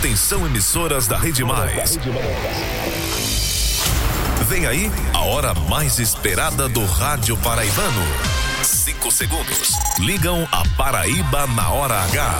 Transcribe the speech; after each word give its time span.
Atenção 0.00 0.46
emissoras 0.46 1.06
da 1.06 1.18
Rede 1.18 1.44
Mais. 1.44 1.98
Vem 4.48 4.66
aí 4.66 4.90
a 5.12 5.20
hora 5.20 5.52
mais 5.52 5.98
esperada 5.98 6.70
do 6.70 6.86
rádio 6.86 7.36
paraibano. 7.36 8.00
Cinco 8.64 9.12
segundos. 9.12 9.72
Ligam 9.98 10.48
a 10.50 10.62
Paraíba 10.74 11.46
na 11.48 11.68
hora 11.68 12.02
H. 12.04 12.34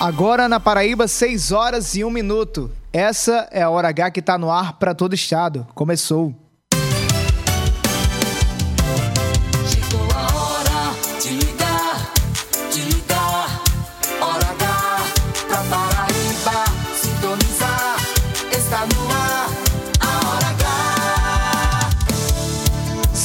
Agora 0.00 0.48
na 0.48 0.58
Paraíba, 0.58 1.06
6 1.06 1.52
horas 1.52 1.94
e 1.94 2.02
1 2.02 2.10
minuto. 2.10 2.72
Essa 2.92 3.48
é 3.52 3.62
a 3.62 3.70
hora 3.70 3.86
H 3.86 4.10
que 4.10 4.18
está 4.18 4.36
no 4.36 4.50
ar 4.50 4.80
para 4.80 4.96
todo 4.96 5.14
estado. 5.14 5.64
Começou. 5.76 6.43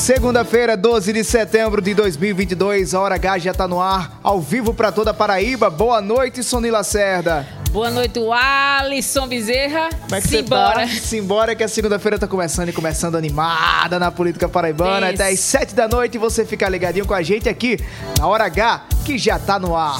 Segunda-feira, 0.10 0.76
12 0.76 1.14
de 1.14 1.24
setembro 1.24 1.80
de 1.80 1.94
2022. 1.94 2.96
A 2.96 3.00
hora 3.00 3.14
H 3.14 3.38
já 3.38 3.52
está 3.52 3.68
no 3.68 3.80
ar, 3.80 4.20
ao 4.24 4.42
vivo 4.42 4.74
para 4.74 4.92
toda 4.92 5.12
a 5.12 5.14
Paraíba. 5.14 5.70
Boa 5.70 6.02
noite, 6.02 6.42
Soni 6.42 6.72
Lacerda. 6.72 7.46
Boa 7.70 7.92
noite, 7.92 8.20
Alisson 8.20 9.28
Bezerra. 9.28 9.90
Como 10.02 10.16
é 10.16 10.20
que 10.20 10.28
Simbora. 10.28 10.88
você 10.88 10.96
tá? 10.96 11.02
Simbora 11.02 11.56
que 11.56 11.64
a 11.64 11.68
segunda-feira 11.68 12.18
tá 12.18 12.28
começando 12.28 12.70
e 12.70 12.74
começando 12.74 13.18
animada 13.18 14.00
na 14.00 14.10
política 14.10 14.50
paraibana. 14.50 15.12
Isso. 15.12 15.22
Até 15.22 15.32
às 15.32 15.40
7 15.42 15.76
da 15.76 15.88
noite 15.88 16.18
você 16.18 16.44
fica 16.44 16.68
ligadinho 16.68 17.06
com 17.06 17.14
a 17.14 17.22
gente 17.22 17.48
aqui 17.48 17.78
na 18.18 18.26
Hora 18.26 18.46
H, 18.46 18.86
que 19.06 19.16
já 19.16 19.38
tá 19.38 19.60
no 19.60 19.76
ar. 19.76 20.00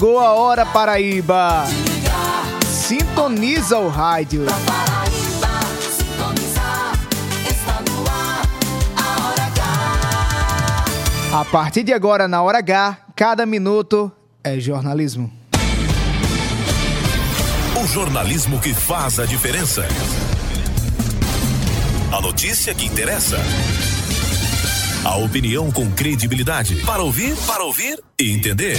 Chegou 0.00 0.18
a 0.18 0.32
hora, 0.32 0.64
Paraíba. 0.64 1.66
Sintoniza 2.66 3.78
o 3.78 3.90
rádio. 3.90 4.46
pra 4.46 4.54
Paraíba 4.54 5.60
sintonizar. 5.92 6.92
Está 7.46 7.82
no 7.82 8.08
ar 8.08 8.48
a 8.96 9.26
Hora 9.26 9.42
H. 9.42 11.38
A 11.38 11.44
partir 11.44 11.82
de 11.82 11.92
agora, 11.92 12.26
na 12.26 12.40
Hora 12.40 12.60
H, 12.60 12.96
cada 13.14 13.44
minuto 13.44 14.10
é 14.42 14.58
jornalismo. 14.58 15.30
O 17.78 17.86
jornalismo 17.86 18.58
que 18.58 18.72
faz 18.72 19.20
a 19.20 19.26
diferença. 19.26 19.86
A 22.10 22.22
notícia 22.22 22.74
que 22.74 22.86
interessa. 22.86 23.36
A 25.04 25.16
opinião 25.16 25.70
com 25.70 25.90
credibilidade. 25.90 26.76
Para 26.86 27.02
ouvir, 27.02 27.36
para 27.46 27.64
ouvir 27.64 28.02
e 28.18 28.32
entender. 28.32 28.78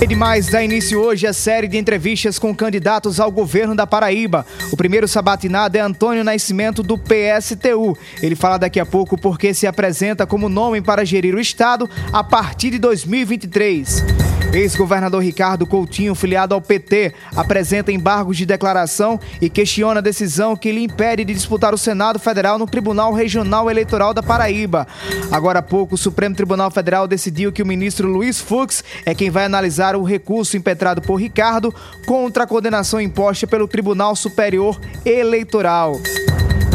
Rede 0.00 0.14
Mais 0.14 0.46
dá 0.46 0.62
início 0.62 1.00
hoje 1.00 1.26
a 1.26 1.32
série 1.32 1.66
de 1.66 1.76
entrevistas 1.76 2.38
com 2.38 2.54
candidatos 2.54 3.18
ao 3.18 3.32
governo 3.32 3.74
da 3.74 3.84
Paraíba. 3.84 4.46
O 4.70 4.76
primeiro 4.76 5.08
sabatinado 5.08 5.76
é 5.76 5.80
Antônio 5.80 6.22
Nascimento, 6.22 6.84
do 6.84 6.96
PSTU. 6.96 7.98
Ele 8.22 8.36
fala 8.36 8.58
daqui 8.58 8.78
a 8.78 8.86
pouco 8.86 9.18
porque 9.18 9.52
se 9.52 9.66
apresenta 9.66 10.24
como 10.24 10.48
nome 10.48 10.80
para 10.80 11.04
gerir 11.04 11.34
o 11.34 11.40
Estado 11.40 11.90
a 12.12 12.22
partir 12.22 12.70
de 12.70 12.78
2023. 12.78 14.04
Ex-governador 14.52 15.22
Ricardo 15.22 15.66
Coutinho, 15.66 16.14
filiado 16.14 16.54
ao 16.54 16.60
PT, 16.60 17.12
apresenta 17.36 17.92
embargos 17.92 18.36
de 18.36 18.46
declaração 18.46 19.20
e 19.42 19.50
questiona 19.50 20.00
a 20.00 20.02
decisão 20.02 20.56
que 20.56 20.72
lhe 20.72 20.82
impede 20.82 21.22
de 21.22 21.34
disputar 21.34 21.74
o 21.74 21.78
Senado 21.78 22.18
Federal 22.18 22.58
no 22.58 22.66
Tribunal 22.66 23.12
Regional 23.12 23.70
Eleitoral 23.70 24.14
da 24.14 24.22
Paraíba. 24.22 24.88
Agora 25.30 25.58
há 25.58 25.62
pouco, 25.62 25.96
o 25.96 25.98
Supremo 25.98 26.34
Tribunal 26.34 26.70
Federal 26.70 27.06
decidiu 27.06 27.52
que 27.52 27.62
o 27.62 27.66
ministro 27.66 28.08
Luiz 28.08 28.40
Fux 28.40 28.82
é 29.04 29.14
quem 29.14 29.28
vai 29.28 29.44
analisar 29.44 29.87
o 29.96 30.02
recurso 30.02 30.56
impetrado 30.56 31.00
por 31.00 31.16
Ricardo 31.16 31.74
contra 32.06 32.44
a 32.44 32.46
condenação 32.46 33.00
imposta 33.00 33.46
pelo 33.46 33.68
Tribunal 33.68 34.14
Superior 34.16 34.80
Eleitoral. 35.04 36.00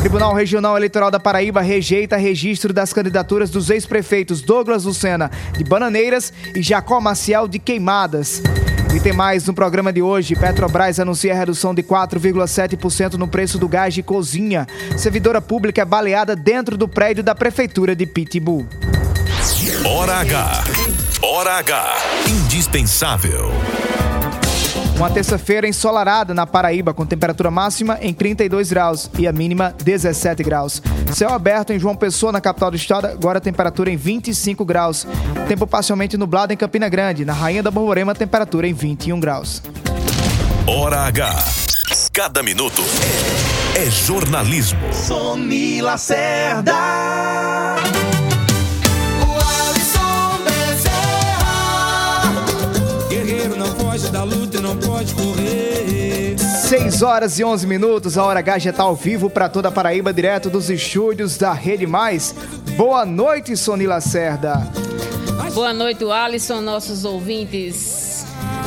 Tribunal 0.04 0.34
Regional 0.34 0.76
Eleitoral 0.76 1.10
da 1.10 1.20
Paraíba 1.20 1.62
rejeita 1.62 2.18
registro 2.18 2.74
das 2.74 2.92
candidaturas 2.92 3.50
dos 3.50 3.70
ex-prefeitos 3.70 4.42
Douglas 4.42 4.84
Lucena 4.84 5.32
de 5.58 5.64
Bananeiras 5.64 6.34
e 6.54 6.62
Jacó 6.62 7.00
Maciel 7.00 7.48
de 7.48 7.58
Queimadas. 7.58 8.42
E 8.94 9.00
tem 9.00 9.14
mais 9.14 9.48
no 9.48 9.54
programa 9.54 9.94
de 9.94 10.02
hoje. 10.02 10.36
Petrobras 10.36 11.00
anuncia 11.00 11.34
redução 11.34 11.74
de 11.74 11.82
4,7% 11.82 13.14
no 13.14 13.28
preço 13.28 13.58
do 13.58 13.68
gás 13.68 13.94
de 13.94 14.04
cozinha. 14.04 14.68
Servidora 14.98 15.42
pública 15.42 15.82
é 15.82 15.86
baleada 15.86 16.36
dentro 16.36 16.78
do 16.78 16.88
prédio 16.88 17.24
da 17.24 17.34
Prefeitura 17.34 17.96
de 17.96 18.06
Pitbull. 18.06 18.68
Hora 19.86 20.18
H. 20.18 20.64
Hora 21.26 21.54
H. 21.54 21.96
Indispensável. 22.28 23.50
Uma 24.98 25.10
terça-feira 25.10 25.66
ensolarada 25.66 26.34
na 26.34 26.46
Paraíba, 26.46 26.94
com 26.94 27.06
temperatura 27.06 27.50
máxima 27.50 27.98
em 28.02 28.14
32 28.14 28.70
graus 28.70 29.10
e 29.18 29.26
a 29.26 29.32
mínima 29.32 29.74
17 29.82 30.44
graus. 30.44 30.82
Céu 31.14 31.30
aberto 31.30 31.72
em 31.72 31.80
João 31.80 31.96
Pessoa, 31.96 32.34
na 32.34 32.42
capital 32.42 32.70
do 32.70 32.76
estado, 32.76 33.08
agora 33.08 33.40
temperatura 33.40 33.90
em 33.90 33.96
25 33.96 34.66
graus. 34.66 35.08
Tempo 35.48 35.66
parcialmente 35.66 36.18
nublado 36.18 36.52
em 36.52 36.58
Campina 36.58 36.90
Grande. 36.90 37.24
Na 37.24 37.32
Rainha 37.32 37.64
da 37.64 37.72
Borborema, 37.72 38.14
temperatura 38.14 38.68
em 38.68 38.74
21 38.74 39.18
graus. 39.18 39.64
Hora 40.68 41.04
H. 41.04 41.46
Cada 42.12 42.44
minuto 42.44 42.82
é, 43.78 43.86
é 43.86 43.90
jornalismo. 43.90 44.82
Soni 44.92 45.82
Lacerda. 45.82 46.74
Da 54.24 54.36
luta 54.36 54.58
e 54.58 54.62
não 54.62 54.78
pode 54.78 55.14
correr. 55.14 56.38
6 56.40 57.02
horas 57.02 57.40
e 57.40 57.44
11 57.44 57.68
minutos, 57.68 58.18
a 58.18 58.24
Hora 58.24 58.40
H 58.40 58.60
já 58.60 58.70
está 58.70 58.84
ao 58.84 58.96
vivo 58.96 59.30
para 59.30 59.50
toda 59.50 59.68
a 59.68 59.72
Paraíba, 59.72 60.14
direto 60.14 60.50
dos 60.50 60.70
estúdios 60.70 61.38
da 61.38 61.52
Rede 61.52 61.86
Mais. 61.86 62.34
Boa 62.78 63.06
noite, 63.06 63.56
Soni 63.58 63.86
Lacerda. 63.86 64.66
Boa 65.54 65.74
noite, 65.74 66.04
Alisson, 66.06 66.62
nossos 66.62 67.06
ouvintes, 67.06 68.13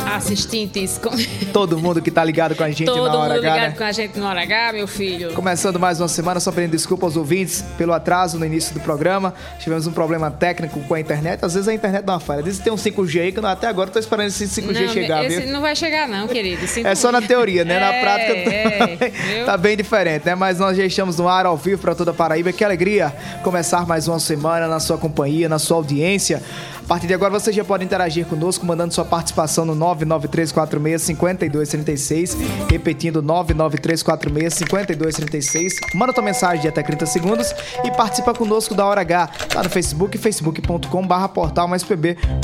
assistentes, 0.07 0.99
com... 0.99 1.11
Todo 1.53 1.79
mundo 1.79 2.01
que 2.01 2.11
tá 2.11 2.23
ligado 2.23 2.55
com 2.55 2.63
a 2.63 2.69
gente 2.69 2.85
todo 2.85 2.97
na 2.97 3.05
mundo 3.05 3.19
Hora 3.19 3.35
H, 3.35 3.41
ligado 3.41 3.71
né? 3.71 3.75
com 3.77 3.85
a 3.85 3.93
gente 3.93 4.19
no 4.19 4.27
Hora 4.27 4.43
H, 4.43 4.73
meu 4.73 4.87
filho. 4.87 5.33
Começando 5.33 5.79
mais 5.79 6.01
uma 6.01 6.09
semana, 6.09 6.41
só 6.41 6.53
pedindo 6.53 6.71
desculpa 6.71 7.07
aos 7.07 7.17
ouvintes 7.17 7.65
pelo 7.77 7.93
atraso 7.93 8.39
no 8.39 8.45
início 8.45 8.73
do 8.75 8.81
programa. 8.81 9.35
Tivemos 9.59 9.87
um 9.87 9.93
problema 9.93 10.31
técnico 10.31 10.81
com 10.81 10.95
a 10.95 11.01
internet. 11.01 11.45
Às 11.45 11.55
vezes 11.55 11.69
a 11.69 11.75
internet 11.75 12.05
dá 12.05 12.15
uma 12.15 12.21
falha. 12.21 12.43
Diz 12.43 12.59
que 12.59 12.65
tem 12.65 12.73
um 12.73 12.77
5G 12.77 13.21
aí 13.21 13.33
que 13.33 13.39
eu 13.39 13.47
até 13.47 13.67
agora 13.67 13.91
tô 13.91 13.99
esperando 13.99 14.29
esse 14.29 14.45
5G 14.47 14.87
não, 14.87 14.93
chegar, 14.93 15.25
esse 15.25 15.41
viu? 15.41 15.53
não 15.53 15.61
vai 15.61 15.75
chegar 15.75 16.09
não, 16.09 16.29
querido. 16.29 16.67
Sinto 16.67 16.87
É 16.87 16.95
só 16.95 17.11
na 17.11 17.21
teoria, 17.23 17.65
né? 17.65 17.79
Na 17.81 17.93
É, 17.93 18.01
prática 18.01 18.33
é, 18.33 19.43
tá 19.45 19.57
bem 19.57 19.77
diferente, 19.77 20.27
né? 20.27 20.35
Mas 20.35 20.59
nós 20.59 20.77
já 20.77 20.85
estamos 20.85 21.19
no 21.19 21.29
ar 21.29 21.47
ao 21.47 21.57
vivo 21.57 21.81
para 21.81 21.95
toda 21.95 22.11
a 22.11 22.15
Paraíba. 22.15 22.53
Que 22.53 22.65
alegria 22.65 23.13
começar 23.43 23.87
mais 23.87 24.09
uma 24.09 24.19
semana 24.19 24.67
na 24.67 24.81
sua 24.81 24.99
companhia, 24.99 25.49
na 25.49 25.59
sua 25.59 25.77
audiência. 25.77 26.43
A 26.87 26.89
partir 26.89 27.09
de 27.09 27.15
agora 27.15 27.33
você 27.33 27.53
já 27.53 27.65
pode 27.65 27.85
interagir 27.85 28.25
conosco, 28.27 28.65
mandando 28.65 28.95
sua 28.95 29.05
participação 29.05 29.65
no 29.65 29.75
993465236, 29.75 32.37
repetindo 32.71 33.21
993465236. 33.25 35.97
Manda 35.97 36.13
tua 36.13 36.23
mensagem 36.23 36.63
de 36.63 36.69
até 36.69 36.85
30 36.85 37.05
segundos 37.07 37.53
e 37.83 37.91
participa 37.91 38.33
conosco 38.33 38.73
da 38.73 38.87
Hora 38.87 39.01
H, 39.01 39.31
lá 39.53 39.65
no 39.65 39.71
Facebook, 39.71 40.17
facebook.com.br 40.17 41.29
portal. 41.35 41.69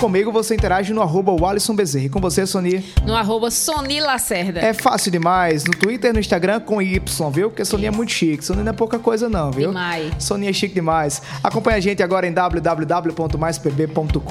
Comigo 0.01 0.33
você 0.33 0.57
interage 0.57 0.93
no 0.93 1.03
arroba 1.03 1.31
o 1.31 1.47
Alisson 1.47 1.77
Bezerra. 1.77 2.07
E 2.07 2.09
com 2.09 2.19
você, 2.19 2.45
Sonia? 2.45 2.83
No 3.07 3.15
arroba 3.15 3.49
Soni 3.49 4.01
Lacerda. 4.01 4.59
É 4.59 4.75
fácil 4.75 5.13
demais. 5.13 5.65
No 5.65 5.71
Twitter 5.71 6.11
e 6.11 6.13
no 6.13 6.19
Instagram 6.19 6.59
com 6.59 6.83
Y, 6.83 7.31
viu? 7.31 7.49
Porque 7.49 7.65
Soninha 7.65 7.91
é 7.91 7.93
muito 7.93 8.11
chique. 8.11 8.45
Soninha 8.45 8.65
não 8.65 8.73
é 8.73 8.75
pouca 8.75 8.99
coisa, 8.99 9.29
não, 9.29 9.53
viu? 9.53 9.69
Demais. 9.69 10.13
Soninha 10.19 10.51
é 10.51 10.53
chique 10.53 10.75
demais. 10.75 11.23
Acompanha 11.45 11.77
a 11.77 11.81
gente 11.81 12.03
agora 12.03 12.27
em 12.27 12.33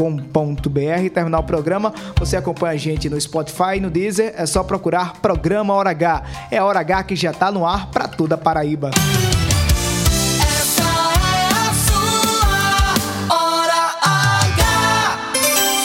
www.maispb.com.br 0.02 1.10
Terminar 1.14 1.40
o 1.40 1.44
programa, 1.44 1.94
você 2.18 2.36
acompanha 2.36 2.74
a 2.74 2.78
gente 2.78 3.10
no 3.10 3.20
Spotify 3.20 3.80
no 3.82 3.90
Deezer, 3.90 4.34
é 4.36 4.46
só 4.46 4.64
procurar 4.64 5.14
Programa 5.22 5.74
Hora 5.74 5.92
H. 5.92 6.24
É 6.50 6.58
a 6.58 6.66
Hora 6.66 6.80
H 6.80 7.04
que 7.04 7.16
já 7.16 7.32
tá 7.34 7.52
no 7.52 7.66
ar 7.66 7.88
para 7.92 8.08
toda 8.08 8.36
a 8.36 8.38
Paraíba. 8.38 8.92
É 13.30 13.34
hora 13.34 13.96
H. 14.02 15.32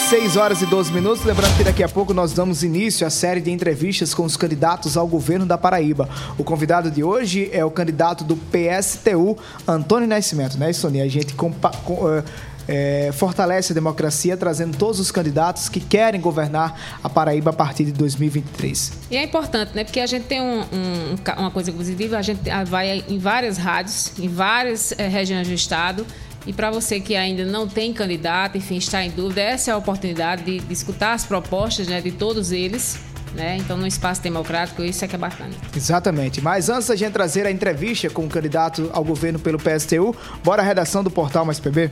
6 0.09 0.37
horas 0.37 0.61
e 0.61 0.65
12 0.65 0.91
minutos. 0.91 1.23
Lembrando 1.23 1.55
que 1.57 1.63
daqui 1.63 1.83
a 1.83 1.89
pouco 1.89 2.13
nós 2.13 2.33
damos 2.33 2.63
início 2.63 3.05
à 3.05 3.09
série 3.09 3.41
de 3.41 3.51
entrevistas 3.51 4.13
com 4.13 4.23
os 4.23 4.35
candidatos 4.37 4.97
ao 4.97 5.07
governo 5.07 5.45
da 5.45 5.57
Paraíba. 5.57 6.09
O 6.37 6.43
convidado 6.43 6.89
de 6.91 7.03
hoje 7.03 7.49
é 7.53 7.63
o 7.63 7.71
candidato 7.71 8.23
do 8.23 8.35
PSTU, 8.35 9.37
Antônio 9.67 10.07
Nascimento, 10.07 10.57
né, 10.57 10.71
Sonia? 10.73 11.03
A 11.03 11.07
gente 11.09 11.33
compa- 11.33 11.71
com- 11.83 12.09
eh, 12.09 12.23
eh, 12.67 13.11
fortalece 13.13 13.71
a 13.71 13.75
democracia 13.75 14.35
trazendo 14.35 14.77
todos 14.77 14.99
os 14.99 15.11
candidatos 15.11 15.69
que 15.69 15.79
querem 15.79 16.19
governar 16.19 16.79
a 17.03 17.09
Paraíba 17.09 17.49
a 17.51 17.53
partir 17.53 17.85
de 17.85 17.91
2023. 17.93 18.91
E 19.11 19.17
é 19.17 19.23
importante, 19.23 19.71
né? 19.75 19.83
Porque 19.83 19.99
a 19.99 20.07
gente 20.07 20.25
tem 20.25 20.41
um- 20.41 20.61
um- 20.61 21.15
um 21.15 21.39
uma 21.39 21.51
coisa 21.51 21.71
positiva, 21.71 22.17
a 22.17 22.21
gente 22.21 22.41
vai 22.67 23.03
em 23.07 23.17
várias 23.19 23.57
rádios, 23.57 24.11
em 24.19 24.27
várias 24.27 24.93
eh, 24.97 25.07
regiões 25.07 25.47
do 25.47 25.53
estado. 25.53 26.05
E 26.45 26.53
para 26.53 26.71
você 26.71 26.99
que 26.99 27.15
ainda 27.15 27.43
não 27.45 27.67
tem 27.67 27.91
candidato, 27.93 28.57
enfim, 28.57 28.77
está 28.77 29.03
em 29.03 29.09
dúvida, 29.11 29.41
essa 29.41 29.71
é 29.71 29.73
a 29.73 29.77
oportunidade 29.77 30.43
de, 30.43 30.59
de 30.59 30.73
escutar 30.73 31.13
as 31.13 31.25
propostas 31.25 31.87
né, 31.87 31.99
de 32.01 32.11
todos 32.11 32.51
eles. 32.53 32.97
Né? 33.35 33.57
Então, 33.57 33.77
no 33.77 33.85
espaço 33.85 34.21
democrático, 34.21 34.81
isso 34.81 35.03
é 35.03 35.07
que 35.07 35.15
é 35.15 35.17
bacana. 35.17 35.51
Exatamente. 35.75 36.39
Mas 36.41 36.69
antes 36.69 36.87
da 36.87 36.95
gente 36.95 37.11
trazer 37.11 37.45
a 37.45 37.51
entrevista 37.51 38.09
com 38.09 38.25
o 38.25 38.29
candidato 38.29 38.89
ao 38.93 39.03
governo 39.03 39.37
pelo 39.37 39.59
PSTU, 39.59 40.15
bora 40.43 40.61
à 40.61 40.65
redação 40.65 41.03
do 41.03 41.11
portal 41.11 41.45
Mais 41.45 41.59
PB? 41.59 41.91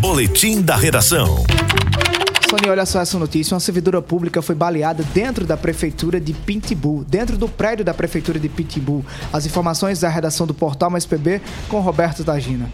Boletim 0.00 0.60
da 0.60 0.76
redação. 0.76 1.42
Sônia, 2.48 2.70
olha 2.70 2.84
só 2.84 3.00
essa 3.00 3.18
notícia. 3.18 3.54
Uma 3.54 3.60
servidora 3.60 4.02
pública 4.02 4.42
foi 4.42 4.54
baleada 4.54 5.02
dentro 5.14 5.46
da 5.46 5.56
prefeitura 5.56 6.20
de 6.20 6.32
Pitbull, 6.32 7.02
dentro 7.02 7.36
do 7.38 7.48
prédio 7.48 7.84
da 7.84 7.94
prefeitura 7.94 8.38
de 8.38 8.48
Pitbull. 8.48 9.04
As 9.32 9.46
informações 9.46 10.00
da 10.00 10.08
redação 10.08 10.46
do 10.46 10.54
portal 10.54 10.90
Mais 10.90 11.06
PB 11.06 11.40
com 11.68 11.80
Roberto 11.80 12.22
Tagina. 12.22 12.70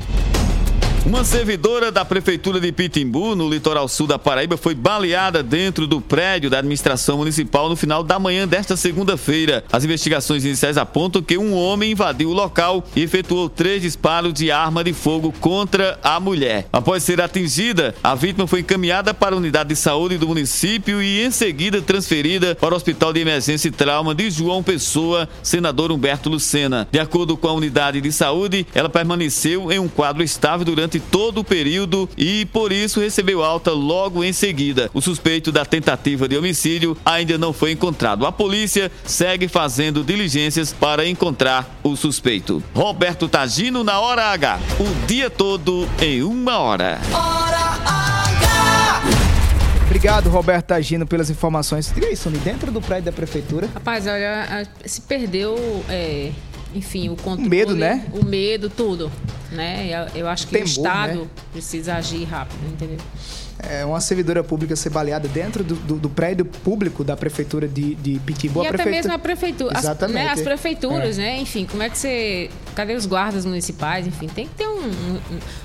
Uma 1.05 1.25
servidora 1.25 1.91
da 1.91 2.05
Prefeitura 2.05 2.61
de 2.61 2.71
Pitimbu, 2.71 3.35
no 3.35 3.51
litoral 3.51 3.89
sul 3.89 4.07
da 4.07 4.21
Paraíba, 4.21 4.57
foi 4.57 4.73
baleada 4.73 5.43
dentro 5.43 5.85
do 5.85 6.01
prédio 6.01 6.49
da 6.49 6.61
administração 6.61 7.19
municipal 7.19 7.69
no 7.69 7.75
final 7.75 8.05
da 8.05 8.21
manhã 8.21 8.47
desta 8.47 8.77
segunda-feira. 8.77 9.65
As 9.73 9.83
investigações 9.83 10.45
iniciais 10.45 10.79
apontam 10.79 11.21
que 11.21 11.37
um 11.37 11.55
homem 11.55 11.91
invadiu 11.91 12.31
o 12.31 12.33
local 12.33 12.85
e 12.95 13.03
efetuou 13.03 13.49
três 13.49 13.83
disparos 13.83 14.33
de 14.33 14.53
arma 14.53 14.85
de 14.85 14.93
fogo 14.93 15.35
contra 15.41 15.99
a 16.05 16.21
mulher. 16.21 16.69
Após 16.73 17.03
ser 17.03 17.21
atingida, 17.21 17.97
a 18.01 18.15
vítima 18.15 18.47
foi 18.47 18.61
encaminhada 18.61 19.13
para 19.13 19.35
a 19.35 19.39
unidade 19.39 19.71
de 19.71 19.77
saúde 19.77 20.17
do 20.17 20.29
município 20.29 21.03
e, 21.03 21.25
em 21.25 21.33
seguida, 21.33 21.83
transferida 21.83 22.55
para 22.55 22.75
o 22.75 22.77
Hospital 22.77 23.13
de 23.13 23.21
Emergência 23.21 23.67
e 23.67 23.73
Trauma 23.73 24.15
de 24.15 24.31
João 24.31 24.63
Pessoa, 24.63 25.29
senador 25.43 25.91
Humberto 25.91 26.31
Lucena. 26.31 26.87
De 26.93 27.01
acordo 27.01 27.37
com 27.37 27.49
a 27.49 27.53
unidade 27.53 28.01
de 28.01 28.13
saúde, 28.13 28.65
ela 28.73 28.89
permaneceu 28.89 29.73
em 29.73 29.81
um 29.81 29.89
quadro 29.89 30.23
estável 30.23 30.65
durante 30.65 30.92
todo 31.01 31.39
o 31.39 31.45
período 31.45 32.09
e, 32.17 32.47
por 32.47 32.73
isso, 32.73 33.01
recebeu 33.01 33.43
alta 33.43 33.73
logo 33.73 34.23
em 34.25 34.33
seguida. 34.33 34.91
O 34.93 35.01
suspeito 35.01 35.51
da 35.53 35.65
tentativa 35.65 36.29
de 36.29 36.37
homicídio 36.37 36.97
ainda 37.05 37.37
não 37.39 37.53
foi 37.53 37.73
encontrado. 37.73 38.27
A 38.27 38.33
polícia 38.33 38.91
segue 39.05 39.49
fazendo 39.49 40.05
diligências 40.05 40.73
para 40.73 41.07
encontrar 41.07 41.79
o 41.83 41.97
suspeito. 41.97 42.63
Roberto 42.75 43.29
Tagino 43.29 43.85
na 43.85 44.01
hora 44.01 44.27
H. 44.27 44.61
O 44.79 45.07
dia 45.07 45.31
todo 45.31 45.89
em 46.01 46.23
uma 46.23 46.59
hora. 46.59 47.01
Hora 47.13 47.59
H. 47.87 48.03
Obrigado, 49.87 50.31
Roberto 50.31 50.67
Tagino, 50.69 51.07
pelas 51.07 51.29
informações. 51.29 51.93
Diga 51.95 52.07
aí, 52.07 52.17
dentro 52.43 52.73
do 52.73 52.81
prédio 52.81 53.05
da 53.05 53.13
prefeitura. 53.13 53.69
Rapaz, 53.75 54.07
olha, 54.07 54.67
se 54.87 55.03
perdeu, 55.03 55.55
é, 55.89 56.33
enfim, 56.75 57.09
o 57.09 57.17
controle. 57.17 57.49
medo, 57.49 57.75
né? 57.75 58.07
O 58.13 58.25
medo, 58.25 58.71
tudo. 58.71 59.11
Né? 59.51 59.89
Eu, 59.89 60.21
eu 60.23 60.29
acho 60.29 60.47
que 60.47 60.53
Temor, 60.53 60.67
o 60.67 60.71
Estado 60.71 61.21
né? 61.21 61.27
precisa 61.53 61.95
agir 61.97 62.25
rápido, 62.25 62.61
entendeu? 62.73 62.99
É 63.59 63.85
uma 63.85 64.01
servidora 64.01 64.43
pública 64.43 64.75
ser 64.75 64.91
baleada 64.91 65.29
dentro 65.29 65.63
do, 65.63 65.75
do- 65.77 65.97
do 65.97 66.11
prédio 66.11 66.45
público 66.45 67.05
da 67.05 67.17
prefeitura 67.17 67.69
de, 67.69 67.95
de 67.95 68.19
Pitbull. 68.21 68.65
e 68.65 68.67
A 68.67 68.69
até 68.71 68.77
prefeitura- 68.83 69.03
mesmo 69.03 69.13
a 69.15 69.19
prefeitura. 69.19 69.79
As, 69.79 69.85
Exatamente. 69.85 70.15
né, 70.25 70.29
as 70.31 70.41
prefeituras, 70.41 71.19
É. 71.19 71.23
né? 71.23 71.39
Enfim, 71.41 71.67
como 71.71 71.83
é 71.83 71.89
que 71.89 71.97
você. 71.99 72.51
Cadê 72.75 72.95
os 72.95 73.05
guardas 73.07 73.45
municipais? 73.45 74.07
Enfim, 74.07 74.27
tem 74.29 74.47
que 74.49 74.55
ter 74.55 74.67
um, 74.67 74.81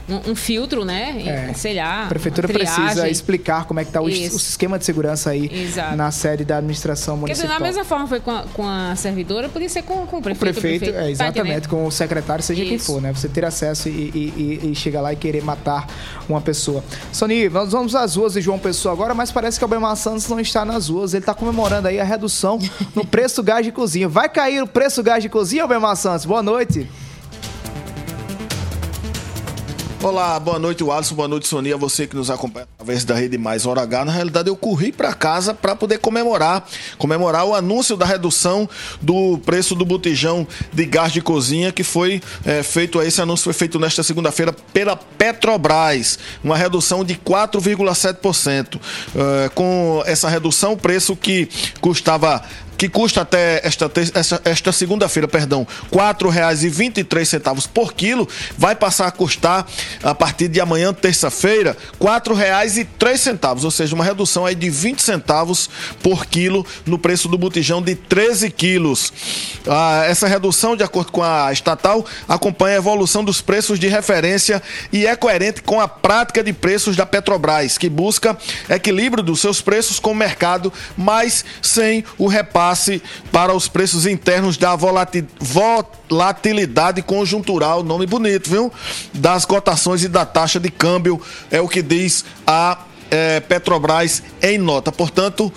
um, 0.10 0.32
um- 0.32 0.36
filtro, 0.36 0.84
né? 0.86 1.48
É. 1.50 1.54
Sei 1.54 1.74
lá. 1.76 2.04
A 2.06 2.08
prefeitura 2.08 2.48
precisa 2.48 3.10
explicar 3.10 3.66
como 3.66 3.80
é 3.80 3.84
que 3.84 3.90
está 3.90 4.02
o, 4.02 4.06
o 4.06 4.10
esquema 4.10 4.78
de 4.78 4.86
segurança 4.86 5.30
aí 5.32 5.50
Exato. 5.52 5.96
na 5.96 6.12
sede 6.12 6.44
da 6.46 6.58
administração 6.58 7.18
municipal. 7.18 7.58
da 7.58 7.60
mesma 7.60 7.84
forma 7.86 8.08
foi 8.08 8.20
com 8.20 8.32
a, 8.32 8.44
com 8.54 8.68
a 8.68 8.96
servidora, 8.96 9.50
podia 9.50 9.70
ser 9.70 9.82
com, 9.84 10.06
com 10.06 10.18
o 10.18 10.20
O 10.20 10.22
prefeito. 10.22 10.60
prefeito, 10.60 10.90
é, 10.90 10.92
Tá 11.04 11.10
exatamente, 11.10 11.68
com 11.68 11.86
o 11.86 11.92
secretário, 11.92 12.44
seja 12.44 12.64
quem 12.64 12.76
Isso. 12.76 12.86
for, 12.94 13.02
né? 13.02 13.14
Você 13.14 13.28
ter 13.30 13.46
acesso 13.46 13.88
e, 13.90 13.92
e, 13.92 14.60
e- 14.66 14.72
e 14.72 14.76
chegar 14.76 15.02
lá 15.02 15.14
e 15.14 15.16
querer 15.16 15.42
matar 15.44 15.88
uma 16.30 16.42
pessoa. 16.42 16.84
Nós 17.52 17.72
vamos 17.72 17.77
às 17.96 18.16
ruas 18.16 18.34
de 18.34 18.42
João 18.42 18.58
Pessoa 18.60 18.94
agora, 18.94 19.14
mas 19.14 19.32
parece 19.32 19.60
que 19.60 19.64
o 19.64 19.68
Albemar 19.68 19.96
Santos 19.96 20.28
não 20.28 20.40
está 20.40 20.64
nas 20.64 20.90
ruas. 20.90 21.14
Ele 21.14 21.22
está 21.22 21.34
comemorando 21.34 21.88
aí 21.88 22.00
a 22.00 22.04
redução 22.04 22.60
no 22.96 23.06
preço 23.06 23.38
do 23.38 23.44
gás 23.44 23.66
de 23.66 23.72
cozinha. 23.72 24.08
Vai 24.08 24.30
cair 24.30 24.62
o 24.62 24.68
preço 24.68 25.02
do 25.02 25.06
gás 25.06 25.22
de 25.22 25.30
cozinha, 25.30 25.64
Albemar 25.64 25.96
Santos? 25.96 26.26
Boa 26.26 26.42
noite. 26.42 26.90
Olá, 30.04 30.40
boa 30.40 30.60
noite, 30.60 30.84
Alisson. 30.88 31.16
Boa 31.16 31.28
noite, 31.28 31.48
Sonia. 31.48 31.76
Você 31.76 32.06
que 32.06 32.16
nos 32.16 32.30
acompanha 32.30 32.68
através 32.76 33.04
da 33.04 33.16
Rede 33.16 33.36
Mais 33.36 33.66
Hora 33.66 33.82
H. 33.82 34.06
Na 34.06 34.12
realidade, 34.12 34.48
eu 34.48 34.56
corri 34.56 34.92
para 34.92 35.12
casa 35.12 35.56
para 35.56 35.76
poder 35.76 35.98
comemorar. 35.98 36.66
Comemorar 37.00 37.46
o 37.46 37.56
anúncio 37.56 37.98
da 37.98 38.06
redução 38.06 38.70
do 39.02 39.40
preço 39.40 39.74
do 39.74 39.84
botijão 39.84 40.48
de 40.72 40.86
gás 40.86 41.12
de 41.12 41.20
cozinha 41.20 41.72
que 41.72 41.84
foi 41.84 42.22
eh, 42.46 42.62
feito. 42.62 43.02
Esse 43.02 43.22
anúncio 43.22 43.46
foi 43.46 43.54
feito 43.54 43.80
nesta 43.80 44.04
segunda-feira 44.04 44.54
pela 44.72 44.96
Petrobras. 44.96 46.20
Uma 46.44 46.56
redução 46.56 47.04
de 47.04 47.16
4,7%. 47.16 48.80
Eh, 49.16 49.50
com 49.56 50.04
essa 50.06 50.30
redução, 50.30 50.74
o 50.74 50.78
preço 50.78 51.16
que 51.16 51.50
custava 51.82 52.44
que 52.78 52.88
custa 52.88 53.22
até 53.22 53.60
esta, 53.64 53.92
esta, 54.14 54.42
esta 54.46 54.72
segunda-feira, 54.72 55.28
perdão, 55.28 55.66
R$ 55.92 55.98
4,23 55.98 57.68
por 57.74 57.94
quilo, 57.94 58.28
vai 58.58 58.76
passar 58.76 59.08
a 59.08 59.12
custar, 59.12 59.66
a 60.04 60.14
partir 60.14 60.48
de 60.48 60.62
amanhã, 60.62 60.94
terça-feira, 60.94 61.76
R$ 62.00 62.06
4,03, 62.06 63.64
ou 63.64 63.72
seja, 63.72 63.96
uma 63.96 64.04
redução 64.04 64.46
aí 64.46 64.54
de 64.54 64.70
20 64.70 65.02
centavos 65.02 65.70
por 66.04 66.26
quilo 66.26 66.66
no 66.86 67.00
preço 67.00 67.28
do 67.28 67.38
botijão 67.38 67.82
de 67.82 67.96
13 67.96 68.50
quilos. 68.52 69.12
Ah, 69.68 70.04
essa 70.06 70.28
redução, 70.28 70.76
de 70.76 70.84
acordo 70.84 71.12
com 71.12 71.24
a 71.24 71.52
estatal, 71.52 72.06
acompanha 72.28 72.76
a 72.76 72.78
evolução 72.78 73.24
dos 73.24 73.42
preços 73.42 73.80
de 73.80 73.88
referência 73.88 74.62
e 74.92 75.08
é 75.08 75.16
coerente 75.16 75.62
com 75.62 75.82
a 75.82 75.88
prática 75.88 76.44
de 76.44 76.54
preços 76.54 76.96
da 76.96 77.06
Petrobras, 77.06 77.78
que 77.78 77.90
busca 77.90 78.38
equilíbrio 78.70 79.24
dos 79.24 79.42
seus 79.42 79.62
preços 79.62 80.00
com 80.00 80.12
o 80.12 80.16
mercado, 80.16 80.72
mas 80.96 81.44
sem 81.62 82.04
o 82.18 82.28
para 83.32 83.54
os 83.54 83.68
preços 83.68 84.06
internos 84.06 84.58
da 84.58 84.76
volati- 84.76 85.26
volatilidade 85.40 87.02
conjuntural, 87.02 87.84
nome 87.84 88.06
bonito, 88.06 88.50
viu? 88.50 88.72
Das 89.14 89.46
cotações 89.46 90.04
e 90.04 90.08
da 90.08 90.26
taxa 90.26 90.60
de 90.60 90.70
câmbio, 90.70 91.22
é 91.52 91.62
o 91.62 91.68
que 91.68 91.82
diz 91.82 92.26
a 92.46 92.80
eh, 93.10 93.40
Petrobras 93.42 94.22
em 94.42 94.58
nota. 94.58 94.92
Portanto, 94.92 95.52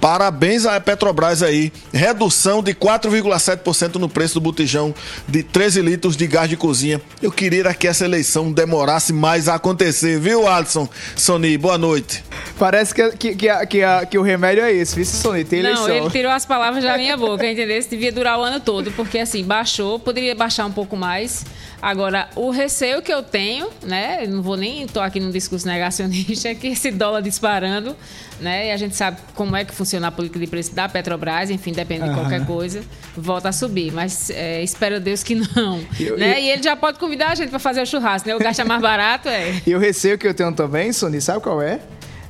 Parabéns 0.00 0.64
à 0.66 0.80
Petrobras 0.80 1.42
aí. 1.42 1.72
Redução 1.92 2.62
de 2.62 2.74
4,7% 2.74 3.96
no 3.96 4.08
preço 4.08 4.34
do 4.34 4.40
botijão 4.40 4.94
de 5.26 5.42
13 5.42 5.82
litros 5.82 6.16
de 6.16 6.26
gás 6.26 6.48
de 6.48 6.56
cozinha. 6.56 7.00
Eu 7.20 7.32
queria 7.32 7.74
que 7.74 7.88
essa 7.88 8.04
eleição 8.04 8.52
demorasse 8.52 9.12
mais 9.12 9.48
a 9.48 9.54
acontecer, 9.56 10.20
viu, 10.20 10.46
Alisson? 10.46 10.88
Sony, 11.16 11.58
boa 11.58 11.76
noite. 11.76 12.24
Parece 12.58 12.94
que, 12.94 13.10
que, 13.10 13.34
que, 13.34 13.66
que, 13.66 14.06
que 14.10 14.18
o 14.18 14.22
remédio 14.22 14.62
é 14.62 14.72
esse, 14.72 14.94
viu, 14.94 15.04
Sony? 15.04 15.44
Tem 15.44 15.60
eleição. 15.60 15.88
Não, 15.88 15.94
ele 15.94 16.10
tirou 16.10 16.30
as 16.30 16.46
palavras 16.46 16.84
da 16.84 16.96
minha 16.96 17.16
boca, 17.16 17.46
entendeu? 17.46 17.76
Isso 17.76 17.90
devia 17.90 18.12
durar 18.12 18.38
o 18.38 18.42
ano 18.42 18.60
todo, 18.60 18.92
porque 18.92 19.18
assim, 19.18 19.42
baixou, 19.42 19.98
poderia 19.98 20.34
baixar 20.34 20.66
um 20.66 20.72
pouco 20.72 20.96
mais. 20.96 21.44
Agora, 21.80 22.28
o 22.34 22.50
receio 22.50 23.00
que 23.00 23.12
eu 23.12 23.22
tenho, 23.22 23.68
né? 23.82 24.24
eu 24.24 24.28
Não 24.28 24.42
vou 24.42 24.56
nem 24.56 24.86
tô 24.86 25.00
aqui 25.00 25.20
num 25.20 25.30
discurso 25.30 25.66
negacionista, 25.66 26.48
é 26.48 26.54
que 26.54 26.68
esse 26.68 26.90
dólar 26.90 27.22
disparando, 27.22 27.96
né? 28.40 28.68
E 28.68 28.70
a 28.72 28.76
gente 28.76 28.94
sabe 28.96 29.18
como 29.34 29.54
é 29.56 29.64
que 29.64 29.74
funciona 29.74 30.08
a 30.08 30.10
política 30.12 30.38
de 30.38 30.46
preço 30.46 30.74
da 30.74 30.88
Petrobras, 30.88 31.50
enfim, 31.50 31.72
depende 31.72 32.04
de 32.04 32.10
Aham. 32.10 32.18
qualquer 32.20 32.46
coisa, 32.46 32.82
volta 33.16 33.48
a 33.48 33.52
subir. 33.52 33.92
Mas 33.92 34.30
é, 34.30 34.62
espero 34.62 35.00
Deus 35.00 35.22
que 35.22 35.34
não. 35.34 35.80
Eu- 35.98 36.16
né? 36.16 36.38
eu- 36.38 36.42
E 36.44 36.50
ele 36.50 36.62
já 36.62 36.76
pode 36.76 36.98
convidar 36.98 37.30
a 37.30 37.34
gente 37.34 37.50
para 37.50 37.58
fazer 37.58 37.82
o 37.82 37.86
churrasco, 37.86 38.28
né? 38.28 38.34
O 38.34 38.38
gasto 38.38 38.60
é 38.60 38.64
mais 38.64 38.80
barato, 38.80 39.28
é. 39.28 39.60
E 39.66 39.74
o 39.74 39.78
receio 39.78 40.16
que 40.18 40.26
eu 40.26 40.34
tenho 40.34 40.52
também, 40.52 40.92
Sony, 40.92 41.20
sabe 41.20 41.40
qual 41.42 41.60
é? 41.60 41.80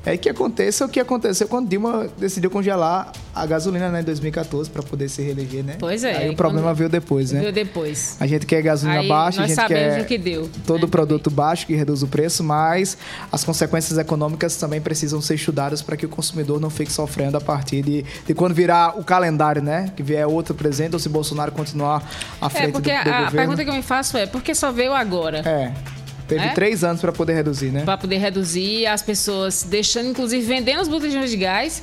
É 0.08 0.16
que 0.16 0.28
aconteça 0.28 0.84
o 0.84 0.88
que 0.88 0.98
aconteceu 0.98 1.46
quando 1.46 1.68
Dilma 1.68 2.08
decidiu 2.18 2.50
congelar 2.50 3.12
a 3.34 3.46
gasolina 3.46 3.90
né, 3.90 4.00
em 4.00 4.04
2014 4.04 4.70
para 4.70 4.82
poder 4.82 5.08
se 5.08 5.22
reeleger, 5.22 5.62
né? 5.62 5.76
Pois 5.78 6.02
é. 6.02 6.16
Aí 6.16 6.30
o 6.30 6.36
problema 6.36 6.72
veio 6.74 6.88
depois, 6.88 7.30
né? 7.30 7.40
Veio 7.40 7.52
depois. 7.52 8.16
A 8.18 8.26
gente 8.26 8.46
quer 8.46 8.62
gasolina 8.62 9.00
Aí 9.00 9.08
baixa, 9.08 9.42
a 9.42 9.46
gente 9.46 9.66
quer 9.66 10.06
que 10.06 10.18
deu, 10.18 10.48
todo 10.66 10.82
né, 10.82 10.90
produto 10.90 11.30
baixo 11.30 11.66
que 11.66 11.74
reduz 11.74 12.02
o 12.02 12.06
preço, 12.06 12.42
mas 12.42 12.96
as 13.30 13.44
consequências 13.44 13.98
econômicas 13.98 14.56
também 14.56 14.80
precisam 14.80 15.20
ser 15.20 15.34
estudadas 15.34 15.82
para 15.82 15.96
que 15.96 16.06
o 16.06 16.08
consumidor 16.08 16.60
não 16.60 16.70
fique 16.70 16.92
sofrendo 16.92 17.36
a 17.36 17.40
partir 17.40 17.82
de, 17.82 18.04
de 18.26 18.34
quando 18.34 18.54
virar 18.54 18.98
o 18.98 19.04
calendário, 19.04 19.62
né? 19.62 19.92
Que 19.94 20.02
vier 20.02 20.26
outro 20.26 20.54
presidente 20.54 20.94
ou 20.94 20.98
se 20.98 21.08
Bolsonaro 21.08 21.52
continuar 21.52 22.02
à 22.40 22.48
frente 22.48 22.68
É, 22.68 22.72
porque 22.72 22.90
do, 22.96 23.04
do 23.04 23.10
a, 23.10 23.12
a 23.12 23.18
governo. 23.24 23.36
pergunta 23.36 23.64
que 23.64 23.70
eu 23.70 23.74
me 23.74 23.82
faço 23.82 24.16
é, 24.16 24.26
por 24.26 24.42
que 24.42 24.54
só 24.54 24.72
veio 24.72 24.92
agora? 24.92 25.38
É. 25.40 25.97
Teve 26.28 26.44
É? 26.44 26.48
três 26.50 26.84
anos 26.84 27.00
para 27.00 27.10
poder 27.10 27.32
reduzir, 27.34 27.70
né? 27.70 27.82
Para 27.84 27.96
poder 27.96 28.18
reduzir 28.18 28.86
as 28.86 29.00
pessoas 29.02 29.62
deixando, 29.62 30.10
inclusive, 30.10 30.44
vendendo 30.44 30.82
os 30.82 30.88
botijões 30.88 31.30
de 31.30 31.36
gás, 31.38 31.82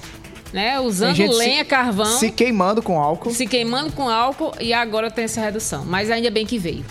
né? 0.54 0.80
Usando 0.80 1.18
lenha, 1.38 1.64
se, 1.64 1.70
carvão, 1.70 2.06
Se 2.06 2.20
se... 2.28 2.32
queimando 2.32 2.82
com 2.82 3.00
álcool. 3.00 3.32
queimando 3.48 3.92
com 3.92 4.08
álcool 4.08 4.54
e 4.62 4.72
agora 4.72 5.10
tem 5.12 5.26
essa 5.26 5.42
redução. 5.42 5.84
Mas 5.84 6.12
ainda 6.12 6.30
bem 6.30 6.46
que 6.46 6.58
veio. 6.60 6.86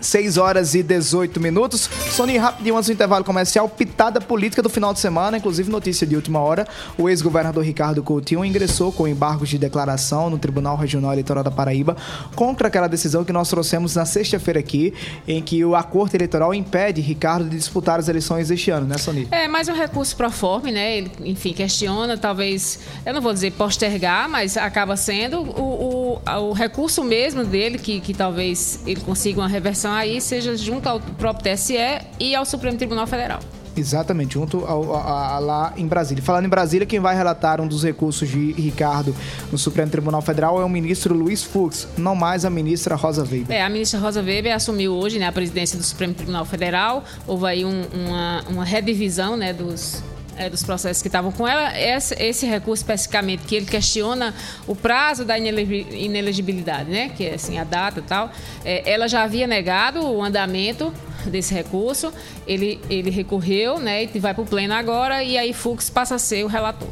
6 0.00 0.36
horas 0.36 0.74
e 0.74 0.82
18 0.82 1.40
minutos. 1.40 1.88
Sony, 2.10 2.36
rapidinho 2.36 2.76
antes 2.76 2.88
do 2.88 2.92
intervalo 2.92 3.24
comercial, 3.24 3.68
pitada 3.68 4.20
política 4.20 4.62
do 4.62 4.68
final 4.68 4.92
de 4.92 5.00
semana, 5.00 5.38
inclusive 5.38 5.70
notícia 5.70 6.06
de 6.06 6.14
última 6.14 6.40
hora. 6.40 6.66
O 6.98 7.08
ex-governador 7.08 7.64
Ricardo 7.64 8.02
Coutinho 8.02 8.44
ingressou 8.44 8.92
com 8.92 9.08
embargos 9.08 9.48
de 9.48 9.58
declaração 9.58 10.28
no 10.28 10.38
Tribunal 10.38 10.76
Regional 10.76 11.12
Eleitoral 11.12 11.42
da 11.42 11.50
Paraíba 11.50 11.96
contra 12.34 12.68
aquela 12.68 12.88
decisão 12.88 13.24
que 13.24 13.32
nós 13.32 13.48
trouxemos 13.48 13.94
na 13.94 14.04
sexta-feira 14.04 14.60
aqui, 14.60 14.92
em 15.26 15.40
que 15.40 15.62
a 15.74 15.82
Corte 15.82 16.16
Eleitoral 16.16 16.54
impede 16.54 17.00
Ricardo 17.00 17.48
de 17.48 17.56
disputar 17.56 17.98
as 17.98 18.08
eleições 18.08 18.50
este 18.50 18.70
ano, 18.70 18.86
né, 18.86 18.98
Sony? 18.98 19.28
É 19.30 19.48
mais 19.48 19.68
um 19.68 19.74
recurso 19.74 20.16
pro 20.16 20.30
forme, 20.30 20.70
né? 20.70 20.98
Ele, 20.98 21.10
enfim, 21.24 21.52
questiona, 21.52 22.18
talvez, 22.18 22.80
eu 23.06 23.14
não 23.14 23.20
vou 23.20 23.32
dizer 23.32 23.52
postergar, 23.52 24.28
mas 24.28 24.56
acaba 24.56 24.96
sendo 24.96 25.40
o, 25.40 26.20
o, 26.24 26.48
o 26.48 26.52
recurso 26.52 27.02
mesmo 27.02 27.44
dele, 27.44 27.78
que, 27.78 28.00
que 28.00 28.12
talvez 28.12 28.80
ele 28.86 29.00
consiga 29.00 29.40
uma 29.40 29.48
reversão 29.48 29.93
aí, 29.94 30.20
seja 30.20 30.56
junto 30.56 30.88
ao 30.88 31.00
próprio 31.00 31.52
TSE 31.54 31.76
e 32.20 32.34
ao 32.34 32.44
Supremo 32.44 32.76
Tribunal 32.76 33.06
Federal. 33.06 33.40
Exatamente, 33.76 34.34
junto 34.34 34.64
ao- 34.64 34.94
a- 34.94 35.34
a- 35.34 35.38
lá 35.40 35.72
em 35.76 35.84
Brasília. 35.84 36.22
Falando 36.22 36.44
em 36.44 36.48
Brasília, 36.48 36.86
quem 36.86 37.00
vai 37.00 37.16
relatar 37.16 37.60
um 37.60 37.66
dos 37.66 37.82
recursos 37.82 38.28
de 38.28 38.52
Ricardo 38.52 39.12
no 39.50 39.58
Supremo 39.58 39.90
Tribunal 39.90 40.22
Federal 40.22 40.60
é 40.60 40.64
o 40.64 40.68
ministro 40.68 41.12
Luiz 41.12 41.42
Fux, 41.42 41.88
não 41.98 42.14
mais 42.14 42.44
a 42.44 42.50
ministra 42.50 42.94
Rosa 42.94 43.22
Weber. 43.22 43.50
É, 43.56 43.62
a 43.64 43.68
ministra 43.68 43.98
Rosa 43.98 44.22
Weber 44.22 44.54
assumiu 44.54 44.92
hoje 44.94 45.18
né, 45.18 45.26
a 45.26 45.32
presidência 45.32 45.76
do 45.76 45.82
Supremo 45.82 46.14
Tribunal 46.14 46.44
Federal. 46.44 47.02
Houve 47.26 47.46
aí 47.46 47.64
um- 47.64 47.82
uma, 47.92 48.44
uma 48.48 48.64
redivisão 48.64 49.36
né, 49.36 49.52
dos, 49.52 50.00
é, 50.36 50.48
dos 50.50 50.62
processos 50.62 51.02
que 51.02 51.08
estavam 51.08 51.32
com 51.32 51.46
ela. 51.46 51.78
Esse, 51.78 52.14
esse 52.22 52.46
recurso, 52.46 52.82
especificamente, 52.82 53.44
que 53.44 53.54
ele 53.54 53.66
questiona 53.66 54.34
o 54.66 54.74
prazo 54.74 55.24
da 55.24 55.38
inelegi- 55.38 55.86
inelegibilidade, 55.90 56.90
né, 56.90 57.10
que 57.10 57.24
é 57.24 57.34
assim, 57.34 57.58
a 57.58 57.64
data 57.64 58.00
e 58.00 58.02
tal, 58.02 58.30
é, 58.64 58.90
ela 58.90 59.08
já 59.08 59.22
havia 59.22 59.46
negado 59.46 60.00
o 60.00 60.22
andamento 60.22 60.92
desse 61.26 61.54
recurso, 61.54 62.12
ele, 62.46 62.80
ele 62.90 63.10
recorreu 63.10 63.78
né, 63.78 64.04
e 64.04 64.18
vai 64.18 64.34
para 64.34 64.42
o 64.42 64.46
pleno 64.46 64.74
agora, 64.74 65.22
e 65.22 65.38
aí 65.38 65.52
Fux 65.52 65.88
passa 65.88 66.16
a 66.16 66.18
ser 66.18 66.44
o 66.44 66.48
relator. 66.48 66.88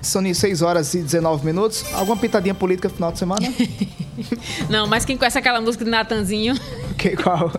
São 0.00 0.22
6 0.22 0.62
horas 0.62 0.94
e 0.94 1.02
19 1.02 1.44
minutos. 1.44 1.84
Alguma 1.92 2.16
pitadinha 2.16 2.54
política 2.54 2.88
no 2.88 2.94
final 2.94 3.10
de 3.10 3.18
semana? 3.18 3.40
Não, 4.70 4.86
mas 4.86 5.04
quem 5.04 5.16
conhece 5.16 5.38
aquela 5.38 5.60
música 5.60 5.84
de 5.84 5.90
Natanzinho... 5.90 6.54
que, 6.96 7.16
qual? 7.16 7.52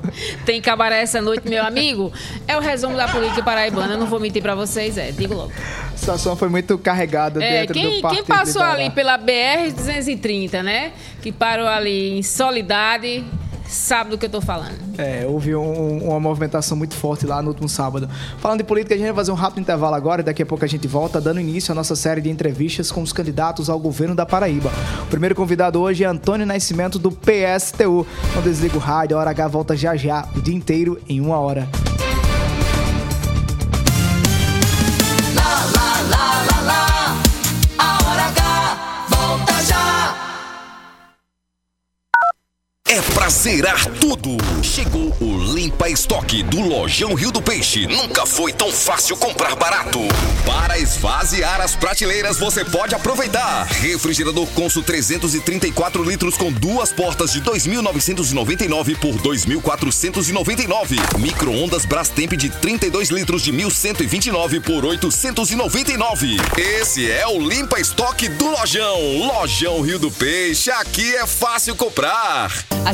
Tem 0.45 0.61
cabaré 0.61 1.01
essa 1.01 1.21
noite, 1.21 1.47
meu 1.47 1.63
amigo. 1.63 2.11
É 2.47 2.57
o 2.57 2.59
resumo 2.59 2.95
da 2.97 3.07
política 3.07 3.43
paraibana. 3.43 3.93
Eu 3.93 3.97
não 3.99 4.07
vou 4.07 4.19
mentir 4.19 4.41
pra 4.41 4.55
vocês, 4.55 4.97
é. 4.97 5.11
Digo 5.11 5.33
logo. 5.33 5.51
A 5.93 5.97
situação 5.97 6.35
foi 6.35 6.49
muito 6.49 6.77
carregada 6.77 7.43
É, 7.43 7.61
dentro 7.61 7.73
quem, 7.73 7.95
do 7.97 8.01
partido. 8.01 8.25
quem 8.25 8.35
passou 8.35 8.61
ali 8.61 8.89
pela 8.89 9.17
BR-230, 9.17 10.61
né? 10.63 10.91
Que 11.21 11.31
parou 11.31 11.67
ali 11.67 12.17
em 12.17 12.23
Solidade, 12.23 13.23
sabe 13.67 14.09
do 14.11 14.17
que 14.17 14.25
eu 14.25 14.29
tô 14.29 14.41
falando. 14.41 14.77
É, 14.97 15.25
houve 15.27 15.55
um- 15.55 16.07
uma 16.09 16.19
movimentação 16.19 16.77
muito 16.77 16.95
forte 16.95 17.25
lá 17.25 17.41
no 17.41 17.49
último 17.49 17.67
sábado. 17.69 18.09
Falando 18.39 18.59
de 18.59 18.63
política, 18.63 18.95
a 18.95 18.97
gente 18.97 19.07
vai 19.07 19.15
fazer 19.15 19.31
um 19.31 19.35
rápido 19.35 19.59
intervalo 19.61 19.95
agora 19.95 20.21
e 20.21 20.23
daqui 20.23 20.41
a 20.41 20.45
pouco 20.45 20.63
a 20.63 20.67
gente 20.67 20.87
volta, 20.87 21.19
dando 21.21 21.39
início 21.39 21.71
à 21.71 21.75
nossa 21.75 21.95
série 21.95 22.21
de 22.21 22.29
entrevistas 22.29 22.91
com 22.91 23.01
os 23.01 23.11
candidatos 23.13 23.69
ao 23.69 23.79
governo 23.79 24.15
da 24.15 24.25
Paraíba. 24.25 24.71
O 25.03 25.07
primeiro 25.07 25.35
convidado 25.35 25.79
hoje 25.79 26.03
é 26.03 26.07
Antônio 26.07 26.45
Nascimento, 26.45 26.97
do 26.99 27.11
PSTU. 27.11 28.05
Não 28.35 28.41
desliga 28.41 28.75
o 28.77 28.79
rádio, 28.79 29.17
a 29.17 29.19
Hora 29.19 29.29
H 29.31 29.47
volta 29.47 29.75
já 29.75 29.95
já, 29.95 30.27
o 30.35 30.41
dia 30.41 30.55
inteiro, 30.55 30.99
em 31.07 31.19
uma 31.21 31.37
hora. 31.39 31.67
Pra 43.27 43.29
zerar 43.29 43.85
tudo. 43.99 44.37
Chegou 44.63 45.13
o 45.19 45.53
Limpa 45.53 45.89
Estoque 45.89 46.43
do 46.43 46.61
Lojão 46.61 47.13
Rio 47.13 47.29
do 47.29 47.41
Peixe. 47.41 47.85
Nunca 47.85 48.25
foi 48.25 48.53
tão 48.53 48.71
fácil 48.71 49.17
comprar 49.17 49.55
barato. 49.55 49.99
Para 50.45 50.79
esvaziar 50.79 51.59
as 51.59 51.75
prateleiras, 51.75 52.39
você 52.39 52.63
pode 52.63 52.95
aproveitar. 52.95 53.65
Refrigerador 53.65 54.47
Consul 54.47 54.81
334 54.81 56.03
litros 56.03 56.37
com 56.37 56.51
duas 56.51 56.93
portas 56.93 57.33
de 57.33 57.41
2.999 57.41 58.97
por 58.97 59.15
2.499. 59.15 61.19
Micro-ondas 61.19 61.85
Brastemp 61.85 62.33
de 62.33 62.49
32 62.49 63.09
litros 63.09 63.41
de 63.41 63.51
1.129 63.51 64.61
por 64.61 64.85
899. 64.85 66.37
Esse 66.57 67.11
é 67.11 67.27
o 67.27 67.39
Limpa 67.39 67.79
Estoque 67.79 68.29
do 68.29 68.51
Lojão. 68.51 69.17
Lojão 69.17 69.81
Rio 69.81 69.99
do 69.99 70.11
Peixe. 70.11 70.71
Aqui 70.71 71.15
é 71.15 71.27
fácil 71.27 71.75
comprar. 71.75 72.51
Há 72.85 72.93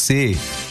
você. 0.01 0.70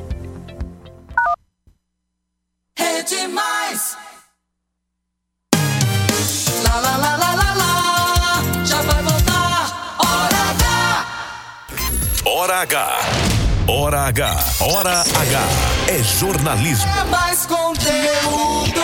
H. 12.61 12.99
Hora 13.67 14.01
H. 14.09 14.37
Hora 14.59 15.01
H. 15.01 15.39
É 15.87 15.97
jornalismo. 16.03 16.91
É 16.95 17.03
mais 17.05 17.43
conteúdo. 17.47 18.81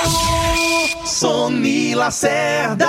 Sony 1.05 1.93
Lacerda. 1.93 2.87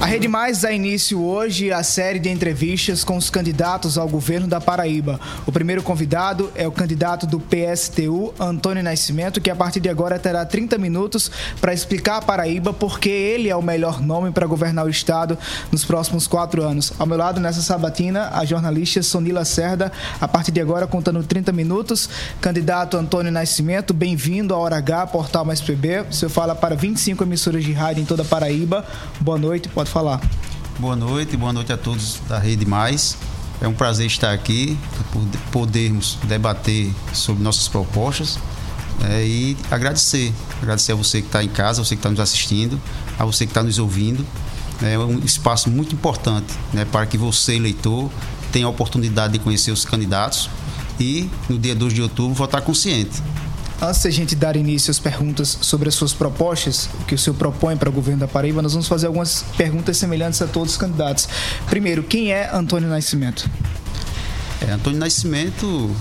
A 0.00 0.06
Rede 0.06 0.28
Mais 0.28 0.60
dá 0.60 0.70
início 0.70 1.20
hoje 1.20 1.72
à 1.72 1.82
série 1.82 2.20
de 2.20 2.30
entrevistas 2.30 3.02
com 3.02 3.16
os 3.16 3.30
candidatos 3.30 3.98
ao 3.98 4.08
governo 4.08 4.46
da 4.46 4.60
Paraíba. 4.60 5.18
O 5.44 5.50
primeiro 5.50 5.82
convidado 5.82 6.52
é 6.54 6.68
o 6.68 6.72
candidato 6.72 7.26
do 7.26 7.40
PSTU, 7.40 8.32
Antônio 8.38 8.80
Nascimento, 8.80 9.40
que 9.40 9.50
a 9.50 9.56
partir 9.56 9.80
de 9.80 9.88
agora 9.88 10.16
terá 10.16 10.46
30 10.46 10.78
minutos 10.78 11.28
para 11.60 11.74
explicar 11.74 12.18
a 12.18 12.22
Paraíba 12.22 12.72
porque 12.72 13.08
ele 13.08 13.48
é 13.48 13.56
o 13.56 13.60
melhor 13.60 14.00
nome 14.00 14.30
para 14.30 14.46
governar 14.46 14.86
o 14.86 14.88
estado 14.88 15.36
nos 15.72 15.84
próximos 15.84 16.28
quatro 16.28 16.62
anos. 16.62 16.92
Ao 16.96 17.04
meu 17.04 17.18
lado, 17.18 17.40
nessa 17.40 17.60
sabatina, 17.60 18.30
a 18.32 18.44
jornalista 18.44 19.02
Sonila 19.02 19.44
Cerda, 19.44 19.90
a 20.20 20.28
partir 20.28 20.52
de 20.52 20.60
agora 20.60 20.86
contando 20.86 21.24
30 21.24 21.50
minutos. 21.50 22.08
Candidato 22.40 22.96
Antônio 22.96 23.32
Nascimento, 23.32 23.92
bem-vindo 23.92 24.54
à 24.54 24.58
Hora 24.58 24.76
H, 24.76 25.08
Portal 25.08 25.44
Mais 25.44 25.60
PB. 25.60 26.02
O 26.08 26.12
senhor 26.12 26.30
fala 26.30 26.54
para 26.54 26.76
25 26.76 27.24
emissoras 27.24 27.64
de 27.64 27.72
rádio 27.72 28.02
em 28.02 28.06
toda 28.06 28.22
a 28.22 28.24
Paraíba. 28.24 28.86
Boa 29.20 29.36
noite, 29.36 29.68
pode 29.68 29.87
falar. 29.88 30.20
Boa 30.78 30.94
noite, 30.94 31.36
boa 31.36 31.52
noite 31.52 31.72
a 31.72 31.76
todos 31.76 32.20
da 32.28 32.38
Rede 32.38 32.64
Mais. 32.66 33.16
É 33.60 33.66
um 33.66 33.74
prazer 33.74 34.06
estar 34.06 34.32
aqui, 34.32 34.78
pod- 35.12 35.38
podermos 35.50 36.16
debater 36.24 36.92
sobre 37.12 37.42
nossas 37.42 37.66
propostas 37.66 38.38
é, 39.08 39.24
e 39.26 39.56
agradecer. 39.70 40.32
Agradecer 40.62 40.92
a 40.92 40.94
você 40.94 41.20
que 41.20 41.26
está 41.26 41.42
em 41.42 41.48
casa, 41.48 41.82
você 41.84 41.96
que 41.96 42.00
está 42.00 42.10
nos 42.10 42.20
assistindo, 42.20 42.80
a 43.18 43.24
você 43.24 43.44
que 43.46 43.50
está 43.50 43.62
nos 43.62 43.78
ouvindo. 43.78 44.24
É 44.80 44.96
um 44.96 45.18
espaço 45.18 45.68
muito 45.68 45.92
importante 45.94 46.54
né, 46.72 46.84
para 46.84 47.04
que 47.04 47.18
você, 47.18 47.56
eleitor, 47.56 48.08
tenha 48.52 48.66
a 48.66 48.68
oportunidade 48.68 49.32
de 49.32 49.40
conhecer 49.40 49.72
os 49.72 49.84
candidatos 49.84 50.48
e, 51.00 51.28
no 51.48 51.58
dia 51.58 51.74
2 51.74 51.92
de 51.94 52.02
outubro, 52.02 52.32
votar 52.34 52.62
consciente. 52.62 53.20
Antes 53.80 54.02
de 54.02 54.08
a 54.08 54.10
gente 54.10 54.34
dar 54.34 54.56
início 54.56 54.90
às 54.90 54.98
perguntas 54.98 55.56
sobre 55.60 55.88
as 55.88 55.94
suas 55.94 56.12
propostas, 56.12 56.88
o 57.00 57.04
que 57.04 57.14
o 57.14 57.18
senhor 57.18 57.36
propõe 57.36 57.76
para 57.76 57.88
o 57.88 57.92
governo 57.92 58.20
da 58.20 58.28
Paraíba, 58.28 58.60
nós 58.60 58.72
vamos 58.72 58.88
fazer 58.88 59.06
algumas 59.06 59.44
perguntas 59.56 59.96
semelhantes 59.96 60.42
a 60.42 60.48
todos 60.48 60.72
os 60.72 60.76
candidatos. 60.76 61.28
Primeiro, 61.66 62.02
quem 62.02 62.32
é 62.32 62.50
Antônio 62.52 62.88
Nascimento? 62.88 63.48
É, 64.66 64.72
Antônio 64.72 64.98
Nascimento. 64.98 65.94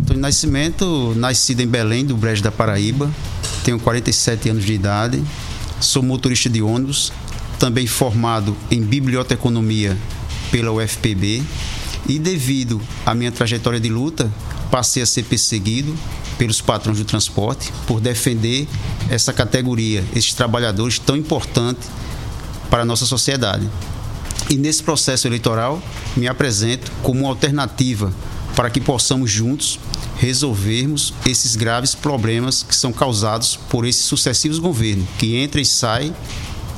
Antônio 0.00 0.20
Nascimento, 0.20 1.14
nascido 1.16 1.60
em 1.60 1.66
Belém, 1.68 2.04
do 2.04 2.16
Brejo 2.16 2.42
da 2.42 2.50
Paraíba, 2.50 3.08
tenho 3.62 3.78
47 3.78 4.50
anos 4.50 4.64
de 4.64 4.72
idade, 4.72 5.22
sou 5.80 6.02
motorista 6.02 6.50
de 6.50 6.60
ônibus, 6.60 7.12
também 7.60 7.86
formado 7.86 8.56
em 8.68 8.82
biblioteconomia 8.82 9.96
pela 10.50 10.72
UFPB 10.72 11.44
e 12.08 12.18
devido 12.18 12.80
à 13.06 13.14
minha 13.14 13.30
trajetória 13.30 13.78
de 13.78 13.88
luta, 13.88 14.28
passei 14.70 15.02
a 15.02 15.06
ser 15.06 15.24
perseguido 15.24 15.94
pelos 16.38 16.60
patrões 16.60 16.98
do 16.98 17.04
transporte 17.04 17.72
por 17.86 18.00
defender 18.00 18.66
essa 19.10 19.32
categoria, 19.32 20.04
esses 20.14 20.32
trabalhadores 20.32 20.98
tão 20.98 21.16
importantes 21.16 21.88
para 22.70 22.82
a 22.82 22.84
nossa 22.84 23.04
sociedade. 23.04 23.68
E 24.48 24.56
nesse 24.56 24.82
processo 24.82 25.26
eleitoral, 25.26 25.82
me 26.16 26.26
apresento 26.26 26.90
como 27.02 27.26
alternativa 27.26 28.12
para 28.56 28.70
que 28.70 28.80
possamos 28.80 29.30
juntos 29.30 29.78
resolvermos 30.18 31.14
esses 31.26 31.56
graves 31.56 31.94
problemas 31.94 32.62
que 32.62 32.74
são 32.74 32.92
causados 32.92 33.56
por 33.56 33.86
esses 33.86 34.04
sucessivos 34.04 34.58
governos, 34.58 35.08
que 35.18 35.36
entra 35.36 35.60
e 35.60 35.64
sai 35.64 36.14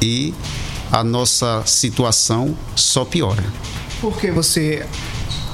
e 0.01 0.35
a 0.91 1.03
nossa 1.03 1.63
situação 1.65 2.57
só 2.77 3.05
piora. 3.05 3.45
Por 4.01 4.17
que 4.19 4.31
você 4.31 4.87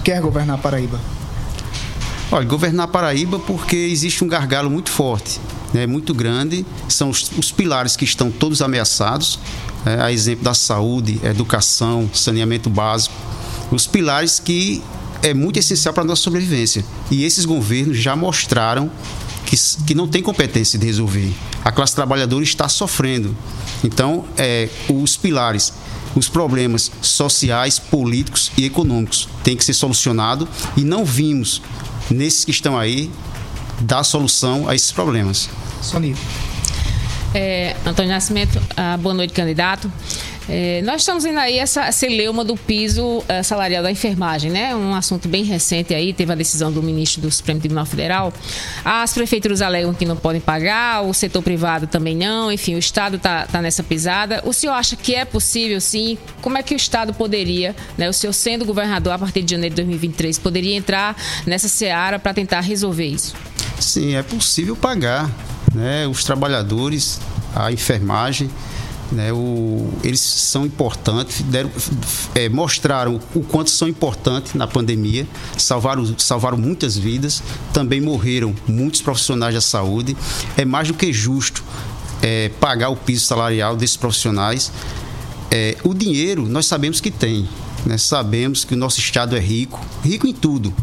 quer 0.05 0.21
governar 0.21 0.59
Paraíba? 0.59 1.01
Olha, 2.31 2.45
governar 2.45 2.89
Paraíba 2.89 3.39
porque 3.39 3.75
existe 3.77 4.23
um 4.23 4.29
gargalo 4.29 4.69
muito 4.69 4.91
forte, 4.91 5.41
né, 5.73 5.87
muito 5.87 6.13
grande. 6.13 6.65
São 6.87 7.09
os, 7.09 7.31
os 7.39 7.51
pilares 7.51 7.97
que 7.97 8.05
estão 8.05 8.31
todos 8.31 8.61
ameaçados, 8.61 9.39
né, 9.83 10.03
a 10.03 10.13
exemplo 10.13 10.45
da 10.45 10.53
saúde, 10.53 11.19
educação, 11.25 12.09
saneamento 12.13 12.69
básico. 12.69 13.15
Os 13.71 13.87
pilares 13.87 14.39
que 14.39 14.83
é 15.23 15.33
muito 15.33 15.59
essencial 15.59 15.95
para 15.95 16.03
a 16.03 16.07
nossa 16.07 16.23
sobrevivência. 16.23 16.85
E 17.11 17.25
esses 17.25 17.47
governos 17.47 17.97
já 17.97 18.15
mostraram 18.15 18.91
que, 19.47 19.57
que 19.87 19.95
não 19.95 20.07
tem 20.07 20.23
competência 20.23 20.79
de 20.79 20.85
resolver. 20.85 21.33
A 21.65 21.73
classe 21.73 21.95
trabalhadora 21.95 22.45
está 22.45 22.69
sofrendo. 22.69 23.35
Então, 23.83 24.27
é, 24.37 24.69
os 24.89 25.17
pilares, 25.17 25.73
os 26.15 26.29
problemas 26.29 26.93
sociais, 27.01 27.79
políticos 27.79 28.53
e 28.57 28.67
econômicos 28.67 29.29
têm 29.43 29.57
que 29.57 29.65
ser 29.65 29.73
solucionados 29.73 30.47
e 30.77 30.83
não 30.83 31.05
vimos 31.05 31.63
nesses 32.11 32.45
que 32.45 32.51
estão 32.51 32.79
aí 32.79 33.11
dar 33.81 34.05
solução 34.05 34.69
a 34.69 34.75
esses 34.75 34.93
problemas. 34.93 35.49
Sonia. 35.83 36.15
É, 37.35 37.77
Antônio 37.85 38.11
Nascimento, 38.11 38.61
ah, 38.77 38.97
boa 38.97 39.15
noite, 39.15 39.33
candidato. 39.33 39.91
É, 40.49 40.81
nós 40.83 41.03
estamos 41.03 41.25
vendo 41.25 41.39
aí 41.39 41.59
essa 41.59 41.93
celeuma 41.93 42.43
do 42.43 42.57
piso 42.57 43.23
eh, 43.29 43.43
salarial 43.43 43.83
da 43.83 43.91
enfermagem, 43.91 44.51
né? 44.51 44.75
Um 44.75 44.95
assunto 44.95 45.29
bem 45.29 45.45
recente 45.45 45.93
aí, 45.93 46.15
teve 46.15 46.33
a 46.33 46.35
decisão 46.35 46.73
do 46.73 46.83
ministro 46.83 47.21
do 47.21 47.31
Supremo 47.31 47.61
Tribunal 47.61 47.85
Federal. 47.85 48.33
As 48.83 49.13
prefeituras 49.13 49.61
alegam 49.61 49.93
que 49.93 50.07
não 50.07 50.17
podem 50.17 50.41
pagar, 50.41 51.03
o 51.03 51.13
setor 51.13 51.43
privado 51.43 51.87
também 51.87 52.17
não, 52.17 52.51
enfim, 52.51 52.75
o 52.77 52.79
Estado 52.79 53.17
está 53.17 53.47
tá 53.47 53.61
nessa 53.61 53.83
pisada. 53.83 54.43
O 54.47 54.55
senhor 54.55 54.73
acha 54.73 54.97
que 54.97 55.15
é 55.15 55.27
possível, 55.27 55.81
sim? 55.83 56.17
Como 56.41 56.57
é 56.57 56.63
que 56.63 56.75
o 56.75 56.77
Estado 56.77 57.13
poderia, 57.13 57.77
né, 57.99 58.09
o 58.09 58.13
senhor 58.13 58.33
sendo 58.33 58.65
governador 58.65 59.13
a 59.13 59.19
partir 59.19 59.43
de 59.43 59.51
janeiro 59.51 59.75
de 59.75 59.83
2023, 59.83 60.39
poderia 60.39 60.75
entrar 60.75 61.15
nessa 61.47 61.69
seara 61.69 62.19
para 62.19 62.33
tentar 62.33 62.61
resolver 62.61 63.07
isso? 63.07 63.35
Sim, 63.79 64.15
é 64.15 64.23
possível 64.23 64.75
pagar 64.75 65.31
né, 65.75 66.07
os 66.07 66.25
trabalhadores, 66.25 67.21
a 67.55 67.71
enfermagem. 67.71 68.51
Né, 69.11 69.33
o, 69.33 69.91
eles 70.05 70.21
são 70.21 70.67
importantes, 70.67 71.41
deram, 71.41 71.71
é, 72.35 72.47
mostraram 72.47 73.19
o 73.35 73.41
quanto 73.41 73.71
são 73.71 73.89
importantes 73.89 74.53
na 74.53 74.67
pandemia, 74.67 75.27
salvaram, 75.57 76.05
salvaram 76.19 76.59
muitas 76.59 76.99
vidas, 76.99 77.43
também 77.73 78.03
morreram 78.03 78.55
muitos 78.67 79.01
profissionais 79.01 79.55
da 79.55 79.63
saúde. 79.63 80.15
É 80.59 80.65
mais 80.67 80.89
do 80.89 80.95
que 80.95 81.11
justo 81.11 81.65
é, 82.21 82.51
pagar 82.61 82.91
o 82.91 82.97
piso 82.97 83.25
salarial 83.25 83.77
desses 83.77 83.97
profissionais. 83.97 84.71
É, 85.51 85.77
o 85.83 85.95
dinheiro 85.95 86.47
nós 86.47 86.67
sabemos 86.67 87.01
que 87.01 87.11
tem, 87.11 87.49
né, 87.87 87.97
sabemos 87.97 88.65
que 88.65 88.75
o 88.75 88.77
nosso 88.77 89.01
Estado 89.01 89.35
é 89.37 89.41
rico, 89.41 89.81
rico 90.05 90.27
em 90.27 90.35
tudo. 90.35 90.75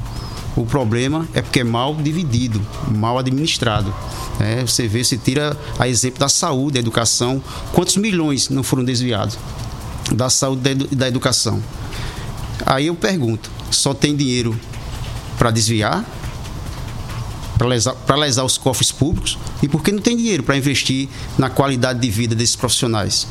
O 0.56 0.66
problema 0.66 1.28
é 1.34 1.42
porque 1.42 1.60
é 1.60 1.64
mal 1.64 1.94
dividido, 1.96 2.62
mal 2.90 3.18
administrado. 3.18 3.94
É, 4.40 4.62
você 4.62 4.88
vê, 4.88 5.04
se 5.04 5.18
tira 5.18 5.58
a 5.78 5.88
exemplo 5.88 6.20
da 6.20 6.30
saúde, 6.30 6.74
da 6.74 6.80
educação, 6.80 7.42
quantos 7.74 7.98
milhões 7.98 8.50
não 8.50 8.64
foram 8.64 8.84
desviados 8.84 9.38
da 10.14 10.30
saúde 10.30 10.62
e 10.62 10.64
da, 10.64 10.72
edu- 10.72 10.96
da 10.96 11.08
educação. 11.08 11.62
Aí 12.66 12.88
eu 12.88 12.96
pergunto: 12.96 13.50
só 13.70 13.94
tem 13.94 14.16
dinheiro 14.16 14.58
para 15.38 15.52
desviar? 15.52 16.06
Para 17.58 17.68
lesar, 17.68 17.96
lesar 18.18 18.44
os 18.44 18.58
cofres 18.58 18.92
públicos? 18.92 19.38
E 19.62 19.68
por 19.68 19.82
que 19.82 19.92
não 19.92 20.02
tem 20.02 20.16
dinheiro 20.16 20.44
para 20.44 20.58
investir 20.58 21.08
na 21.38 21.50
qualidade 21.50 22.00
de 22.00 22.10
vida 22.10 22.36
desses 22.36 22.56
profissionais? 22.56 23.28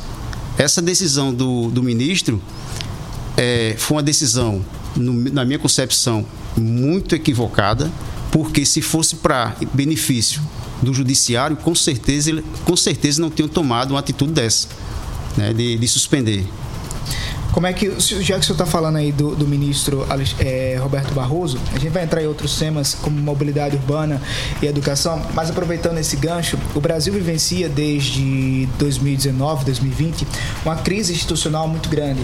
Essa 0.57 0.81
decisão 0.81 1.33
do, 1.33 1.69
do 1.69 1.83
ministro 1.83 2.41
é, 3.37 3.75
foi 3.77 3.97
uma 3.97 4.03
decisão, 4.03 4.63
no, 4.95 5.13
na 5.31 5.45
minha 5.45 5.59
concepção, 5.59 6.25
muito 6.57 7.15
equivocada, 7.15 7.91
porque 8.31 8.65
se 8.65 8.81
fosse 8.81 9.17
para 9.17 9.55
benefício 9.73 10.41
do 10.81 10.93
judiciário, 10.93 11.55
com 11.57 11.73
certeza, 11.73 12.43
com 12.63 12.75
certeza 12.75 13.21
não 13.21 13.29
tinham 13.29 13.47
tomado 13.47 13.91
uma 13.91 13.99
atitude 13.99 14.33
dessa, 14.33 14.67
né, 15.37 15.53
de, 15.53 15.77
de 15.77 15.87
suspender. 15.87 16.45
Como 17.55 17.65
é 17.65 17.71
que, 17.71 17.89
já 17.99 18.35
que 18.35 18.41
o 18.41 18.43
senhor 18.43 18.51
está 18.51 18.65
falando 18.65 18.97
aí 18.97 19.13
do, 19.13 19.33
do 19.33 19.47
ministro 19.47 20.05
é, 20.39 20.77
Roberto 20.77 21.13
Barroso, 21.13 21.57
a 21.73 21.79
gente 21.79 21.91
vai 21.91 22.03
entrar 22.03 22.21
em 22.21 22.27
outros 22.27 22.57
temas 22.57 22.93
como 22.95 23.17
mobilidade 23.17 23.77
urbana 23.77 24.21
e 24.61 24.65
educação, 24.65 25.25
mas 25.33 25.49
aproveitando 25.49 25.97
esse 25.97 26.17
gancho, 26.17 26.59
o 26.75 26.81
Brasil 26.81 27.13
vivencia 27.13 27.69
desde 27.69 28.67
2019, 28.77 29.63
2020, 29.63 30.27
uma 30.65 30.75
crise 30.75 31.13
institucional 31.13 31.65
muito 31.65 31.87
grande 31.87 32.19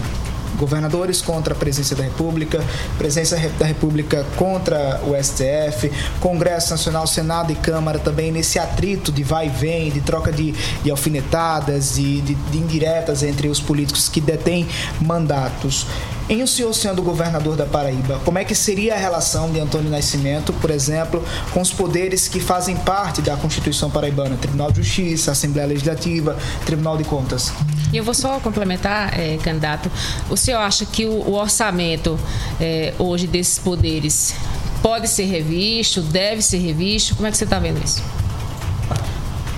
governadores 0.56 1.20
contra 1.20 1.54
a 1.54 1.56
presidência 1.56 1.96
da 1.96 2.04
República, 2.04 2.62
presidência 2.98 3.50
da 3.58 3.66
República 3.66 4.24
contra 4.36 5.00
o 5.04 5.14
STF, 5.22 5.90
Congresso 6.20 6.70
Nacional, 6.70 7.06
Senado 7.06 7.52
e 7.52 7.56
Câmara 7.56 7.98
também 7.98 8.30
nesse 8.30 8.58
atrito 8.58 9.10
de 9.10 9.22
vai 9.22 9.46
e 9.46 9.50
vem, 9.50 9.90
de 9.90 10.00
troca 10.00 10.32
de, 10.32 10.52
de 10.52 10.90
alfinetadas 10.90 11.98
e 11.98 12.20
de, 12.20 12.34
de 12.34 12.58
indiretas 12.58 13.22
entre 13.22 13.48
os 13.48 13.60
políticos 13.60 14.08
que 14.08 14.20
detêm 14.20 14.68
mandatos. 15.00 15.86
Em 16.28 16.42
o 16.42 16.46
senhor 16.46 16.72
sendo 16.72 17.02
governador 17.02 17.56
da 17.56 17.66
Paraíba, 17.66 18.20
como 18.24 18.38
é 18.38 18.44
que 18.44 18.54
seria 18.54 18.94
a 18.94 18.96
relação 18.96 19.50
de 19.50 19.60
Antônio 19.60 19.90
Nascimento, 19.90 20.52
por 20.54 20.70
exemplo, 20.70 21.22
com 21.52 21.60
os 21.60 21.70
poderes 21.70 22.28
que 22.28 22.40
fazem 22.40 22.76
parte 22.76 23.20
da 23.20 23.36
Constituição 23.36 23.90
paraibana? 23.90 24.36
Tribunal 24.36 24.70
de 24.70 24.82
Justiça, 24.82 25.32
Assembleia 25.32 25.68
Legislativa, 25.68 26.36
Tribunal 26.64 26.96
de 26.96 27.04
Contas. 27.04 27.52
E 27.92 27.96
eu 27.96 28.04
vou 28.04 28.14
só 28.14 28.40
complementar, 28.40 29.18
é, 29.18 29.36
candidato. 29.38 29.90
O 30.30 30.36
senhor 30.36 30.60
acha 30.60 30.86
que 30.86 31.04
o, 31.04 31.10
o 31.10 31.34
orçamento 31.34 32.18
é, 32.60 32.94
hoje 32.98 33.26
desses 33.26 33.58
poderes 33.58 34.34
pode 34.80 35.08
ser 35.08 35.24
revisto, 35.24 36.00
deve 36.00 36.40
ser 36.40 36.58
revisto? 36.58 37.14
Como 37.14 37.26
é 37.26 37.30
que 37.30 37.36
você 37.36 37.44
está 37.44 37.58
vendo 37.58 37.84
isso? 37.84 38.02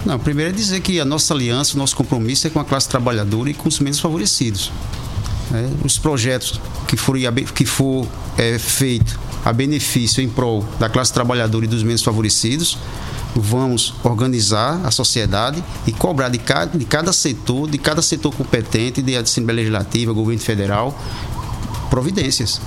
Não, 0.05 0.19
primeiro 0.19 0.51
é 0.51 0.55
dizer 0.55 0.81
que 0.81 1.01
a 1.01 1.05
nossa 1.05 1.33
aliança, 1.33 1.77
o 1.77 1.79
nosso 1.79 1.97
compromisso 1.97 2.47
é 2.47 2.51
com 2.51 2.61
a 2.61 2.65
classe 2.65 2.89
trabalhadora 2.89 3.51
e 3.51 3.55
com 3.55 3.69
os 3.69 3.79
menos 3.79 4.01
favorecidos. 4.01 4.71
Né? 5.55 5.71
Os 5.85 5.97
projetos 5.99 6.61
que 6.89 6.97
for, 6.97 7.17
que 7.55 7.65
for 7.65 8.09
é, 8.37 8.59
feito 8.59 9.19
a 9.45 9.53
benefício 9.53 10.21
em 10.21 10.29
prol 10.29 10.65
da 10.81 10.89
classe 10.89 11.13
trabalhadora 11.13 11.65
e 11.65 11.69
dos 11.69 11.85
menos 11.85 12.03
favorecidos, 12.03 12.77
vamos 13.37 13.95
organizar 14.03 14.81
a 14.85 14.91
sociedade 14.91 15.63
e 15.87 15.93
cobrar 15.93 16.29
de 16.29 16.39
cada, 16.39 16.77
de 16.77 16.85
cada 16.85 17.13
setor, 17.13 17.71
de 17.71 17.79
cada 17.79 18.03
setor 18.03 18.35
competente, 18.35 19.01
de 19.01 19.17
Assembleia 19.17 19.59
Legislativa, 19.59 20.13
governo 20.13 20.41
federal, 20.41 20.99
providências. 21.89 22.61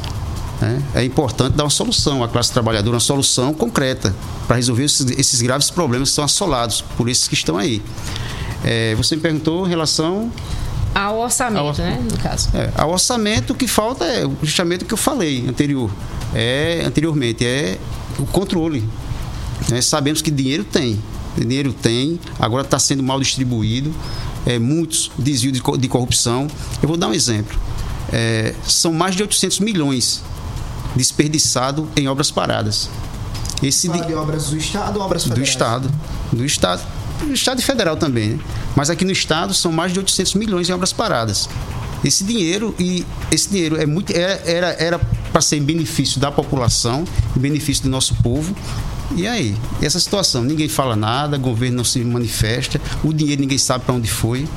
Né? 0.61 0.81
É 0.95 1.03
importante 1.03 1.55
dar 1.55 1.65
uma 1.65 1.69
solução 1.69 2.23
à 2.23 2.29
classe 2.29 2.53
trabalhadora, 2.53 2.95
uma 2.95 3.01
solução 3.01 3.53
concreta 3.53 4.15
para 4.47 4.55
resolver 4.55 4.85
esses, 4.85 5.05
esses, 5.11 5.41
graves 5.41 5.69
problemas 5.69 6.07
que 6.07 6.11
estão 6.11 6.23
assolados 6.23 6.81
por 6.95 7.09
esses 7.09 7.27
que 7.27 7.33
estão 7.33 7.57
aí. 7.57 7.81
É, 8.63 8.95
você 8.95 9.15
me 9.17 9.21
perguntou 9.21 9.65
em 9.65 9.69
relação 9.69 10.31
ao 10.97 11.19
orçamento, 11.19 11.59
ao, 11.59 11.73
né, 11.75 12.03
no 12.09 12.17
caso. 12.17 12.49
É, 12.55 12.71
ao 12.75 12.91
orçamento, 12.91 13.53
o 13.53 13.55
que 13.55 13.67
falta 13.67 14.03
é 14.03 14.25
o 14.25 14.35
justamente 14.41 14.83
o 14.83 14.87
que 14.87 14.93
eu 14.95 14.97
falei 14.97 15.47
anterior, 15.47 15.91
é, 16.33 16.81
anteriormente, 16.83 17.45
é 17.45 17.77
o 18.17 18.25
controle. 18.25 18.83
Né? 19.69 19.79
Sabemos 19.79 20.23
que 20.23 20.31
dinheiro 20.31 20.63
tem, 20.63 20.99
dinheiro 21.37 21.71
tem, 21.71 22.19
agora 22.39 22.63
está 22.63 22.79
sendo 22.79 23.03
mal 23.03 23.19
distribuído, 23.19 23.93
é, 24.43 24.57
muitos 24.57 25.11
desvios 25.17 25.53
de, 25.53 25.77
de 25.77 25.87
corrupção. 25.87 26.47
Eu 26.81 26.87
vou 26.87 26.97
dar 26.97 27.09
um 27.09 27.13
exemplo. 27.13 27.59
É, 28.11 28.55
são 28.65 28.91
mais 28.91 29.15
de 29.15 29.21
800 29.21 29.59
milhões 29.59 30.23
desperdiçado 30.95 31.87
em 31.95 32.07
obras 32.07 32.31
paradas. 32.31 32.89
Esse 33.61 33.87
de, 33.87 34.03
de 34.03 34.13
obras 34.15 34.49
do 34.49 34.57
Estado 34.57 34.97
ou 34.97 35.05
obras 35.05 35.23
federais? 35.23 35.47
Do 35.47 35.51
Estado. 35.51 35.91
Do 36.31 36.45
Estado 36.45 36.96
no 37.25 37.33
Estado 37.33 37.59
e 37.59 37.63
federal 37.63 37.97
também, 37.97 38.29
né? 38.29 38.39
Mas 38.75 38.89
aqui 38.89 39.03
no 39.03 39.11
Estado 39.11 39.53
são 39.53 39.71
mais 39.71 39.91
de 39.91 39.99
800 39.99 40.35
milhões 40.35 40.69
em 40.69 40.73
obras 40.73 40.93
paradas. 40.93 41.49
Esse 42.03 42.23
dinheiro 42.23 42.75
e 42.77 43.05
esse 43.31 43.49
dinheiro 43.49 43.75
é 43.75 43.85
muito 43.85 44.15
era 44.15 44.75
era 44.79 44.99
para 45.31 45.41
ser 45.41 45.57
em 45.57 45.63
benefício 45.63 46.19
da 46.19 46.31
população, 46.31 47.05
em 47.35 47.39
benefício 47.39 47.83
do 47.83 47.89
nosso 47.89 48.15
povo. 48.15 48.55
E 49.15 49.25
aí, 49.25 49.55
essa 49.81 49.99
situação, 49.99 50.43
ninguém 50.43 50.67
fala 50.67 50.95
nada, 50.95 51.37
o 51.37 51.39
governo 51.39 51.77
não 51.77 51.83
se 51.83 51.99
manifesta, 51.99 52.79
o 53.03 53.13
dinheiro 53.13 53.41
ninguém 53.41 53.57
sabe 53.57 53.85
para 53.85 53.95
onde 53.95 54.09
foi. 54.09 54.47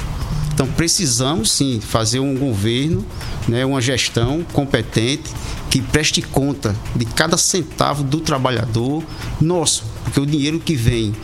Então 0.52 0.66
precisamos 0.66 1.52
sim 1.52 1.80
fazer 1.80 2.20
um 2.20 2.36
governo, 2.36 3.06
né, 3.48 3.64
uma 3.64 3.80
gestão 3.80 4.44
competente 4.52 5.30
que 5.70 5.80
preste 5.80 6.20
conta 6.20 6.76
de 6.94 7.06
cada 7.06 7.38
centavo 7.38 8.02
do 8.02 8.20
trabalhador 8.20 9.02
nosso, 9.40 9.84
porque 10.04 10.20
o 10.20 10.26
dinheiro 10.26 10.60
que 10.60 10.74
vem 10.74 11.14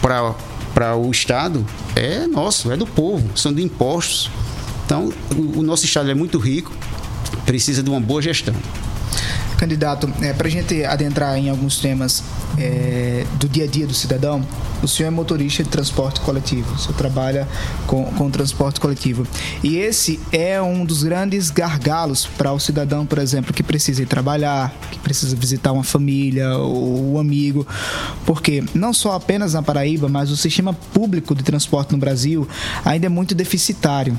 para 0.00 0.34
para 0.74 0.96
o 0.96 1.10
Estado 1.10 1.64
é 1.94 2.26
nosso, 2.26 2.70
é 2.70 2.76
do 2.76 2.86
povo, 2.86 3.36
são 3.36 3.52
de 3.52 3.62
impostos. 3.62 4.30
Então, 4.84 5.12
o, 5.36 5.60
o 5.60 5.62
nosso 5.62 5.84
Estado 5.84 6.10
é 6.10 6.14
muito 6.14 6.38
rico, 6.38 6.72
precisa 7.44 7.82
de 7.82 7.90
uma 7.90 8.00
boa 8.00 8.22
gestão. 8.22 8.54
Candidato, 9.58 10.08
é, 10.22 10.32
para 10.32 10.46
a 10.46 10.50
gente 10.50 10.84
adentrar 10.84 11.36
em 11.36 11.50
alguns 11.50 11.80
temas 11.80 12.22
é, 12.56 13.26
do 13.40 13.48
dia 13.48 13.64
a 13.64 13.66
dia 13.66 13.88
do 13.88 13.92
cidadão, 13.92 14.40
o 14.80 14.86
senhor 14.86 15.08
é 15.08 15.10
motorista 15.10 15.64
de 15.64 15.68
transporte 15.68 16.20
coletivo, 16.20 16.72
o 16.74 16.78
senhor 16.78 16.94
trabalha 16.94 17.48
com, 17.84 18.04
com 18.04 18.30
transporte 18.30 18.78
coletivo. 18.78 19.26
E 19.60 19.76
esse 19.76 20.20
é 20.30 20.62
um 20.62 20.84
dos 20.84 21.02
grandes 21.02 21.50
gargalos 21.50 22.24
para 22.24 22.52
o 22.52 22.60
cidadão, 22.60 23.04
por 23.04 23.18
exemplo, 23.18 23.52
que 23.52 23.64
precisa 23.64 24.00
ir 24.00 24.06
trabalhar, 24.06 24.72
que 24.92 24.98
precisa 25.00 25.34
visitar 25.34 25.72
uma 25.72 25.82
família 25.82 26.56
ou 26.56 27.14
um 27.14 27.18
amigo, 27.18 27.66
porque 28.24 28.62
não 28.72 28.94
só 28.94 29.14
apenas 29.14 29.54
na 29.54 29.62
Paraíba, 29.62 30.08
mas 30.08 30.30
o 30.30 30.36
sistema 30.36 30.72
público 30.72 31.34
de 31.34 31.42
transporte 31.42 31.90
no 31.90 31.98
Brasil 31.98 32.46
ainda 32.84 33.06
é 33.06 33.08
muito 33.08 33.34
deficitário. 33.34 34.16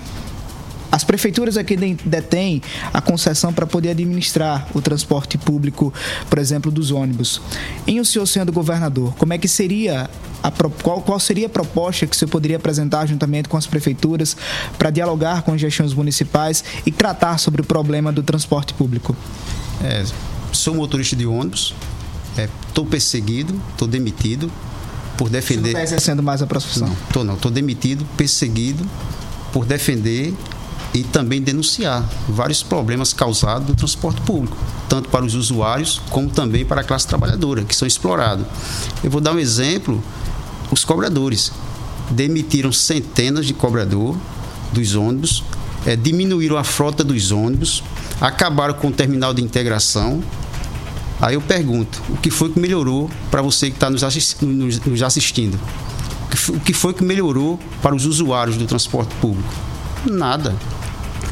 As 0.92 1.04
prefeituras 1.04 1.58
aqui 1.58 1.76
detêm 2.04 2.62
a 2.94 3.00
concessão 3.00 3.54
para 3.54 3.68
poder 3.68 3.90
administrar 3.90 4.68
o 4.74 4.82
transporte 4.82 5.38
público, 5.38 5.94
por 6.30 6.40
exemplo, 6.40 6.72
dos 6.72 6.92
ônibus. 6.92 7.42
Em 7.86 8.00
o 8.00 8.06
senhor 8.06 8.26
sendo 8.26 8.52
governador, 8.52 9.14
como 9.16 9.34
é 9.34 9.38
que 9.38 9.48
seria 9.48 10.10
a, 10.42 10.52
qual, 10.52 11.02
qual 11.02 11.20
seria 11.20 11.48
a 11.48 11.50
proposta 11.50 12.08
que 12.08 12.16
você 12.16 12.26
poderia 12.26 12.58
apresentar 12.58 13.06
juntamente 13.06 13.50
com 13.50 13.58
as 13.58 13.68
prefeituras 13.68 14.36
para 14.78 14.90
dialogar 14.90 15.42
com 15.44 15.54
as 15.54 15.62
gestões 15.62 15.94
municipais 15.94 16.64
e 16.86 16.92
tratar 16.92 17.38
sobre 17.38 17.62
o 17.62 17.64
problema 17.64 18.12
do 18.12 18.24
transporte 18.24 18.74
público? 18.74 19.16
É, 19.84 20.04
sou 20.52 20.74
motorista 20.74 21.16
de 21.16 21.26
ônibus, 21.26 21.76
estou 22.68 22.86
é, 22.86 22.90
perseguido, 22.90 23.60
estou 23.72 23.88
demitido 23.88 24.52
por 25.18 25.30
defender. 25.30 25.72
Você 25.72 25.74
não 25.74 25.82
está 25.82 25.84
exercendo 25.84 26.24
mais 26.24 26.42
a 26.42 26.48
profissão? 26.48 26.88
Não, 26.88 26.96
estou 26.96 27.24
não, 27.24 27.34
estou 27.36 27.52
demitido, 27.52 28.06
perseguido 28.18 28.86
por 29.52 29.66
defender 29.66 30.34
e 30.94 31.04
também 31.04 31.42
denunciar 31.42 32.08
vários 32.28 32.64
problemas 32.64 33.14
causados 33.14 33.68
no 33.68 33.76
transporte 33.76 34.22
público, 34.22 34.58
tanto 34.88 35.10
para 35.10 35.24
os 35.24 35.36
usuários 35.36 36.02
como 36.10 36.30
também 36.30 36.66
para 36.66 36.82
a 36.82 36.84
classe 36.84 37.08
trabalhadora, 37.08 37.64
que 37.64 37.76
são 37.76 37.88
explorados. 37.88 38.46
Eu 39.04 39.12
vou 39.12 39.22
dar 39.22 39.34
um 39.34 39.40
exemplo: 39.40 40.04
os 40.72 40.84
cobradores 40.84 41.52
demitiram 42.10 42.72
centenas 42.72 43.46
de 43.46 43.54
cobrador 43.54 44.18
dos 44.74 44.96
ônibus, 44.96 45.44
é, 45.86 45.96
diminuíram 45.96 46.58
a 46.58 46.64
frota 46.64 47.04
dos 47.04 47.32
ônibus, 47.32 47.84
acabaram 48.20 48.74
com 48.74 48.88
o 48.88 48.92
terminal 48.92 49.34
de 49.34 49.44
integração. 49.44 50.24
Aí 51.22 51.36
eu 51.36 51.42
pergunto, 51.42 52.02
o 52.10 52.16
que 52.16 52.32
foi 52.32 52.50
que 52.50 52.60
melhorou 52.60 53.12
para 53.30 53.42
você 53.42 53.70
que 53.70 53.76
está 53.76 53.90
nos, 53.90 54.02
nos 54.86 55.04
assistindo? 55.04 55.60
O 56.48 56.60
que 56.62 56.74
foi 56.74 56.94
que 56.94 57.04
melhorou 57.04 57.60
para 57.82 57.94
os 57.94 58.06
usuários 58.06 58.56
do 58.56 58.66
transporte 58.66 59.14
público? 59.16 59.54
Nada 60.06 60.56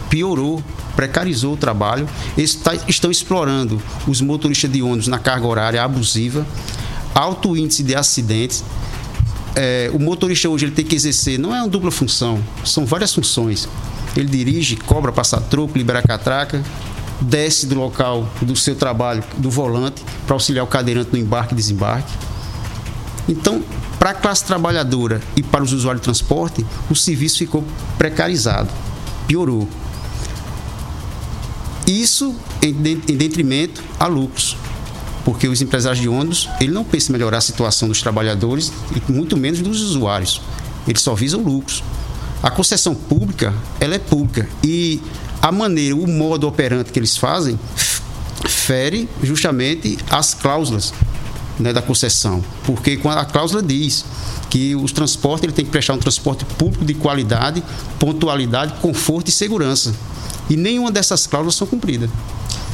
piorou, 0.10 0.64
precarizou 0.96 1.54
o 1.54 1.58
trabalho. 1.58 2.08
Eles 2.38 2.60
estão 2.88 3.12
explorando 3.12 3.82
os 4.08 4.22
motoristas 4.22 4.72
de 4.72 4.82
ônibus 4.82 5.08
na 5.08 5.20
carga 5.20 5.46
horária 5.48 5.84
abusiva, 5.84 6.46
alto 7.14 7.56
índice 7.56 7.84
de 7.84 7.96
acidentes. 7.96 8.64
É, 9.56 9.90
o 9.94 10.00
motorista 10.00 10.48
hoje 10.48 10.66
ele 10.66 10.74
tem 10.74 10.86
que 10.86 10.96
exercer, 10.96 11.40
não 11.40 11.56
é 11.56 11.62
uma 11.62 11.68
dupla 11.68 11.90
função, 11.90 12.40
são 12.64 12.86
várias 12.86 13.14
funções. 13.14 13.68
Ele 14.16 14.28
dirige, 14.28 14.76
cobra, 14.76 15.12
passa 15.12 15.40
troco, 15.42 15.78
libera 15.78 16.02
catraca, 16.02 16.64
desce 17.22 17.66
do 17.66 17.76
local 17.76 18.28
do 18.42 18.56
seu 18.56 18.76
trabalho, 18.76 19.24
do 19.38 19.50
volante, 19.50 20.04
para 20.26 20.36
auxiliar 20.36 20.64
o 20.64 20.68
cadeirante 20.68 21.10
no 21.12 21.18
embarque 21.18 21.54
e 21.54 21.58
desembarque. 21.58 22.14
Então, 23.28 23.64
para 24.00 24.12
a 24.12 24.14
classe 24.14 24.46
trabalhadora 24.46 25.22
e 25.36 25.44
para 25.44 25.64
os 25.64 25.74
usuários 25.74 26.02
de 26.02 26.06
transporte, 26.06 26.66
o 26.90 26.96
serviço 26.96 27.40
ficou 27.40 27.64
precarizado, 27.98 28.70
piorou. 29.28 29.68
Isso 31.88 32.36
em, 32.62 32.70
em 32.70 33.18
detrimento 33.18 33.82
a 34.00 34.06
lucros. 34.06 34.58
Porque 35.24 35.48
os 35.48 35.62
empresários 35.62 36.02
de 36.02 36.08
ônibus, 36.08 36.50
ele 36.60 36.72
não 36.72 36.84
pensa 36.84 37.10
em 37.10 37.14
melhorar 37.14 37.40
a 37.40 37.42
situação 37.42 37.88
dos 37.88 38.02
trabalhadores 38.02 38.72
e 38.96 39.12
muito 39.12 39.36
menos 39.36 39.62
dos 39.62 39.82
usuários. 39.82 40.42
Eles 40.88 41.02
só 41.02 41.16
visam 41.16 41.42
lucros. 41.42 41.84
A 42.44 42.52
concessão 42.52 42.94
pública, 42.94 43.54
ela 43.80 43.96
é 43.96 44.00
pública 44.00 44.48
e 44.64 45.02
a 45.42 45.52
maneira, 45.52 45.96
o 45.96 46.08
modo 46.08 46.48
operante 46.48 46.92
que 46.92 47.00
eles 47.00 47.18
fazem 47.18 47.60
fere 48.48 49.10
justamente 49.24 49.98
as 50.10 50.34
cláusulas 50.34 50.94
né, 51.60 51.74
da 51.74 51.82
concessão, 51.82 52.44
porque 52.64 52.98
quando 52.98 53.18
a 53.18 53.26
cláusula 53.26 53.64
diz 53.64 54.06
que 54.50 54.76
os 54.76 54.92
transportes 54.92 55.44
ele 55.44 55.54
tem 55.54 55.66
que 55.66 55.72
prestar 55.72 55.94
um 55.94 55.98
transporte 55.98 56.46
público 56.46 56.86
de 56.86 56.94
qualidade, 56.94 57.64
pontualidade, 58.00 58.76
conforto 58.82 59.30
e 59.30 59.32
segurança. 59.32 59.94
E 60.50 60.56
nenhuma 60.56 60.92
dessas 60.92 61.28
cláusulas 61.28 61.56
são 61.56 61.68
cumpridas. 61.68 62.10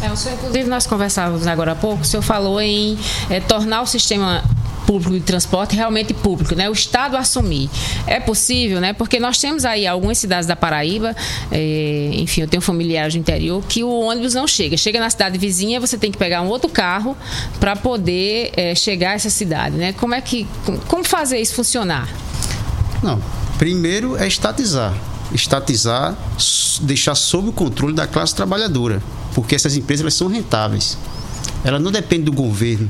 É, 0.01 0.12
o 0.12 0.17
senhor, 0.17 0.36
inclusive, 0.36 0.69
nós 0.69 0.86
conversávamos 0.86 1.47
agora 1.47 1.71
há 1.71 1.75
pouco, 1.75 2.03
o 2.03 2.05
senhor 2.05 2.21
falou 2.21 2.59
em 2.59 2.97
eh, 3.29 3.39
tornar 3.39 3.81
o 3.81 3.86
sistema 3.88 4.43
público 4.86 5.13
de 5.13 5.21
transporte 5.21 5.75
realmente 5.75 6.13
público, 6.13 6.55
né? 6.55 6.69
O 6.69 6.73
Estado 6.73 7.15
assumir. 7.15 7.69
É 8.05 8.19
possível, 8.19 8.81
né? 8.81 8.91
Porque 8.91 9.19
nós 9.19 9.38
temos 9.38 9.63
aí 9.63 9.88
algumas 9.88 10.17
cidades 10.17 10.45
da 10.45 10.55
Paraíba, 10.55 11.15
eh, 11.51 12.12
enfim, 12.15 12.41
eu 12.41 12.47
tenho 12.47 12.62
familiares 12.62 13.13
do 13.13 13.19
interior, 13.19 13.63
que 13.67 13.81
o 13.81 13.89
ônibus 13.89 14.33
não 14.33 14.45
chega. 14.45 14.75
Chega 14.75 14.99
na 14.99 15.09
cidade 15.09 15.38
vizinha, 15.38 15.79
você 15.79 15.97
tem 15.97 16.12
que 16.12 16.17
pegar 16.17 16.41
um 16.41 16.47
outro 16.47 16.69
carro 16.69 17.17
para 17.59 17.75
poder 17.75 18.51
eh, 18.57 18.75
chegar 18.75 19.12
a 19.12 19.13
essa 19.13 19.29
cidade, 19.29 19.77
né? 19.77 19.93
Como 19.93 20.13
é 20.13 20.19
que, 20.19 20.45
como 20.88 21.03
fazer 21.03 21.39
isso 21.39 21.55
funcionar? 21.55 22.09
Não. 23.01 23.21
Primeiro 23.57 24.17
é 24.17 24.27
estatizar. 24.27 24.93
Estatizar, 25.34 26.15
deixar 26.82 27.15
sob 27.15 27.50
o 27.50 27.52
controle 27.52 27.93
da 27.93 28.06
classe 28.06 28.36
trabalhadora. 28.36 29.02
Porque 29.34 29.56
essas 29.56 29.76
empresas 29.76 30.02
elas 30.02 30.13
são 30.13 30.28
rentáveis. 30.28 30.98
Ela 31.63 31.80
não 31.80 31.91
depende 31.91 32.24
do 32.24 32.32
governo 32.32 32.89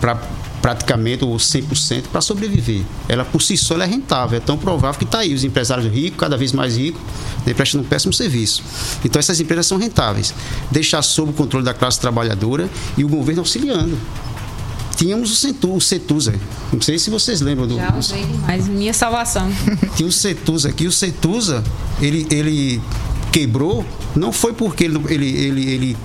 para 0.00 0.18
praticamente 0.62 1.24
ou 1.24 1.36
100% 1.36 2.04
para 2.12 2.20
sobreviver. 2.20 2.82
Ela 3.08 3.24
por 3.24 3.42
si 3.42 3.56
só 3.56 3.76
é 3.76 3.84
rentável. 3.84 4.38
É 4.38 4.40
tão 4.40 4.56
provável 4.56 4.96
que 4.96 5.04
está 5.04 5.18
aí 5.18 5.34
os 5.34 5.42
empresários 5.42 5.92
ricos, 5.92 6.18
cada 6.18 6.36
vez 6.36 6.52
mais 6.52 6.76
ricos, 6.76 7.02
né, 7.44 7.52
prestando 7.52 7.84
um 7.84 7.86
péssimo 7.86 8.12
serviço. 8.12 8.62
Então 9.04 9.18
essas 9.18 9.40
empresas 9.40 9.66
são 9.66 9.76
rentáveis. 9.76 10.32
Deixar 10.70 11.02
sob 11.02 11.32
o 11.32 11.34
controle 11.34 11.64
da 11.64 11.74
classe 11.74 12.00
trabalhadora 12.00 12.70
e 12.96 13.04
o 13.04 13.08
governo 13.08 13.40
auxiliando. 13.40 13.98
Tínhamos 14.96 15.30
o 15.32 15.34
Centu- 15.36 15.74
o 15.74 15.80
Cetusa. 15.80 16.34
Não 16.72 16.80
sei 16.80 16.98
se 16.98 17.10
vocês 17.10 17.40
lembram 17.40 17.66
do. 17.66 17.76
Já 17.76 17.96
usei 17.96 18.24
demais, 18.24 18.68
minha 18.68 18.92
salvação. 18.92 19.50
Tinha 19.96 20.08
o 20.08 20.12
Cetusa 20.12 20.68
aqui. 20.68 20.86
O 20.86 20.92
Cetusa, 20.92 21.62
ele, 22.00 22.26
ele 22.30 22.80
quebrou, 23.30 23.84
não 24.14 24.32
foi 24.32 24.52
porque 24.52 24.84
ele 24.84 24.96
estava 24.96 25.12
ele, 25.14 25.26
ele, 25.30 25.70
ele 25.70 25.96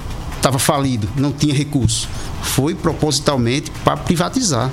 tava 0.41 0.57
falido, 0.59 1.07
não 1.17 1.31
tinha 1.31 1.53
recurso. 1.53 2.07
Foi 2.41 2.73
propositalmente 2.73 3.69
para 3.83 3.97
privatizar. 3.97 4.71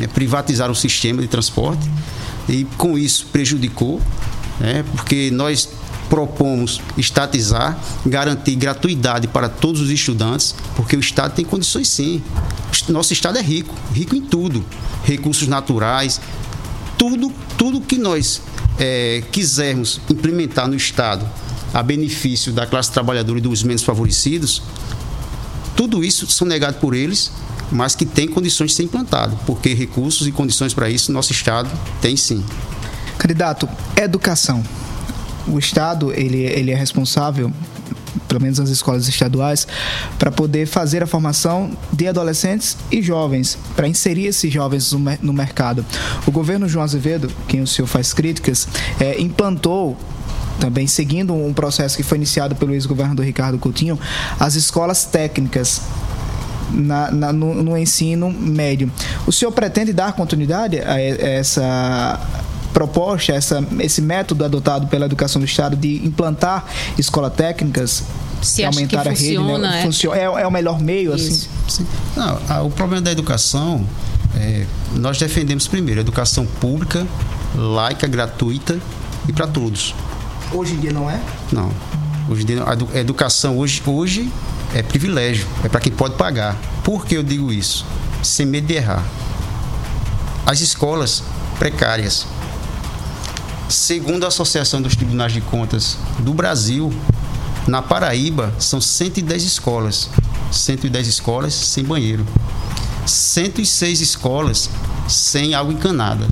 né? 0.00 0.06
privatizar 0.06 0.70
o 0.70 0.74
sistema 0.74 1.20
de 1.22 1.28
transporte 1.28 1.82
e 2.48 2.64
com 2.76 2.96
isso 2.98 3.26
prejudicou, 3.32 4.00
né? 4.60 4.84
porque 4.92 5.30
nós 5.32 5.68
propomos 6.08 6.80
estatizar, 6.96 7.78
garantir 8.04 8.54
gratuidade 8.56 9.28
para 9.28 9.48
todos 9.48 9.80
os 9.80 9.90
estudantes, 9.90 10.54
porque 10.76 10.96
o 10.96 11.00
Estado 11.00 11.34
tem 11.34 11.44
condições 11.44 11.88
sim. 11.88 12.22
Nosso 12.88 13.12
Estado 13.12 13.38
é 13.38 13.42
rico, 13.42 13.74
rico 13.92 14.14
em 14.14 14.20
tudo, 14.20 14.64
recursos 15.04 15.48
naturais, 15.48 16.20
tudo, 16.98 17.32
tudo 17.56 17.80
que 17.80 17.96
nós 17.96 18.42
eh, 18.78 19.22
quisermos 19.32 20.00
implementar 20.10 20.68
no 20.68 20.74
Estado 20.74 21.28
a 21.72 21.82
benefício 21.82 22.52
da 22.52 22.66
classe 22.66 22.90
trabalhadora 22.92 23.38
e 23.38 23.42
dos 23.42 23.62
menos 23.62 23.82
favorecidos, 23.82 24.62
tudo 25.76 26.04
isso 26.04 26.30
são 26.30 26.46
negados 26.46 26.78
por 26.78 26.94
eles, 26.94 27.32
mas 27.70 27.94
que 27.94 28.06
tem 28.06 28.28
condições 28.28 28.70
de 28.70 28.76
ser 28.76 28.82
implantado, 28.84 29.36
porque 29.44 29.74
recursos 29.74 30.26
e 30.26 30.32
condições 30.32 30.72
para 30.72 30.88
isso 30.88 31.10
nosso 31.10 31.32
Estado 31.32 31.70
tem 32.00 32.16
sim. 32.16 32.44
Candidato, 33.18 33.68
educação. 33.96 34.62
O 35.46 35.58
Estado, 35.58 36.12
ele, 36.12 36.38
ele 36.42 36.70
é 36.70 36.74
responsável, 36.74 37.52
pelo 38.26 38.40
menos 38.40 38.58
nas 38.58 38.70
escolas 38.70 39.06
estaduais, 39.08 39.66
para 40.18 40.30
poder 40.30 40.66
fazer 40.66 41.02
a 41.02 41.06
formação 41.06 41.70
de 41.92 42.08
adolescentes 42.08 42.76
e 42.90 43.02
jovens, 43.02 43.58
para 43.76 43.86
inserir 43.86 44.26
esses 44.26 44.52
jovens 44.52 44.92
no, 44.92 45.00
no 45.20 45.32
mercado. 45.32 45.84
O 46.26 46.30
governo 46.30 46.66
João 46.68 46.84
Azevedo, 46.84 47.30
quem 47.46 47.60
o 47.60 47.66
senhor 47.66 47.86
faz 47.86 48.12
críticas, 48.12 48.66
eh, 49.00 49.20
implantou 49.20 49.96
também 50.60 50.86
seguindo 50.86 51.34
um 51.34 51.52
processo 51.52 51.96
que 51.96 52.02
foi 52.02 52.16
iniciado 52.16 52.54
pelo 52.54 52.72
ex-governador 52.72 53.24
Ricardo 53.26 53.58
Coutinho, 53.58 53.98
as 54.38 54.54
escolas 54.54 55.04
técnicas 55.04 55.82
na- 56.70 57.10
na- 57.10 57.32
no, 57.32 57.54
no 57.62 57.76
ensino 57.76 58.30
médio. 58.30 58.90
O 59.26 59.32
senhor 59.32 59.50
pretende 59.52 59.92
dar 59.92 60.12
continuidade 60.12 60.80
a, 60.80 60.98
essa 61.00 62.20
proposta, 62.74 63.32
essa, 63.32 63.64
esse 63.80 64.02
método 64.02 64.44
adotado 64.44 64.86
pela 64.88 65.06
educação 65.06 65.40
do 65.40 65.46
Estado 65.46 65.76
de 65.76 66.04
implantar 66.06 66.66
escolas 66.98 67.32
técnicas 67.32 68.02
Se 68.42 68.60
e 68.60 68.64
aumentar 68.66 69.00
a 69.06 69.10
rede? 69.12 69.36
funciona, 69.36 69.70
né? 69.70 69.78
é? 69.80 69.82
Funciona- 69.84 70.16
é, 70.18 70.24
é 70.24 70.46
o 70.46 70.50
melhor 70.50 70.80
meio, 70.80 71.14
assim? 71.14 71.46
Sim. 71.68 71.86
Não, 72.16 72.38
a- 72.48 72.62
o 72.62 72.70
problema 72.70 73.00
da 73.00 73.12
educação, 73.12 73.86
é, 74.36 74.66
nós 74.96 75.16
defendemos 75.18 75.66
primeiro 75.68 76.00
a 76.00 76.02
educação 76.02 76.44
pública, 76.44 77.06
laica, 77.54 78.06
gratuita 78.08 78.78
e 79.28 79.32
para 79.32 79.46
todos. 79.46 79.94
Hoje 80.52 80.74
em 80.74 80.80
dia 80.80 80.92
não 80.92 81.08
é? 81.08 81.18
Não. 81.52 81.70
Hoje 82.28 82.42
em 82.42 82.46
dia, 82.46 82.64
a 82.94 82.98
educação 82.98 83.56
hoje, 83.58 83.80
hoje 83.86 84.30
é 84.74 84.82
privilégio, 84.82 85.46
é 85.62 85.68
para 85.68 85.78
quem 85.78 85.92
pode 85.92 86.16
pagar. 86.16 86.56
Por 86.82 87.06
que 87.06 87.14
eu 87.14 87.22
digo 87.22 87.52
isso? 87.52 87.86
Sem 88.22 88.46
medo 88.46 88.66
de 88.66 88.74
errar. 88.74 89.02
As 90.46 90.60
escolas 90.60 91.22
precárias. 91.58 92.26
Segundo 93.74 94.22
a 94.22 94.28
Associação 94.28 94.80
dos 94.80 94.94
Tribunais 94.94 95.32
de 95.32 95.40
Contas 95.40 95.98
do 96.20 96.32
Brasil, 96.32 96.94
na 97.66 97.82
Paraíba 97.82 98.54
são 98.56 98.80
110 98.80 99.42
escolas. 99.42 100.08
110 100.52 101.08
escolas 101.08 101.52
sem 101.52 101.82
banheiro. 101.82 102.24
106 103.04 104.00
escolas 104.00 104.70
sem 105.08 105.56
água 105.56 105.72
encanada. 105.72 106.28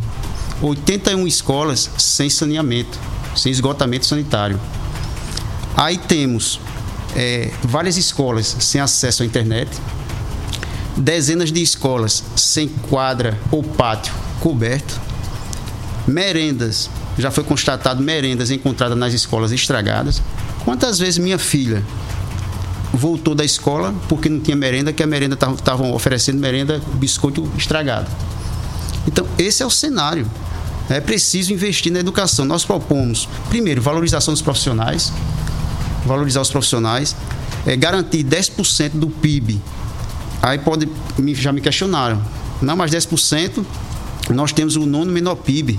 81 0.62 1.26
escolas 1.26 1.90
sem 1.98 2.30
saneamento, 2.30 2.96
sem 3.34 3.50
esgotamento 3.50 4.06
sanitário. 4.06 4.58
Aí 5.76 5.98
temos 5.98 6.60
eh, 7.16 7.50
várias 7.64 7.96
escolas 7.96 8.56
sem 8.60 8.80
acesso 8.80 9.24
à 9.24 9.26
internet, 9.26 9.68
dezenas 10.96 11.50
de 11.50 11.60
escolas 11.60 12.22
sem 12.36 12.68
quadra 12.68 13.36
ou 13.50 13.64
pátio 13.64 14.14
coberto, 14.38 15.00
merendas, 16.06 16.88
já 17.18 17.30
foi 17.30 17.44
constatado 17.44 18.02
merendas 18.02 18.50
encontradas 18.50 18.96
nas 18.96 19.12
escolas 19.12 19.52
estragadas. 19.52 20.22
Quantas 20.64 20.98
vezes 20.98 21.18
minha 21.18 21.38
filha 21.38 21.82
voltou 22.92 23.34
da 23.34 23.44
escola 23.44 23.94
porque 24.08 24.28
não 24.28 24.40
tinha 24.40 24.56
merenda, 24.56 24.92
que 24.92 25.02
a 25.02 25.06
merenda 25.06 25.34
estavam 25.34 25.92
oferecendo 25.92 26.38
merenda, 26.38 26.80
biscoito 26.94 27.50
estragado. 27.56 28.10
Então, 29.06 29.26
esse 29.38 29.62
é 29.62 29.66
o 29.66 29.70
cenário. 29.70 30.26
É 30.88 31.00
preciso 31.00 31.52
investir 31.52 31.92
na 31.92 32.00
educação. 32.00 32.44
Nós 32.44 32.64
propomos, 32.64 33.28
primeiro, 33.48 33.80
valorização 33.80 34.34
dos 34.34 34.42
profissionais, 34.42 35.12
valorizar 36.04 36.40
os 36.40 36.50
profissionais, 36.50 37.16
é, 37.66 37.76
garantir 37.76 38.24
10% 38.24 38.90
do 38.94 39.08
PIB. 39.08 39.60
Aí 40.42 40.58
pode, 40.58 40.88
já 41.34 41.52
me 41.52 41.60
questionaram, 41.60 42.20
não, 42.60 42.76
mas 42.76 42.90
10%, 42.90 43.64
nós 44.30 44.52
temos 44.52 44.76
o 44.76 44.84
nono 44.84 45.12
menor 45.12 45.36
PIB, 45.36 45.78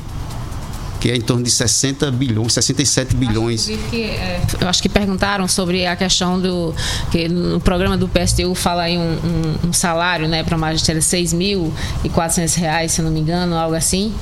que 1.04 1.12
é 1.12 1.18
em 1.18 1.22
torno 1.22 1.44
de 1.44 1.52
60 1.52 2.10
bilhões, 2.12 2.54
67 2.54 3.14
bilhões. 3.14 3.68
Inclusive 3.68 3.90
que, 3.90 4.04
é, 4.06 4.40
eu 4.62 4.70
acho 4.70 4.82
que 4.82 4.88
perguntaram 4.88 5.46
sobre 5.50 5.86
a 5.86 5.98
questão 5.98 6.40
do 6.40 6.74
que 7.12 7.28
no 7.28 7.60
programa 7.60 7.98
do 7.98 8.08
PSTU 8.08 8.56
fala 8.56 8.84
aí 8.84 8.98
um, 8.98 9.02
um- 9.02 9.68
um 9.68 9.74
salário, 9.74 10.30
né, 10.30 10.46
para 10.46 10.58
magistério 10.58 11.02
de 11.02 11.06
6 11.06 11.34
mil 11.34 11.74
e 12.06 12.10
400 12.10 12.56
reais, 12.56 12.94
se 12.94 13.02
não 13.02 13.12
me 13.12 13.20
engano, 13.20 13.54
algo 13.58 13.76
assim. 13.76 14.14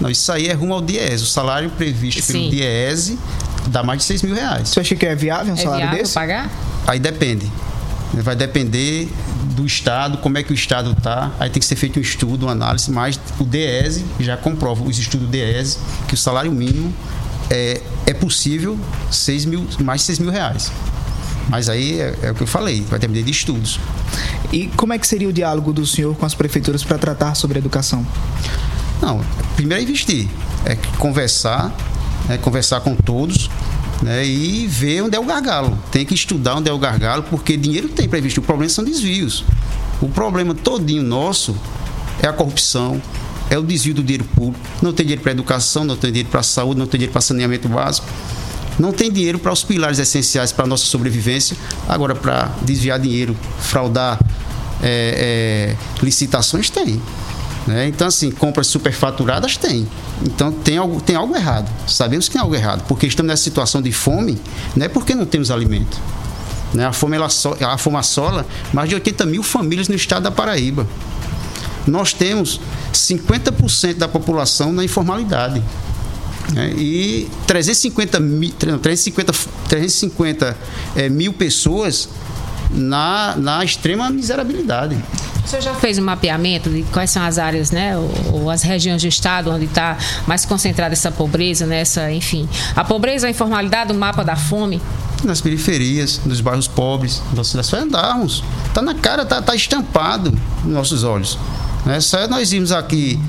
Não, 0.00 0.08
isso 0.08 0.32
aí 0.32 0.46
é 0.48 0.54
rumo 0.54 0.72
ao 0.72 0.80
DIES. 0.80 1.20
O 1.20 1.26
salário 1.26 1.68
previsto 1.68 2.22
Sim. 2.22 2.32
pelo 2.32 2.50
DIES 2.52 3.18
dá 3.66 3.82
mais 3.82 3.98
de 3.98 4.04
6 4.06 4.22
mil 4.22 4.34
reais. 4.34 4.70
Você 4.70 4.80
acha 4.80 4.96
que 4.96 5.04
é 5.04 5.14
viável 5.14 5.52
um 5.52 5.58
é 5.58 5.60
salário 5.60 5.82
viável 5.84 5.98
desse? 6.02 6.14
pagar? 6.14 6.50
Aí 6.86 6.98
depende. 6.98 7.52
Vai 8.22 8.36
depender 8.36 9.08
do 9.54 9.66
Estado, 9.66 10.18
como 10.18 10.38
é 10.38 10.42
que 10.42 10.52
o 10.52 10.54
Estado 10.54 10.92
está. 10.92 11.32
Aí 11.38 11.50
tem 11.50 11.60
que 11.60 11.66
ser 11.66 11.76
feito 11.76 11.98
um 11.98 12.02
estudo, 12.02 12.46
uma 12.46 12.52
análise, 12.52 12.90
mas 12.90 13.18
o 13.38 13.44
DES 13.44 14.04
já 14.20 14.36
comprova, 14.36 14.84
os 14.84 14.98
estudos 14.98 15.26
do 15.26 15.30
DES, 15.30 15.78
que 16.06 16.14
o 16.14 16.16
salário 16.16 16.52
mínimo 16.52 16.92
é, 17.50 17.80
é 18.06 18.14
possível 18.14 18.78
6 19.10 19.44
mil, 19.44 19.66
mais 19.80 20.00
de 20.00 20.06
6 20.06 20.18
mil 20.20 20.30
reais. 20.30 20.70
Mas 21.48 21.68
aí 21.68 22.00
é, 22.00 22.14
é 22.22 22.30
o 22.30 22.34
que 22.34 22.42
eu 22.42 22.46
falei, 22.46 22.82
vai 22.82 22.98
depender 22.98 23.22
de 23.22 23.30
estudos. 23.30 23.78
E 24.52 24.68
como 24.68 24.92
é 24.92 24.98
que 24.98 25.06
seria 25.06 25.28
o 25.28 25.32
diálogo 25.32 25.72
do 25.72 25.86
senhor 25.86 26.14
com 26.16 26.24
as 26.24 26.34
prefeituras 26.34 26.82
para 26.82 26.98
tratar 26.98 27.34
sobre 27.34 27.58
a 27.58 27.60
educação? 27.60 28.06
Não, 29.02 29.20
primeiro 29.56 29.82
é 29.82 29.84
investir, 29.84 30.28
é 30.64 30.76
conversar, 30.98 31.74
é 32.28 32.38
conversar 32.38 32.80
com 32.80 32.94
todos, 32.94 33.50
né, 34.04 34.24
e 34.24 34.66
ver 34.66 35.02
onde 35.02 35.16
é 35.16 35.20
o 35.20 35.24
gargalo. 35.24 35.78
Tem 35.90 36.04
que 36.04 36.14
estudar 36.14 36.56
onde 36.56 36.68
é 36.68 36.72
o 36.72 36.78
gargalo, 36.78 37.22
porque 37.24 37.56
dinheiro 37.56 37.88
tem 37.88 38.06
para 38.06 38.18
investir. 38.18 38.42
O 38.42 38.46
problema 38.46 38.68
são 38.68 38.84
desvios. 38.84 39.44
O 40.00 40.08
problema 40.08 40.54
todinho 40.54 41.02
nosso 41.02 41.56
é 42.22 42.28
a 42.28 42.32
corrupção, 42.32 43.00
é 43.48 43.58
o 43.58 43.62
desvio 43.62 43.94
do 43.94 44.02
dinheiro 44.02 44.24
público. 44.24 44.62
Não 44.82 44.92
tem 44.92 45.06
dinheiro 45.06 45.22
para 45.22 45.32
educação, 45.32 45.84
não 45.84 45.96
tem 45.96 46.12
dinheiro 46.12 46.28
para 46.28 46.42
saúde, 46.42 46.78
não 46.78 46.86
tem 46.86 46.98
dinheiro 46.98 47.12
para 47.12 47.22
saneamento 47.22 47.66
básico. 47.66 48.06
Não 48.78 48.92
tem 48.92 49.10
dinheiro 49.10 49.38
para 49.38 49.52
os 49.52 49.64
pilares 49.64 49.98
essenciais 49.98 50.52
para 50.52 50.64
a 50.64 50.68
nossa 50.68 50.84
sobrevivência. 50.84 51.56
Agora, 51.88 52.14
para 52.14 52.50
desviar 52.62 52.98
dinheiro, 52.98 53.34
fraudar 53.60 54.18
é, 54.82 55.76
é, 56.02 56.04
licitações, 56.04 56.68
tem. 56.68 57.00
Né? 57.66 57.88
Então, 57.88 58.06
assim, 58.06 58.30
compras 58.30 58.66
superfaturadas 58.66 59.56
tem. 59.56 59.88
Então, 60.22 60.52
tem 60.52 60.76
algo, 60.76 61.00
tem 61.00 61.16
algo 61.16 61.34
errado. 61.34 61.70
Sabemos 61.86 62.28
que 62.28 62.32
tem 62.32 62.40
algo 62.40 62.54
errado. 62.54 62.84
Porque 62.86 63.06
estamos 63.06 63.28
nessa 63.28 63.42
situação 63.42 63.80
de 63.80 63.92
fome, 63.92 64.38
não 64.76 64.84
é 64.84 64.88
porque 64.88 65.14
não 65.14 65.24
temos 65.24 65.50
alimento. 65.50 65.98
Né? 66.74 66.84
A, 66.86 66.92
fome, 66.92 67.16
ela, 67.16 67.28
a 67.68 67.78
fome 67.78 67.96
assola 67.96 68.46
mais 68.72 68.88
de 68.88 68.94
80 68.94 69.24
mil 69.26 69.42
famílias 69.42 69.88
no 69.88 69.94
estado 69.94 70.24
da 70.24 70.30
Paraíba. 70.30 70.86
Nós 71.86 72.12
temos 72.12 72.60
50% 72.92 73.94
da 73.94 74.08
população 74.08 74.72
na 74.72 74.84
informalidade. 74.84 75.62
Né? 76.52 76.72
E 76.76 77.28
350, 77.46 78.20
mil, 78.20 78.52
350, 78.52 79.32
350 79.68 80.56
é, 80.96 81.08
mil 81.08 81.32
pessoas 81.32 82.08
na, 82.70 83.36
na 83.36 83.64
extrema 83.64 84.10
miserabilidade. 84.10 84.96
O 85.44 85.48
senhor 85.48 85.62
já 85.62 85.74
fez 85.74 85.98
um 85.98 86.04
mapeamento 86.04 86.70
de 86.70 86.82
quais 86.84 87.10
são 87.10 87.22
as 87.22 87.38
áreas, 87.38 87.70
né, 87.70 87.96
ou, 88.32 88.50
as 88.50 88.62
regiões 88.62 89.02
do 89.02 89.08
estado 89.08 89.50
onde 89.50 89.66
está 89.66 89.96
mais 90.26 90.44
concentrada 90.44 90.92
essa 90.92 91.10
pobreza, 91.10 91.66
nessa, 91.66 92.06
né, 92.06 92.14
enfim, 92.14 92.48
a 92.74 92.82
pobreza, 92.82 93.26
a 93.26 93.30
informalidade, 93.30 93.92
o 93.92 93.94
mapa 93.94 94.24
da 94.24 94.36
fome? 94.36 94.80
Nas 95.22 95.40
periferias, 95.40 96.20
nos 96.24 96.40
bairros 96.40 96.68
pobres, 96.68 97.22
nós 97.34 97.54
só 97.62 97.76
andarmos. 97.76 98.42
Está 98.66 98.82
na 98.82 98.94
cara, 98.94 99.22
está 99.22 99.40
tá 99.40 99.54
estampado 99.54 100.32
nos 100.64 100.72
nossos 100.72 101.04
olhos. 101.04 101.38
Né? 101.84 102.00
Só 102.00 102.26
nós 102.28 102.52
irmos 102.52 102.72
aqui 102.72 103.20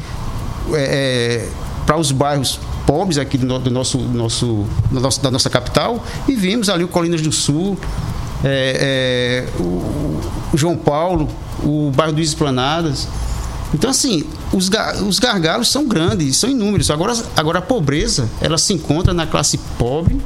é, 0.73 1.45
é, 1.45 1.49
para 1.85 1.97
os 1.97 2.11
bairros 2.11 2.59
pobres 2.85 3.17
aqui 3.17 3.37
do, 3.37 3.59
do, 3.59 3.71
nosso, 3.71 3.97
nosso, 3.97 4.65
do 4.91 4.99
nosso, 4.99 5.21
da 5.21 5.31
nossa 5.31 5.49
capital 5.49 6.03
e 6.27 6.35
vimos 6.35 6.69
ali 6.69 6.83
o 6.83 6.87
Colinas 6.87 7.21
do 7.21 7.31
Sul, 7.31 7.77
é, 8.43 9.45
é, 9.57 9.61
o, 9.61 9.63
o, 10.53 10.57
João 10.57 10.77
Paulo, 10.77 11.29
o 11.65 11.91
bairro 11.93 12.13
dos 12.13 12.27
Esplanadas. 12.27 13.07
Então, 13.73 13.89
assim, 13.89 14.23
os, 14.53 14.69
os 15.05 15.19
gargalos 15.19 15.69
são 15.69 15.87
grandes, 15.87 16.37
são 16.37 16.49
inúmeros. 16.49 16.89
Agora, 16.89 17.13
agora, 17.35 17.59
a 17.59 17.61
pobreza, 17.61 18.29
ela 18.39 18.57
se 18.57 18.73
encontra 18.73 19.13
na 19.13 19.27
classe 19.27 19.57
pobre, 19.77 20.21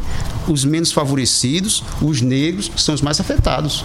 os 0.47 0.63
menos 0.65 0.91
favorecidos, 0.91 1.83
os 2.01 2.21
negros, 2.21 2.69
são 2.77 2.93
os 2.93 3.01
mais 3.01 3.19
afetados. 3.19 3.83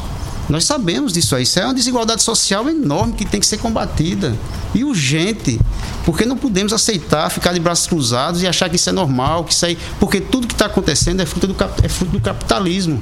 Nós 0.49 0.65
sabemos 0.65 1.13
disso 1.13 1.35
aí. 1.35 1.45
Isso 1.45 1.59
é 1.59 1.65
uma 1.65 1.73
desigualdade 1.73 2.23
social 2.23 2.69
enorme 2.69 3.15
que 3.15 3.25
tem 3.25 3.41
que 3.41 3.47
ser 3.47 3.59
combatida. 3.59 4.37
E 4.75 4.85
urgente. 4.85 5.59
Porque 6.05 6.27
não 6.27 6.37
podemos 6.37 6.73
aceitar 6.73 7.31
ficar 7.31 7.55
de 7.55 7.61
braços 7.61 7.87
cruzados 7.87 8.43
e 8.43 8.47
achar 8.47 8.69
que 8.69 8.77
isso 8.77 8.91
é 8.91 8.93
normal, 8.93 9.45
que 9.45 9.55
isso 9.55 9.65
aí. 9.65 9.79
Porque 9.99 10.21
tudo 10.21 10.47
que 10.47 10.53
está 10.53 10.67
acontecendo 10.67 11.21
é 11.21 11.27
fruto, 11.27 11.47
do, 11.47 11.57
é 11.83 11.89
fruto 11.89 12.13
do 12.13 12.21
capitalismo. 12.21 13.01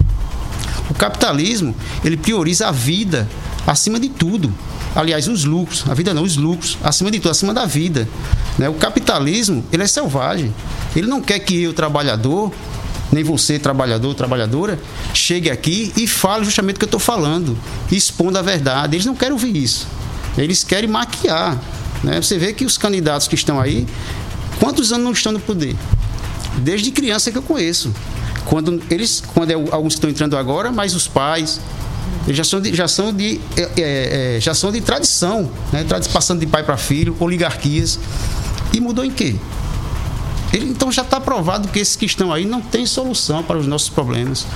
O 0.88 0.94
capitalismo, 0.94 1.74
ele 2.04 2.16
prioriza 2.16 2.68
a 2.68 2.70
vida 2.70 3.28
acima 3.66 3.98
de 3.98 4.08
tudo. 4.08 4.52
Aliás, 4.94 5.28
os 5.28 5.44
lucros, 5.44 5.84
a 5.88 5.94
vida 5.94 6.12
não, 6.12 6.22
os 6.22 6.36
lucros, 6.36 6.76
acima 6.82 7.10
de 7.10 7.18
tudo, 7.18 7.30
acima 7.30 7.54
da 7.54 7.64
vida. 7.64 8.08
Né? 8.58 8.68
O 8.68 8.74
capitalismo, 8.74 9.64
ele 9.72 9.82
é 9.82 9.86
selvagem. 9.86 10.54
Ele 10.94 11.06
não 11.06 11.20
quer 11.20 11.38
que 11.38 11.62
eu, 11.62 11.72
trabalhador, 11.72 12.52
nem 13.12 13.22
você, 13.22 13.58
trabalhador, 13.58 14.14
trabalhadora, 14.14 14.78
chegue 15.12 15.50
aqui 15.50 15.92
e 15.96 16.06
fale 16.06 16.44
justamente 16.44 16.76
o 16.76 16.78
que 16.78 16.84
eu 16.84 16.86
estou 16.86 17.00
falando, 17.00 17.56
expondo 17.90 18.38
a 18.38 18.42
verdade. 18.42 18.96
Eles 18.96 19.06
não 19.06 19.14
querem 19.14 19.32
ouvir 19.32 19.56
isso. 19.56 19.86
Eles 20.36 20.64
querem 20.64 20.88
maquiar. 20.88 21.60
Né? 22.02 22.20
Você 22.20 22.38
vê 22.38 22.52
que 22.52 22.64
os 22.64 22.78
candidatos 22.78 23.28
que 23.28 23.34
estão 23.34 23.60
aí, 23.60 23.86
quantos 24.58 24.92
anos 24.92 25.04
não 25.04 25.12
estão 25.12 25.32
no 25.32 25.40
poder? 25.40 25.76
Desde 26.58 26.90
criança 26.90 27.30
que 27.30 27.38
eu 27.38 27.42
conheço. 27.42 27.92
Quando 28.46 28.82
eles, 28.90 29.22
quando 29.34 29.50
é, 29.50 29.54
alguns 29.54 29.94
estão 29.94 30.10
entrando 30.10 30.36
agora, 30.36 30.72
mas 30.72 30.94
os 30.94 31.06
pais, 31.06 31.60
já 32.28 32.44
são 32.44 32.60
de, 32.60 32.74
já 32.74 32.88
são 32.88 33.12
de, 33.12 33.40
é, 33.56 33.62
é, 33.62 34.36
é 34.36 34.40
já 34.40 34.54
são 34.54 34.70
de 34.70 34.80
tradição, 34.80 35.50
né? 35.72 35.84
passando 36.12 36.40
de 36.40 36.46
pai 36.46 36.62
para 36.62 36.76
filho, 36.76 37.16
oligarquias. 37.18 37.98
E 38.72 38.80
mudou 38.80 39.04
em 39.04 39.10
quê? 39.10 39.36
Ele, 40.52 40.66
então 40.66 40.92
já 40.92 41.02
está 41.02 41.20
provado 41.20 41.68
que 41.68 41.78
esses 41.78 41.96
que 41.96 42.06
estão 42.06 42.32
aí 42.32 42.44
não 42.44 42.60
têm 42.60 42.86
solução 42.86 43.42
para 43.42 43.58
os 43.58 43.66
nossos 43.66 43.88
problemas. 43.88 44.46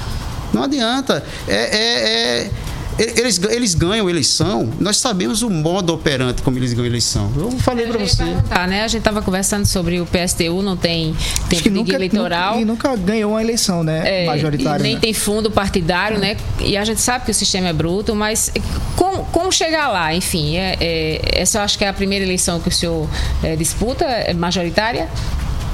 Não 0.53 0.63
adianta. 0.63 1.25
É, 1.49 1.55
é, 1.55 2.45
é 2.45 2.51
eles, 2.99 3.41
eles 3.43 3.75
ganham 3.75 4.09
eleição, 4.09 4.73
nós 4.81 4.97
sabemos 4.97 5.43
o 5.43 5.51
modo 5.51 5.93
operante 5.93 6.43
como 6.43 6.59
eles 6.59 6.73
ganham 6.73 6.87
eleição. 6.87 7.31
Eu 7.37 7.51
falei 7.53 7.87
para 7.87 7.99
você. 7.99 8.25
Tá, 8.49 8.67
né? 8.67 8.83
A 8.83 8.89
gente 8.89 9.01
estava 9.01 9.21
conversando 9.21 9.67
sobre 9.67 10.01
o 10.01 10.07
PSTU, 10.07 10.63
não 10.63 10.77
tem 10.77 11.15
tempo 11.49 11.71
nunca, 11.71 11.95
eleitoral. 11.95 12.53
Nunca, 12.53 12.63
e 12.63 12.65
nunca 12.65 12.97
ganhou 12.97 13.33
uma 13.33 13.43
eleição, 13.43 13.85
né? 13.85 14.25
É, 14.25 14.27
Majoritária. 14.27 14.83
nem 14.83 14.95
né? 14.95 15.01
tem 15.01 15.13
fundo 15.13 15.51
partidário, 15.51 16.17
é. 16.17 16.21
né? 16.21 16.37
E 16.61 16.77
a 16.77 16.85
gente 16.85 17.01
sabe 17.01 17.27
que 17.27 17.31
o 17.31 17.35
sistema 17.35 17.69
é 17.69 17.73
bruto, 17.73 18.15
mas 18.15 18.51
como, 18.95 19.25
como 19.27 19.53
chegar 19.53 19.89
lá? 19.89 20.15
Enfim, 20.15 20.57
é, 20.57 20.77
é, 20.81 21.21
essa 21.41 21.59
eu 21.59 21.63
acho 21.63 21.77
que 21.77 21.85
é 21.85 21.89
a 21.89 21.93
primeira 21.93 22.25
eleição 22.25 22.61
que 22.61 22.69
o 22.69 22.73
senhor 22.73 23.09
é, 23.43 23.57
disputa, 23.57 24.05
é 24.05 24.33
majoritária? 24.33 25.09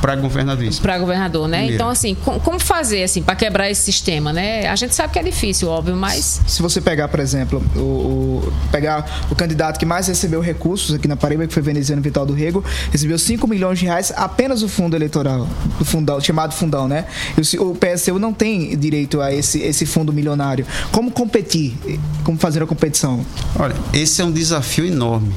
Para 0.02 0.16
governador. 0.16 0.68
Para 0.82 0.98
governador, 0.98 1.46
né? 1.46 1.58
Primeiro. 1.58 1.74
Então, 1.76 1.88
assim, 1.88 2.16
como 2.16 2.58
fazer 2.58 3.04
assim 3.04 3.22
para 3.22 3.36
quebrar 3.36 3.70
esse 3.70 3.82
sistema, 3.82 4.32
né? 4.32 4.66
A 4.66 4.74
gente 4.74 4.96
sabe 4.96 5.12
que 5.12 5.18
é 5.18 5.22
difícil, 5.22 5.68
óbvio, 5.68 5.94
mas 5.94 6.40
se 6.44 6.60
você 6.60 6.80
pegar, 6.80 7.06
por 7.06 7.20
exemplo, 7.20 7.62
o, 7.76 7.78
o 7.78 8.52
pegar 8.72 9.26
o 9.30 9.36
candidato 9.36 9.78
que 9.78 9.86
mais 9.86 10.08
recebeu 10.08 10.40
recursos 10.40 10.92
aqui 10.92 11.06
na 11.06 11.14
Paraíba, 11.14 11.46
que 11.46 11.54
foi 11.54 11.62
veneziano 11.62 12.02
Vital 12.02 12.26
do 12.26 12.32
Rego, 12.32 12.64
recebeu 12.90 13.16
5 13.16 13.46
milhões 13.46 13.78
de 13.78 13.84
reais 13.84 14.12
apenas 14.16 14.64
o 14.64 14.68
fundo 14.68 14.96
eleitoral, 14.96 15.46
o 15.80 15.84
fundão, 15.84 16.20
chamado 16.20 16.52
fundão, 16.52 16.88
né? 16.88 17.06
E 17.38 17.56
o, 17.56 17.70
o 17.70 17.76
PSU 17.76 18.18
não 18.18 18.32
tem 18.32 18.76
direito 18.76 19.20
a 19.20 19.32
esse 19.32 19.60
esse 19.60 19.86
fundo 19.86 20.12
milionário. 20.12 20.66
Como 20.90 21.12
competir? 21.12 21.76
Como 22.24 22.36
fazer 22.36 22.60
a 22.60 22.66
competição? 22.66 23.24
Olha, 23.56 23.76
esse 23.92 24.20
é 24.20 24.24
um 24.24 24.32
desafio 24.32 24.84
enorme 24.84 25.32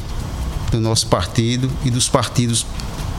do 0.71 0.79
nosso 0.79 1.05
partido 1.05 1.69
e 1.83 1.91
dos 1.91 2.09
partidos 2.09 2.65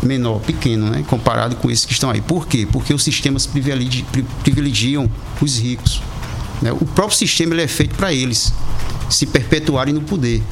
menor, 0.03 0.41
pequeno, 0.41 0.91
né? 0.91 1.05
comparado 1.09 1.57
com 1.57 1.71
esses 1.71 1.85
que 1.85 1.93
estão 1.93 2.11
aí. 2.11 2.21
Por 2.21 2.47
quê? 2.47 2.67
Porque 2.71 2.93
os 2.93 3.03
sistemas 3.03 3.47
privilegiam 3.47 5.11
os 5.41 5.59
ricos. 5.59 6.03
Né? 6.61 6.73
O 6.73 6.85
próprio 6.85 7.17
sistema 7.17 7.55
ele 7.55 7.63
é 7.63 7.69
feito 7.69 7.95
para 7.95 8.13
eles 8.13 8.53
se 9.09 9.27
perpetuarem 9.27 9.95
no 9.95 10.03
poder. 10.03 10.43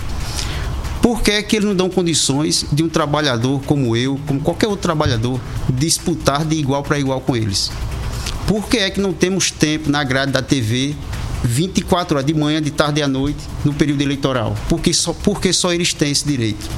Por 1.02 1.20
que, 1.20 1.32
é 1.32 1.42
que 1.42 1.56
eles 1.56 1.68
não 1.68 1.76
dão 1.76 1.90
condições 1.90 2.64
de 2.72 2.82
um 2.82 2.88
trabalhador 2.88 3.60
como 3.66 3.94
eu, 3.94 4.18
como 4.26 4.40
qualquer 4.40 4.68
outro 4.68 4.82
trabalhador, 4.82 5.38
disputar 5.68 6.46
de 6.46 6.56
igual 6.56 6.82
para 6.82 6.98
igual 6.98 7.20
com 7.20 7.36
eles? 7.36 7.70
Por 8.46 8.66
que 8.68 8.78
é 8.78 8.88
que 8.88 9.00
não 9.00 9.12
temos 9.12 9.50
tempo 9.50 9.90
na 9.90 10.02
grade 10.02 10.32
da 10.32 10.40
TV 10.40 10.94
24 11.44 12.16
horas 12.16 12.26
de 12.26 12.34
manhã, 12.34 12.60
de 12.60 12.70
tarde 12.70 13.00
e 13.00 13.02
à 13.02 13.08
noite, 13.08 13.38
no 13.64 13.74
período 13.74 14.00
eleitoral. 14.00 14.56
Porque 14.68 14.92
só, 14.94 15.12
porque 15.12 15.52
só 15.52 15.72
eles 15.72 15.92
têm 15.92 16.10
esse 16.10 16.26
direito. 16.26 16.68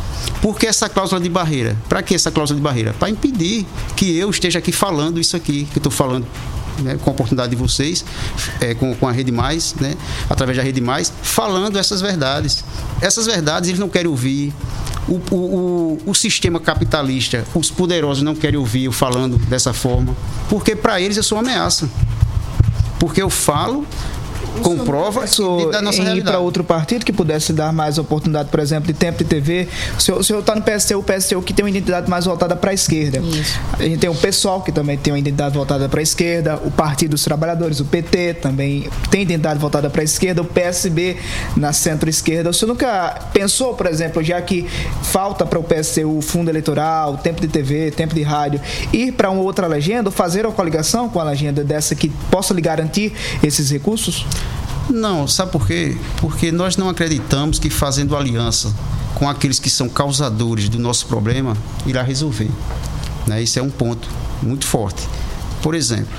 Por 0.43 0.59
que 0.59 0.67
essa 0.67 0.89
cláusula 0.89 1.21
de 1.21 1.29
barreira? 1.29 1.77
Para 1.89 2.03
que 2.03 2.15
essa 2.15 2.31
cláusula 2.31 2.59
de 2.59 2.63
barreira? 2.63 2.93
Para 2.99 3.09
impedir 3.09 3.65
que 3.95 4.17
eu 4.17 4.29
esteja 4.29 4.59
aqui 4.59 4.73
falando 4.73 5.21
isso 5.21 5.37
aqui, 5.37 5.67
que 5.73 5.79
estou 5.79 5.93
falando 5.93 6.27
né, 6.83 6.99
com 7.03 7.11
a 7.11 7.13
oportunidade 7.13 7.51
de 7.51 7.57
vocês, 7.57 8.05
é, 8.61 8.75
com, 8.75 8.95
com 8.95 9.09
a 9.09 9.13
Rede 9.13 9.33
Mais, 9.33 9.75
né, 9.75 9.95
através 10.29 10.59
da 10.59 10.65
Rede 10.65 10.81
Mais, 10.81 11.13
falando 11.23 11.79
essas 11.79 12.01
verdades. 12.01 12.65
Essas 13.01 13.27
verdades 13.27 13.69
eles 13.69 13.81
não 13.81 13.89
querem 13.89 14.11
ouvir. 14.11 14.53
O, 15.09 15.21
o, 15.31 15.37
o, 15.37 16.11
o 16.11 16.15
sistema 16.15 16.59
capitalista, 16.59 17.45
os 17.55 17.71
poderosos 17.71 18.25
não 18.25 18.35
querem 18.35 18.59
ouvir 18.59 18.87
eu 18.87 18.93
falando 18.93 19.39
dessa 19.47 19.73
forma, 19.73 20.17
porque 20.49 20.75
para 20.75 21.01
eles 21.01 21.17
eu 21.17 21.23
sou 21.23 21.39
uma 21.39 21.49
ameaça. 21.49 21.89
Porque 22.99 23.23
eu 23.23 23.31
falo 23.31 23.87
comprova 24.63 25.25
em 25.25 26.17
ir 26.19 26.25
para 26.25 26.39
outro 26.39 26.65
partido 26.65 27.05
que 27.05 27.13
pudesse 27.13 27.53
dar 27.53 27.73
mais 27.73 27.99
oportunidade, 27.99 28.49
por 28.49 28.61
exemplo, 28.61 28.87
de 28.87 28.95
tempo 28.95 29.19
de 29.19 29.25
TV. 29.25 29.69
O 29.97 30.01
senhor, 30.01 30.41
está 30.41 30.55
no 30.55 30.63
PSTU, 30.63 30.99
o 30.99 31.03
PSTU 31.03 31.43
que 31.43 31.53
tem 31.53 31.65
uma 31.65 31.71
identidade 31.71 32.09
mais 32.09 32.25
voltada 32.25 32.57
para 32.57 32.71
a 32.71 32.75
esquerda. 32.75 33.19
Isso. 33.19 33.59
A 33.79 33.83
gente 33.83 33.99
tem 33.99 34.11
o 34.11 34.15
PSOL, 34.15 34.61
que 34.63 34.73
também 34.73 34.97
tem 34.97 35.13
uma 35.13 35.19
identidade 35.19 35.55
voltada 35.55 35.89
para 35.89 36.01
a 36.01 36.03
esquerda, 36.03 36.61
o 36.65 36.71
Partido 36.71 37.11
dos 37.11 37.25
Trabalhadores, 37.25 37.81
o 37.81 37.85
PT, 37.85 38.35
também 38.35 38.89
tem 39.11 39.23
identidade 39.23 39.59
voltada 39.59 39.89
para 39.91 40.01
a 40.01 40.05
esquerda, 40.05 40.43
o 40.43 40.45
PSB 40.45 41.17
na 41.57 41.73
centro-esquerda. 41.73 42.51
O 42.51 42.53
senhor 42.53 42.73
nunca 42.73 43.21
pensou, 43.33 43.75
por 43.75 43.87
exemplo, 43.87 44.23
já 44.23 44.41
que 44.41 44.67
falta 45.03 45.45
para 45.47 45.59
o 45.59 45.63
PSTU 45.63 46.21
fundo 46.21 46.51
eleitoral, 46.51 47.17
tempo 47.19 47.41
de 47.41 47.49
TV, 47.49 47.91
tempo 47.91 48.15
de 48.15 48.23
rádio, 48.23 48.61
ir 48.93 49.13
para 49.13 49.31
uma 49.31 49.43
outra 49.43 49.67
legenda, 49.67 50.11
fazer 50.11 50.47
uma 50.47 50.53
coligação 50.53 51.09
com 51.09 51.21
a 51.21 51.25
legenda 51.25 51.65
dessa 51.65 51.95
que 51.95 52.09
possa 52.31 52.53
lhe 52.55 52.61
garantir 52.61 53.13
esses 53.43 53.71
recursos? 53.71 54.25
Não, 54.91 55.27
sabe 55.27 55.53
por 55.53 55.67
quê? 55.67 55.97
Porque 56.21 56.53
nós 56.53 56.77
não 56.77 56.89
acreditamos 56.89 57.59
que 57.59 57.69
fazendo 57.71 58.17
aliança 58.17 58.73
com 59.15 59.29
aqueles 59.29 59.59
que 59.59 59.69
são 59.71 59.89
causadores 59.89 60.69
do 60.69 60.79
nosso 60.79 61.07
problema 61.07 61.57
irá 61.87 62.03
resolver. 62.03 62.51
Né? 63.27 63.43
Isso 63.43 63.59
é 63.59 63.63
um 63.63 63.71
ponto 63.71 64.09
muito 64.43 64.67
forte. 64.67 65.03
Por 65.63 65.75
exemplo, 65.75 66.15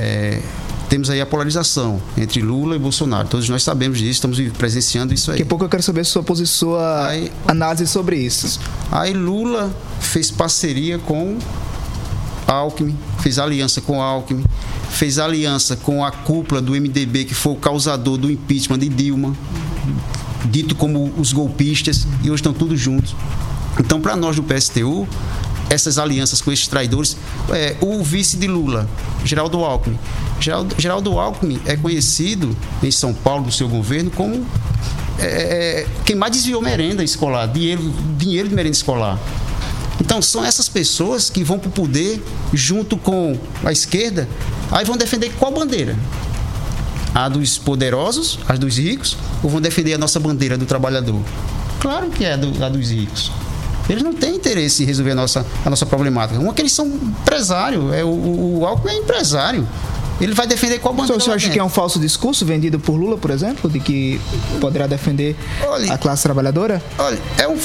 É, 0.00 0.40
temos 0.88 1.10
aí 1.10 1.20
a 1.20 1.26
polarização 1.26 2.00
entre 2.16 2.40
Lula 2.40 2.76
e 2.76 2.78
Bolsonaro. 2.78 3.26
Todos 3.26 3.48
nós 3.48 3.64
sabemos 3.64 3.98
disso, 3.98 4.12
estamos 4.12 4.38
presenciando 4.56 5.12
isso 5.12 5.30
aí. 5.32 5.38
Daqui 5.38 5.42
a 5.42 5.46
pouco 5.46 5.64
eu 5.64 5.68
quero 5.68 5.82
saber 5.82 6.04
sua, 6.04 6.24
sua 6.46 7.08
aí, 7.08 7.32
análise 7.48 7.86
sobre 7.88 8.16
isso. 8.16 8.60
Aí 8.92 9.12
Lula 9.12 9.74
fez 10.00 10.30
parceria 10.30 10.96
com 10.98 11.36
Alckmin, 12.48 12.96
fez 13.20 13.38
aliança 13.38 13.82
com 13.82 14.00
Alckmin, 14.00 14.42
fez 14.90 15.18
aliança 15.18 15.76
com 15.76 16.02
a 16.02 16.10
cúpula 16.10 16.62
do 16.62 16.72
MDB, 16.72 17.26
que 17.26 17.34
foi 17.34 17.52
o 17.52 17.56
causador 17.56 18.16
do 18.16 18.30
impeachment 18.30 18.78
de 18.78 18.88
Dilma, 18.88 19.36
dito 20.46 20.74
como 20.74 21.12
os 21.18 21.30
golpistas, 21.32 22.06
e 22.22 22.30
hoje 22.30 22.36
estão 22.36 22.54
todos 22.54 22.80
juntos. 22.80 23.14
Então, 23.78 24.00
para 24.00 24.16
nós 24.16 24.34
do 24.34 24.42
PSTU, 24.42 25.06
essas 25.68 25.98
alianças 25.98 26.40
com 26.40 26.50
esses 26.50 26.66
traidores, 26.66 27.18
é, 27.50 27.76
o 27.82 28.02
vice 28.02 28.38
de 28.38 28.46
Lula, 28.46 28.88
Geraldo 29.24 29.62
Alckmin. 29.62 29.98
Geraldo, 30.40 30.74
Geraldo 30.78 31.18
Alckmin 31.18 31.60
é 31.66 31.76
conhecido 31.76 32.56
em 32.82 32.90
São 32.90 33.12
Paulo, 33.12 33.44
do 33.44 33.52
seu 33.52 33.68
governo, 33.68 34.10
como 34.10 34.46
é, 35.18 35.26
é 35.82 35.86
quem 36.06 36.16
mais 36.16 36.32
desviou 36.32 36.62
merenda 36.62 37.04
escolar, 37.04 37.46
dinheiro, 37.46 37.92
dinheiro 38.16 38.48
de 38.48 38.54
merenda 38.54 38.74
escolar. 38.74 39.18
Então, 40.00 40.22
são 40.22 40.44
essas 40.44 40.68
pessoas 40.68 41.28
que 41.28 41.42
vão 41.42 41.58
para 41.58 41.68
o 41.68 41.72
poder 41.72 42.22
junto 42.52 42.96
com 42.96 43.36
a 43.64 43.72
esquerda, 43.72 44.28
aí 44.70 44.84
vão 44.84 44.96
defender 44.96 45.32
qual 45.38 45.52
bandeira? 45.52 45.96
A 47.14 47.28
dos 47.28 47.58
poderosos, 47.58 48.38
a 48.48 48.54
dos 48.54 48.78
ricos, 48.78 49.16
ou 49.42 49.50
vão 49.50 49.60
defender 49.60 49.94
a 49.94 49.98
nossa 49.98 50.20
bandeira 50.20 50.56
do 50.56 50.66
trabalhador? 50.66 51.20
Claro 51.80 52.10
que 52.10 52.24
é 52.24 52.34
a, 52.34 52.36
do, 52.36 52.64
a 52.64 52.68
dos 52.68 52.90
ricos. 52.90 53.32
Eles 53.88 54.02
não 54.02 54.12
têm 54.12 54.36
interesse 54.36 54.82
em 54.82 54.86
resolver 54.86 55.12
a 55.12 55.14
nossa, 55.14 55.46
a 55.64 55.70
nossa 55.70 55.86
problemática. 55.86 56.38
Uma 56.38 56.52
que 56.52 56.60
eles 56.60 56.72
são 56.72 56.86
empresário, 56.86 57.92
é, 57.92 58.04
o, 58.04 58.58
o 58.58 58.66
Alckmin 58.66 58.92
é 58.92 58.98
empresário. 58.98 59.66
Ele 60.20 60.34
vai 60.34 60.46
defender 60.46 60.78
qual 60.80 60.92
bandeira? 60.92 61.14
Então, 61.14 61.24
você 61.24 61.30
acha 61.30 61.48
que 61.48 61.58
é 61.58 61.64
um 61.64 61.68
falso 61.68 61.98
discurso 61.98 62.44
vendido 62.44 62.78
por 62.78 62.94
Lula, 62.94 63.16
por 63.16 63.30
exemplo, 63.30 63.70
de 63.70 63.78
que 63.78 64.20
poderá 64.60 64.86
defender 64.86 65.36
olha, 65.64 65.92
a 65.92 65.98
classe 65.98 66.24
trabalhadora? 66.24 66.82
Olha, 66.98 67.18
é 67.38 67.46
um, 67.46 67.56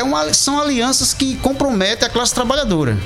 é 0.00 0.02
uma, 0.02 0.32
são 0.32 0.58
alianças 0.60 1.12
que 1.12 1.36
comprometem 1.36 2.08
a 2.08 2.10
classe 2.10 2.34
trabalhadora. 2.34 2.98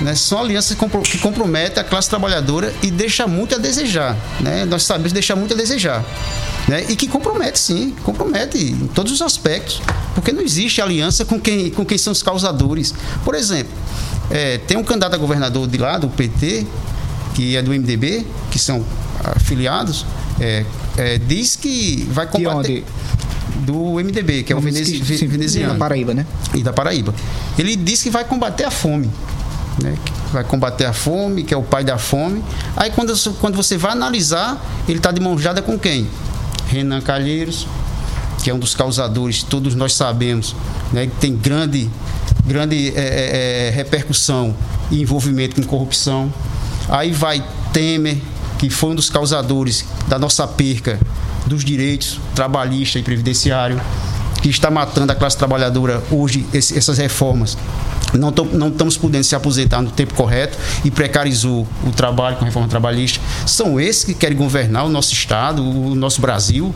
Né? 0.00 0.14
São 0.14 0.40
alianças 0.40 0.76
que 1.04 1.18
comprometem 1.18 1.80
a 1.80 1.84
classe 1.84 2.08
trabalhadora 2.08 2.74
e 2.82 2.90
deixa 2.90 3.26
muito 3.26 3.54
a 3.54 3.58
desejar. 3.58 4.16
Né? 4.40 4.64
Nós 4.64 4.82
sabemos 4.82 5.12
deixar 5.12 5.36
muito 5.36 5.54
a 5.54 5.56
desejar. 5.56 6.04
Né? 6.66 6.86
E 6.88 6.96
que 6.96 7.06
compromete, 7.06 7.58
sim, 7.58 7.94
compromete 8.02 8.58
em 8.58 8.86
todos 8.88 9.12
os 9.12 9.22
aspectos. 9.22 9.80
Porque 10.14 10.32
não 10.32 10.42
existe 10.42 10.82
aliança 10.82 11.24
com 11.24 11.40
quem, 11.40 11.70
com 11.70 11.84
quem 11.84 11.96
são 11.96 12.12
os 12.12 12.22
causadores. 12.22 12.92
Por 13.24 13.34
exemplo, 13.34 13.72
é, 14.30 14.58
tem 14.58 14.76
um 14.76 14.84
candidato 14.84 15.14
a 15.14 15.18
governador 15.18 15.68
de 15.68 15.78
lá, 15.78 15.98
do 15.98 16.08
PT, 16.08 16.66
que 17.34 17.56
é 17.56 17.62
do 17.62 17.70
MDB, 17.70 18.26
que 18.50 18.58
são 18.58 18.84
afiliados, 19.36 20.04
é, 20.40 20.64
é, 20.96 21.18
diz 21.18 21.54
que 21.54 22.08
vai 22.10 22.26
combater. 22.26 22.84
Do 23.60 23.94
MDB, 23.94 24.42
que 24.42 24.52
é 24.52 24.56
o 24.56 24.60
venezi, 24.60 25.00
que, 25.00 25.18
sim, 25.18 25.26
veneziano. 25.26 25.74
Da 25.74 25.78
Paraíba, 25.78 26.14
né? 26.14 26.26
E 26.54 26.62
da 26.62 26.72
Paraíba. 26.72 27.14
Ele 27.58 27.76
diz 27.76 28.02
que 28.02 28.10
vai 28.10 28.24
combater 28.24 28.64
a 28.64 28.70
fome. 28.70 29.10
Né? 29.82 29.96
vai 30.32 30.44
combater 30.44 30.84
a 30.84 30.92
fome, 30.92 31.42
que 31.42 31.52
é 31.52 31.56
o 31.56 31.62
pai 31.62 31.84
da 31.84 31.98
fome. 31.98 32.42
Aí 32.76 32.90
quando, 32.90 33.12
quando 33.40 33.56
você 33.56 33.76
vai 33.76 33.92
analisar, 33.92 34.64
ele 34.88 34.98
está 34.98 35.10
de 35.10 35.20
mão 35.20 35.36
dada 35.36 35.60
com 35.60 35.78
quem? 35.78 36.08
Renan 36.68 37.00
Calheiros, 37.00 37.66
que 38.42 38.50
é 38.50 38.54
um 38.54 38.58
dos 38.58 38.74
causadores, 38.74 39.42
todos 39.42 39.74
nós 39.74 39.92
sabemos, 39.92 40.54
né, 40.92 41.06
que 41.06 41.16
tem 41.16 41.36
grande, 41.36 41.90
grande 42.46 42.92
é, 42.96 43.00
é, 43.00 43.68
é 43.68 43.70
repercussão 43.70 44.54
e 44.90 45.02
envolvimento 45.02 45.56
com 45.56 45.66
corrupção. 45.66 46.32
Aí 46.88 47.12
vai 47.12 47.44
Temer, 47.72 48.18
que 48.58 48.70
foi 48.70 48.90
um 48.90 48.94
dos 48.94 49.10
causadores 49.10 49.84
da 50.08 50.18
nossa 50.18 50.46
perca 50.46 50.98
dos 51.50 51.64
direitos 51.64 52.20
trabalhista 52.32 52.98
e 52.98 53.02
previdenciário, 53.02 53.80
que 54.40 54.48
está 54.48 54.70
matando 54.70 55.12
a 55.12 55.14
classe 55.14 55.36
trabalhadora 55.36 56.02
hoje, 56.10 56.46
esse, 56.54 56.78
essas 56.78 56.96
reformas. 56.96 57.58
Não, 58.14 58.32
tô, 58.32 58.44
não 58.44 58.68
estamos 58.68 58.96
podendo 58.96 59.24
se 59.24 59.34
aposentar 59.34 59.82
no 59.82 59.90
tempo 59.90 60.14
correto 60.14 60.56
e 60.84 60.90
precarizou 60.90 61.66
o 61.84 61.90
trabalho 61.90 62.36
com 62.36 62.44
a 62.44 62.46
reforma 62.46 62.68
trabalhista. 62.68 63.20
São 63.46 63.78
esses 63.78 64.04
que 64.04 64.14
querem 64.14 64.36
governar 64.36 64.84
o 64.84 64.88
nosso 64.88 65.12
Estado, 65.12 65.62
o 65.62 65.94
nosso 65.94 66.20
Brasil. 66.20 66.74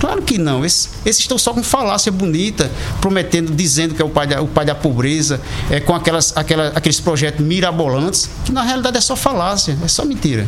Claro 0.00 0.20
que 0.22 0.36
não. 0.36 0.64
Esses, 0.64 0.90
esses, 1.06 1.22
estão 1.22 1.38
só 1.38 1.54
com 1.54 1.62
falácia 1.62 2.12
bonita, 2.12 2.70
prometendo, 3.00 3.54
dizendo 3.54 3.94
que 3.94 4.02
é 4.02 4.04
o 4.04 4.10
pai 4.10 4.26
da, 4.26 4.42
o 4.42 4.48
pai 4.48 4.64
da 4.64 4.74
pobreza, 4.74 5.40
é, 5.70 5.80
com 5.80 5.94
aquelas, 5.94 6.36
aquela, 6.36 6.68
aqueles 6.68 7.00
projetos 7.00 7.44
mirabolantes, 7.44 8.28
que 8.44 8.52
na 8.52 8.62
realidade 8.62 8.98
é 8.98 9.00
só 9.00 9.16
falácia, 9.16 9.76
é 9.82 9.88
só 9.88 10.04
mentira. 10.04 10.46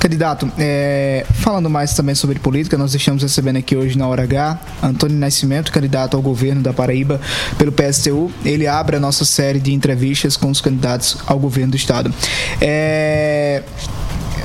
Candidato, 0.00 0.50
é, 0.58 1.26
falando 1.34 1.68
mais 1.68 1.94
também 1.94 2.14
sobre 2.14 2.38
política, 2.38 2.78
nós 2.78 2.94
estamos 2.94 3.22
recebendo 3.22 3.56
aqui 3.56 3.76
hoje 3.76 3.98
na 3.98 4.06
Hora 4.06 4.22
H 4.22 4.58
Antônio 4.82 5.16
Nascimento, 5.16 5.72
candidato 5.72 6.16
ao 6.16 6.22
governo 6.22 6.62
da 6.62 6.72
Paraíba 6.72 7.20
pelo 7.58 7.72
PSTU. 7.72 8.30
Ele 8.44 8.66
abre 8.66 8.96
a 8.96 9.00
nossa 9.00 9.24
série 9.24 9.58
de 9.58 9.72
entrevistas 9.72 10.36
com 10.36 10.50
os 10.50 10.60
candidatos 10.60 11.18
ao 11.26 11.38
governo 11.38 11.72
do 11.72 11.76
Estado. 11.76 12.14
É, 12.60 13.62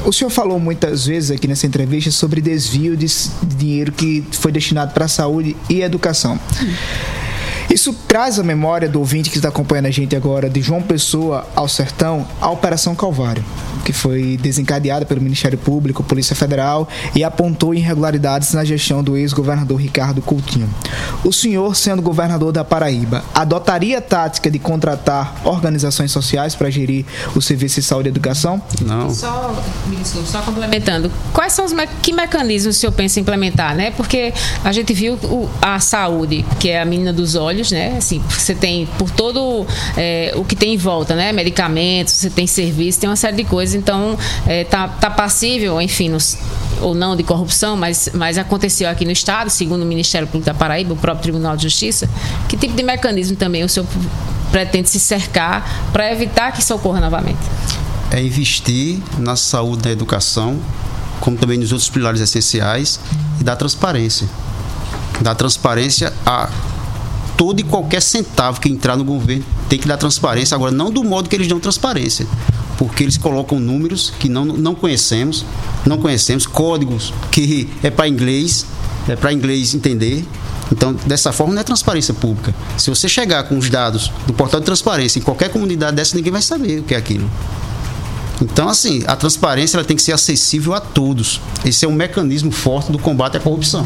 o 0.06 0.12
senhor 0.12 0.30
falou 0.30 0.60
muitas 0.60 1.06
vezes 1.06 1.32
aqui 1.32 1.48
nessa 1.48 1.66
entrevista 1.66 2.12
sobre 2.12 2.42
desvio 2.42 2.98
de 2.98 3.08
dinheiro 3.56 3.92
que 3.92 4.24
foi 4.32 4.52
destinado 4.52 4.94
para 4.94 5.06
a 5.06 5.08
saúde 5.08 5.56
e 5.70 5.82
educação. 5.82 6.40
Isso 7.74 7.92
traz 8.08 8.38
a 8.38 8.44
memória 8.44 8.88
do 8.88 9.00
ouvinte 9.00 9.32
que 9.32 9.38
está 9.38 9.50
acompanhando 9.50 9.88
a 9.88 9.92
gente 9.92 10.16
agora 10.16 10.48
de 10.48 10.62
João 10.62 10.80
Pessoa 10.80 11.48
ao 11.56 11.68
Sertão, 11.68 12.24
a 12.40 12.48
Operação 12.52 12.94
Calvário 12.94 13.44
que 13.84 13.94
foi 13.94 14.38
desencadeada 14.38 15.06
pelo 15.06 15.22
Ministério 15.22 15.58
Público, 15.58 16.04
Polícia 16.04 16.36
Federal 16.36 16.88
e 17.14 17.24
apontou 17.24 17.74
irregularidades 17.74 18.54
na 18.54 18.64
gestão 18.64 19.04
do 19.04 19.18
ex-governador 19.18 19.80
Ricardo 19.80 20.22
Coutinho. 20.22 20.70
O 21.24 21.32
senhor, 21.32 21.76
sendo 21.76 22.02
governador 22.02 22.52
da 22.52 22.64
Paraíba, 22.64 23.24
adotaria 23.34 23.98
a 23.98 24.02
tática 24.02 24.50
de 24.50 24.60
contratar 24.60 25.36
organizações 25.44 26.12
sociais 26.12 26.56
para 26.56 26.70
gerir 26.70 27.06
o 27.36 27.42
serviço 27.42 27.82
de 27.82 27.86
saúde 27.86 28.10
e 28.10 28.12
educação? 28.12 28.62
Não. 28.82 29.10
Só, 29.10 29.64
só 30.26 30.42
complementando, 30.42 31.12
quais 31.34 31.54
são 31.54 31.66
os 31.66 31.74
me 31.74 31.88
que 32.02 32.14
mecanismos 32.14 32.78
o 32.78 32.80
senhor 32.80 32.92
pensa 32.94 33.20
em 33.20 33.22
implementar, 33.22 33.76
né? 33.76 33.92
Porque 33.92 34.34
a 34.64 34.72
gente 34.72 34.94
viu 34.94 35.16
o, 35.16 35.50
a 35.62 35.80
saúde, 35.80 36.46
que 36.60 36.70
é 36.70 36.82
a 36.82 36.86
menina 36.86 37.12
dos 37.12 37.36
olhos, 37.36 37.63
né? 37.72 37.96
Assim, 37.98 38.22
você 38.30 38.54
tem 38.54 38.86
por 38.98 39.10
todo 39.10 39.66
é, 39.98 40.34
o 40.36 40.44
que 40.44 40.56
tem 40.56 40.74
em 40.74 40.78
volta, 40.78 41.16
né? 41.16 41.32
Medicamentos, 41.32 42.14
você 42.14 42.30
tem 42.30 42.48
serviço, 42.48 43.00
tem 43.00 43.10
uma 43.10 43.16
série 43.16 43.38
de 43.38 43.44
coisas 43.44 43.76
então 43.76 44.18
é, 44.46 44.64
tá, 44.64 44.88
tá 44.88 45.10
passível, 45.10 45.82
enfim, 45.82 46.10
nos, 46.10 46.38
ou 46.82 46.94
não 46.94 47.16
de 47.16 47.24
corrupção, 47.24 47.76
mas, 47.76 48.10
mas 48.14 48.38
aconteceu 48.38 48.90
aqui 48.90 49.06
no 49.06 49.12
Estado, 49.12 49.50
segundo 49.50 49.84
o 49.84 49.86
Ministério 49.86 50.28
Público 50.28 50.46
da 50.46 50.54
Paraíba, 50.54 50.94
o 50.94 50.98
próprio 50.98 51.24
Tribunal 51.24 51.56
de 51.56 51.64
Justiça. 51.64 52.10
Que 52.48 52.58
tipo 52.58 52.76
de 52.76 52.84
mecanismo 52.84 53.36
também 53.36 53.64
o 53.64 53.70
senhor 53.70 53.88
pretende 54.52 54.90
se 54.90 55.00
cercar 55.00 55.90
para 55.92 56.12
evitar 56.12 56.52
que 56.52 56.62
isso 56.62 56.74
ocorra 56.76 57.00
novamente? 57.00 57.40
É 58.12 58.22
investir 58.22 59.00
na 59.18 59.36
saúde 59.36 59.86
na 59.86 59.92
educação, 59.92 60.60
como 61.20 61.38
também 61.38 61.58
nos 61.58 61.72
outros 61.72 61.90
pilares 61.90 62.22
essenciais, 62.22 63.00
e 63.40 63.44
dar 63.44 63.56
transparência. 63.56 64.28
Dar 65.22 65.36
transparência 65.36 66.14
a 66.26 66.50
todo 67.44 67.60
e 67.60 67.64
qualquer 67.64 68.02
centavo 68.02 68.62
que 68.62 68.70
entrar 68.70 68.96
no 68.96 69.04
governo 69.04 69.44
tem 69.68 69.78
que 69.78 69.86
dar 69.86 69.98
transparência. 69.98 70.56
Agora, 70.56 70.72
não 70.72 70.90
do 70.90 71.04
modo 71.04 71.28
que 71.28 71.36
eles 71.36 71.46
dão 71.46 71.60
transparência 71.60 72.26
porque 72.78 73.04
eles 73.04 73.18
colocam 73.18 73.60
números 73.60 74.14
que 74.18 74.30
não, 74.30 74.46
não 74.46 74.74
conhecemos, 74.74 75.46
não 75.86 75.98
conhecemos, 75.98 76.48
códigos 76.48 77.14
que 77.32 77.70
é 77.84 77.90
para 77.90 78.08
inglês, 78.08 78.66
é 79.10 79.16
para 79.18 79.34
inglês 79.34 79.76
entender. 79.76 80.26
Então, 80.72 80.94
dessa 81.06 81.34
forma, 81.34 81.54
não 81.54 81.60
é 81.60 81.64
transparência 81.66 82.14
pública. 82.14 82.56
Se 82.78 82.90
você 82.90 83.10
chegar 83.10 83.44
com 83.44 83.58
os 83.58 83.70
dados 83.70 84.10
do 84.26 84.34
portal 84.34 84.62
de 84.62 84.66
transparência 84.66 85.20
em 85.20 85.22
qualquer 85.22 85.50
comunidade 85.50 85.98
dessa, 85.98 86.16
ninguém 86.16 86.32
vai 86.32 86.42
saber 86.42 86.80
o 86.80 86.84
que 86.84 86.96
é 86.96 86.98
aquilo. 86.98 87.30
Então, 88.42 88.70
assim, 88.70 89.04
a 89.06 89.18
transparência 89.18 89.76
ela 89.76 89.86
tem 89.86 89.98
que 89.98 90.02
ser 90.02 90.14
acessível 90.14 90.74
a 90.74 90.80
todos. 90.80 91.42
Esse 91.66 91.84
é 91.84 91.88
um 91.90 91.94
mecanismo 91.94 92.52
forte 92.52 92.90
do 92.90 92.98
combate 92.98 93.36
à 93.36 93.40
corrupção. 93.42 93.86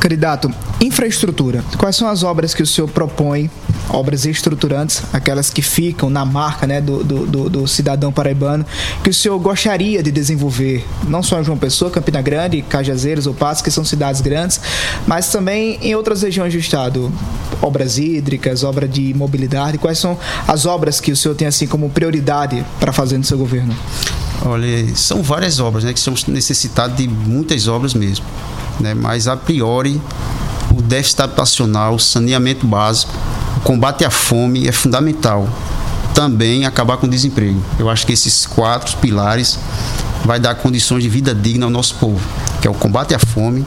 Candidato, 0.00 0.52
infraestrutura. 0.80 1.64
Quais 1.76 1.96
são 1.96 2.08
as 2.08 2.22
obras 2.22 2.54
que 2.54 2.62
o 2.62 2.66
senhor 2.66 2.88
propõe, 2.88 3.50
obras 3.90 4.24
estruturantes, 4.26 5.02
aquelas 5.12 5.50
que 5.50 5.60
ficam 5.60 6.08
na 6.08 6.24
marca 6.24 6.66
né, 6.66 6.80
do, 6.80 7.02
do, 7.02 7.48
do, 7.50 7.66
cidadão 7.66 8.12
paraibano, 8.12 8.64
que 9.02 9.10
o 9.10 9.14
senhor 9.14 9.38
gostaria 9.38 10.02
de 10.02 10.12
desenvolver, 10.12 10.86
não 11.08 11.22
só 11.22 11.40
em 11.40 11.44
João 11.44 11.58
Pessoa, 11.58 11.90
Campina 11.90 12.22
Grande, 12.22 12.62
Cajazeiras 12.62 13.26
ou 13.26 13.34
Passos, 13.34 13.62
que 13.62 13.70
são 13.70 13.84
cidades 13.84 14.20
grandes, 14.20 14.60
mas 15.06 15.30
também 15.30 15.78
em 15.82 15.94
outras 15.94 16.22
regiões 16.22 16.52
do 16.52 16.58
estado? 16.58 17.12
Obras 17.60 17.98
hídricas, 17.98 18.62
obra 18.62 18.86
de 18.86 19.12
mobilidade, 19.14 19.78
quais 19.78 19.98
são 19.98 20.16
as 20.46 20.64
obras 20.64 21.00
que 21.00 21.10
o 21.10 21.16
senhor 21.16 21.34
tem 21.34 21.48
assim 21.48 21.66
como 21.66 21.90
prioridade 21.90 22.64
para 22.78 22.92
fazer 22.92 23.18
no 23.18 23.24
seu 23.24 23.36
governo? 23.36 23.74
Olha, 24.44 24.94
são 24.94 25.22
várias 25.22 25.58
obras, 25.58 25.82
né, 25.82 25.92
que 25.92 25.98
estamos 25.98 26.26
necessitados 26.26 26.96
de 26.96 27.08
muitas 27.08 27.66
obras 27.66 27.94
mesmo 27.94 28.24
né? 28.80 28.94
mas 28.94 29.28
a 29.28 29.36
priori 29.36 30.00
o 30.76 30.82
déficit 30.82 31.22
habitacional, 31.22 31.94
o 31.94 31.98
saneamento 31.98 32.66
básico, 32.66 33.12
o 33.56 33.60
combate 33.60 34.04
à 34.04 34.10
fome 34.10 34.68
é 34.68 34.72
fundamental. 34.72 35.48
Também 36.14 36.66
acabar 36.66 36.96
com 36.96 37.06
o 37.06 37.10
desemprego. 37.10 37.62
Eu 37.78 37.88
acho 37.88 38.06
que 38.06 38.12
esses 38.12 38.44
quatro 38.46 38.96
pilares 38.98 39.58
vai 40.24 40.40
dar 40.40 40.54
condições 40.56 41.02
de 41.02 41.08
vida 41.08 41.34
digna 41.34 41.66
ao 41.66 41.70
nosso 41.70 41.94
povo, 41.94 42.20
que 42.60 42.66
é 42.66 42.70
o 42.70 42.74
combate 42.74 43.14
à 43.14 43.18
fome, 43.18 43.64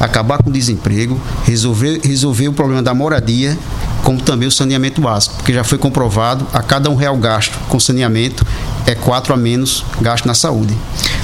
acabar 0.00 0.42
com 0.42 0.50
o 0.50 0.52
desemprego, 0.52 1.20
resolver, 1.44 2.00
resolver 2.02 2.48
o 2.48 2.52
problema 2.52 2.82
da 2.82 2.92
moradia, 2.92 3.56
como 4.02 4.20
também 4.20 4.48
o 4.48 4.52
saneamento 4.52 5.00
básico, 5.00 5.36
porque 5.36 5.52
já 5.52 5.62
foi 5.62 5.78
comprovado 5.78 6.46
a 6.52 6.60
cada 6.60 6.90
um 6.90 6.96
real 6.96 7.16
gasto 7.16 7.56
com 7.68 7.78
saneamento 7.78 8.44
é 8.86 8.94
quatro 8.94 9.32
a 9.32 9.36
menos 9.36 9.84
gasto 10.00 10.26
na 10.26 10.34
saúde. 10.34 10.76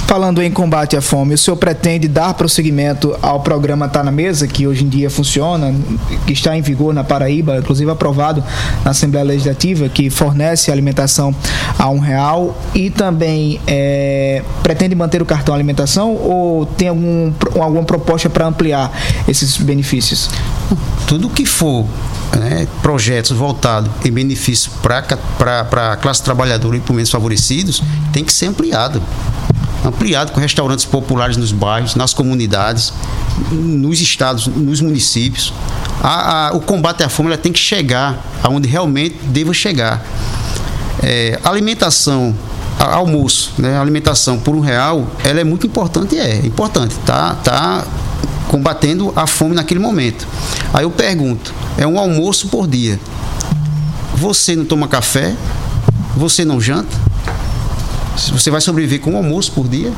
Falando 0.09 0.41
em 0.41 0.49
combate 0.49 0.97
à 0.97 1.01
fome, 1.01 1.35
o 1.35 1.37
senhor 1.37 1.55
pretende 1.55 2.07
dar 2.07 2.33
prosseguimento 2.33 3.15
ao 3.21 3.41
programa 3.41 3.87
Tá 3.87 4.03
na 4.03 4.09
Mesa, 4.09 4.47
que 4.47 4.65
hoje 4.65 4.83
em 4.83 4.89
dia 4.89 5.07
funciona, 5.07 5.71
que 6.25 6.33
está 6.33 6.57
em 6.57 6.63
vigor 6.63 6.95
na 6.95 7.03
Paraíba, 7.03 7.57
inclusive 7.57 7.91
aprovado 7.91 8.43
na 8.83 8.89
Assembleia 8.89 9.23
Legislativa, 9.23 9.87
que 9.87 10.09
fornece 10.09 10.71
alimentação 10.71 11.31
a 11.77 11.87
um 11.91 11.99
real 11.99 12.57
e 12.73 12.89
também 12.89 13.61
é, 13.67 14.41
pretende 14.63 14.95
manter 14.95 15.21
o 15.21 15.25
cartão 15.27 15.53
alimentação 15.53 16.15
ou 16.15 16.65
tem 16.65 16.87
algum, 16.87 17.31
alguma 17.61 17.83
proposta 17.83 18.31
para 18.31 18.47
ampliar 18.47 18.91
esses 19.27 19.57
benefícios? 19.57 20.27
Tudo 21.05 21.29
que 21.29 21.45
for 21.45 21.85
né, 22.35 22.67
projetos 22.81 23.29
voltados 23.29 23.91
em 24.03 24.11
benefício 24.11 24.71
para 24.81 25.05
a 25.91 25.97
classe 25.97 26.23
trabalhadora 26.23 26.77
e 26.77 26.79
para 26.79 26.95
menos 26.95 27.11
favorecidos 27.11 27.83
tem 28.11 28.23
que 28.23 28.33
ser 28.33 28.47
ampliado 28.47 28.99
ampliado 29.85 30.31
com 30.31 30.39
restaurantes 30.39 30.85
populares 30.85 31.37
nos 31.37 31.51
bairros, 31.51 31.95
nas 31.95 32.13
comunidades, 32.13 32.93
nos 33.51 34.01
estados, 34.01 34.47
nos 34.47 34.81
municípios. 34.81 35.53
A, 36.01 36.47
a, 36.47 36.51
o 36.53 36.59
combate 36.59 37.03
à 37.03 37.09
fome 37.09 37.35
tem 37.37 37.51
que 37.51 37.59
chegar 37.59 38.17
aonde 38.43 38.67
realmente 38.67 39.15
deva 39.25 39.53
chegar. 39.53 40.03
É, 41.01 41.39
alimentação, 41.43 42.35
a, 42.77 42.95
almoço, 42.95 43.53
né, 43.57 43.77
alimentação 43.77 44.37
por 44.37 44.55
um 44.55 44.59
real, 44.59 45.07
ela 45.23 45.39
é 45.39 45.43
muito 45.43 45.65
importante, 45.65 46.17
é 46.17 46.37
importante, 46.45 46.95
tá, 47.05 47.35
tá 47.35 47.85
combatendo 48.47 49.13
a 49.15 49.27
fome 49.27 49.55
naquele 49.55 49.79
momento. 49.79 50.27
Aí 50.73 50.83
eu 50.83 50.91
pergunto, 50.91 51.53
é 51.77 51.85
um 51.87 51.97
almoço 51.99 52.47
por 52.47 52.67
dia. 52.67 52.99
Você 54.15 54.55
não 54.55 54.65
toma 54.65 54.87
café? 54.87 55.33
Você 56.17 56.43
não 56.43 56.59
janta? 56.59 57.08
Você 58.27 58.51
vai 58.51 58.61
sobreviver 58.61 58.99
com 58.99 59.11
um 59.11 59.17
almoço 59.17 59.51
por 59.51 59.67
dia? 59.67 59.91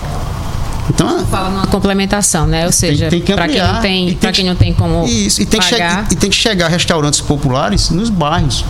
Então, 0.90 1.26
fala 1.28 1.50
numa 1.50 1.68
complementação, 1.68 2.46
né? 2.46 2.66
Ou 2.66 2.72
seja, 2.72 3.10
para 3.36 3.48
quem 3.48 3.62
não 3.62 3.82
tem, 3.82 4.14
para 4.16 4.32
quem 4.32 4.46
não 4.46 4.56
tem 4.56 4.74
como 4.74 5.06
isso, 5.06 5.42
e 5.42 5.46
tem 5.46 5.60
pagar. 5.60 6.08
Que 6.08 6.14
e 6.14 6.18
tem 6.18 6.30
que 6.30 6.36
chegar 6.36 6.66
a 6.66 6.70
restaurantes 6.70 7.22
populares 7.22 7.90
nos 7.90 8.10
bairros, 8.10 8.66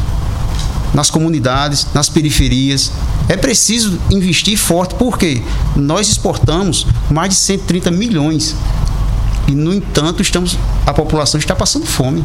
nas 0.93 1.09
comunidades, 1.09 1.87
nas 1.93 2.09
periferias. 2.09 2.91
É 3.27 3.37
preciso 3.37 3.99
investir 4.09 4.57
forte, 4.57 4.95
porque 4.95 5.41
nós 5.75 6.09
exportamos 6.09 6.85
mais 7.09 7.29
de 7.29 7.35
130 7.35 7.89
milhões. 7.91 8.55
E, 9.47 9.51
no 9.55 9.73
entanto, 9.73 10.21
estamos, 10.21 10.57
a 10.85 10.93
população 10.93 11.39
está 11.39 11.55
passando 11.55 11.85
fome. 11.85 12.23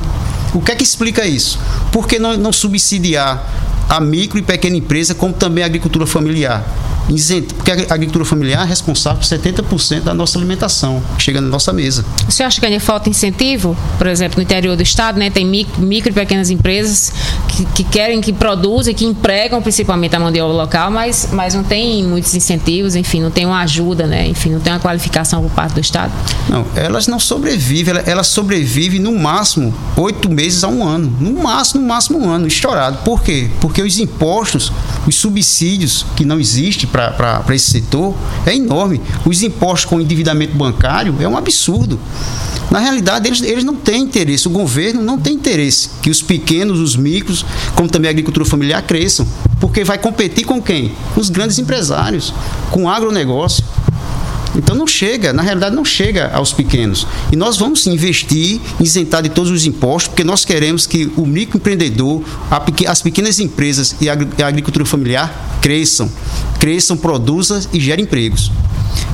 O 0.53 0.61
que 0.61 0.72
é 0.72 0.74
que 0.74 0.85
explica 0.85 1.24
isso? 1.24 1.59
Por 1.91 2.07
que 2.07 2.18
não, 2.18 2.37
não 2.37 2.53
subsidiar 2.53 3.45
a 3.89 4.01
micro 4.01 4.39
e 4.39 4.43
pequena 4.43 4.76
empresa, 4.76 5.14
como 5.14 5.32
também 5.32 5.62
a 5.62 5.66
agricultura 5.66 6.07
familiar? 6.07 6.64
isento, 7.09 7.55
porque 7.55 7.70
a 7.70 7.95
agricultura 7.95 8.24
familiar 8.24 8.64
é 8.64 8.68
responsável 8.68 9.20
por 9.20 9.26
70% 9.26 10.01
da 10.01 10.14
nossa 10.14 10.39
alimentação 10.39 11.03
que 11.16 11.22
chega 11.22 11.41
na 11.41 11.49
nossa 11.49 11.72
mesa. 11.72 12.05
Você 12.28 12.43
acha 12.43 12.59
que 12.59 12.66
ainda 12.66 12.80
falta 12.80 13.09
incentivo? 13.09 13.76
Por 13.99 14.07
exemplo, 14.07 14.37
no 14.39 14.43
interior 14.43 14.76
do 14.76 14.82
estado, 14.82 15.18
né, 15.18 15.30
tem 15.30 15.45
micro, 15.45 15.80
micro 15.80 16.11
e 16.11 16.12
pequenas 16.12 16.51
empresas 16.51 17.12
que, 17.49 17.64
que, 17.66 17.84
querem, 17.84 18.20
que 18.20 18.32
produzem, 18.32 18.95
que 18.95 19.05
empregam 19.05 19.62
principalmente 19.62 20.16
a 20.16 20.20
mão 20.20 20.32
de 20.32 20.41
obra 20.41 20.57
local, 20.57 20.91
mas, 20.91 21.28
mas 21.32 21.55
não 21.55 21.62
tem 21.62 22.05
muitos 22.05 22.34
incentivos, 22.34 22.97
enfim, 22.97 23.20
não 23.20 23.30
tem 23.30 23.47
uma 23.47 23.61
ajuda, 23.61 24.07
né, 24.07 24.26
enfim, 24.26 24.51
não 24.51 24.61
tem 24.61 24.72
uma 24.72 24.80
qualificação 24.80 25.43
por 25.43 25.51
parte 25.51 25.74
do 25.74 25.80
estado. 25.80 26.12
Não, 26.49 26.66
elas 26.74 27.07
não 27.07 27.18
sobrevivem, 27.18 27.95
elas, 27.95 28.09
elas 28.09 28.26
sobrevivem 28.26 29.01
no 29.01 29.16
máximo 29.16 29.72
oito 29.97 30.28
meses 30.28 30.64
a 30.64 30.68
um 30.68 30.87
ano, 30.87 31.12
no 31.20 31.43
máximo, 31.43 31.82
no 31.82 31.89
máximo 31.89 32.18
um 32.18 32.30
ano, 32.30 32.47
estourado. 32.47 32.99
Por 33.05 33.22
quê? 33.22 33.49
Porque 33.61 33.76
os 33.83 33.99
impostos, 33.99 34.72
os 35.07 35.14
subsídios 35.14 36.05
que 36.16 36.24
não 36.24 36.41
existem 36.41 36.89
para 36.89 37.45
esse 37.51 37.70
setor 37.70 38.14
é 38.45 38.55
enorme. 38.55 39.01
Os 39.24 39.43
impostos 39.43 39.85
com 39.85 40.01
endividamento 40.01 40.55
bancário 40.57 41.14
é 41.20 41.29
um 41.29 41.37
absurdo. 41.37 41.99
Na 42.70 42.79
realidade, 42.81 43.29
eles, 43.29 43.43
eles 43.43 43.64
não 43.64 43.77
têm 43.77 44.03
interesse, 44.03 44.49
o 44.49 44.51
governo 44.51 45.01
não 45.01 45.18
tem 45.18 45.35
interesse 45.35 45.89
que 46.03 46.11
os 46.11 46.20
pequenos, 46.20 46.81
os 46.81 46.97
micros, 46.97 47.45
como 47.74 47.89
também 47.89 48.09
a 48.09 48.11
agricultura 48.11 48.45
familiar, 48.45 48.83
cresçam. 48.83 49.27
Porque 49.61 49.85
vai 49.85 49.99
competir 49.99 50.45
com 50.45 50.61
quem? 50.61 50.93
Os 51.16 51.31
grandes 51.31 51.59
empresários, 51.59 52.35
com 52.70 52.85
o 52.85 52.89
agronegócio. 52.89 53.64
Então 54.55 54.75
não 54.75 54.87
chega, 54.87 55.33
na 55.33 55.43
realidade 55.43 55.75
não 55.75 55.85
chega 55.85 56.31
aos 56.33 56.53
pequenos. 56.53 57.07
E 57.33 57.37
nós 57.37 57.57
vamos 57.57 57.87
investir, 57.87 58.61
isentar 58.81 59.23
de 59.23 59.29
todos 59.29 59.51
os 59.51 59.67
impostos, 59.67 60.09
porque 60.09 60.25
nós 60.25 60.45
queremos 60.45 60.87
que 60.87 61.11
o 61.17 61.27
microempreendedor, 61.27 62.23
as 62.87 63.03
pequenas 63.03 63.39
empresas 63.39 63.97
e 64.01 64.09
a 64.09 64.47
agricultura 64.47 64.85
familiar 64.85 65.59
cresçam, 65.61 66.11
cresçam, 66.59 66.97
produzam 66.97 67.61
e 67.73 67.81
gerem 67.81 68.05
empregos. 68.05 68.51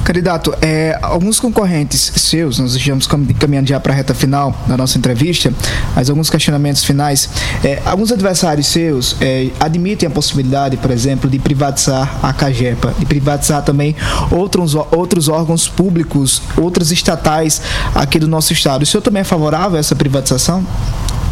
Candidato, 0.04 0.52
é, 0.60 0.98
alguns 1.00 1.38
concorrentes 1.38 2.12
seus, 2.16 2.58
nós 2.58 2.74
estamos 2.74 3.06
caminhando 3.38 3.68
já 3.68 3.78
para 3.78 3.92
a 3.92 3.96
reta 3.96 4.12
final 4.14 4.56
da 4.66 4.76
nossa 4.76 4.98
entrevista, 4.98 5.52
mas 5.94 6.10
alguns 6.10 6.28
questionamentos 6.28 6.82
finais. 6.82 7.28
É, 7.62 7.80
alguns 7.84 8.10
adversários 8.10 8.66
seus 8.66 9.16
é, 9.20 9.50
admitem 9.60 10.08
a 10.08 10.10
possibilidade, 10.10 10.76
por 10.76 10.90
exemplo, 10.90 11.30
de 11.30 11.38
privatizar 11.38 12.18
a 12.20 12.32
CAGEPA, 12.32 12.94
de 12.98 13.06
privatizar 13.06 13.62
também 13.62 13.94
outros, 14.30 14.74
outros 14.74 15.28
órgãos 15.28 15.68
públicos, 15.68 16.42
outros 16.56 16.90
estatais 16.90 17.62
aqui 17.94 18.18
do 18.18 18.26
nosso 18.26 18.52
estado. 18.52 18.82
O 18.82 18.86
senhor 18.86 19.02
também 19.02 19.20
é 19.20 19.24
favorável 19.24 19.76
a 19.76 19.80
essa 19.80 19.94
privatização? 19.94 20.66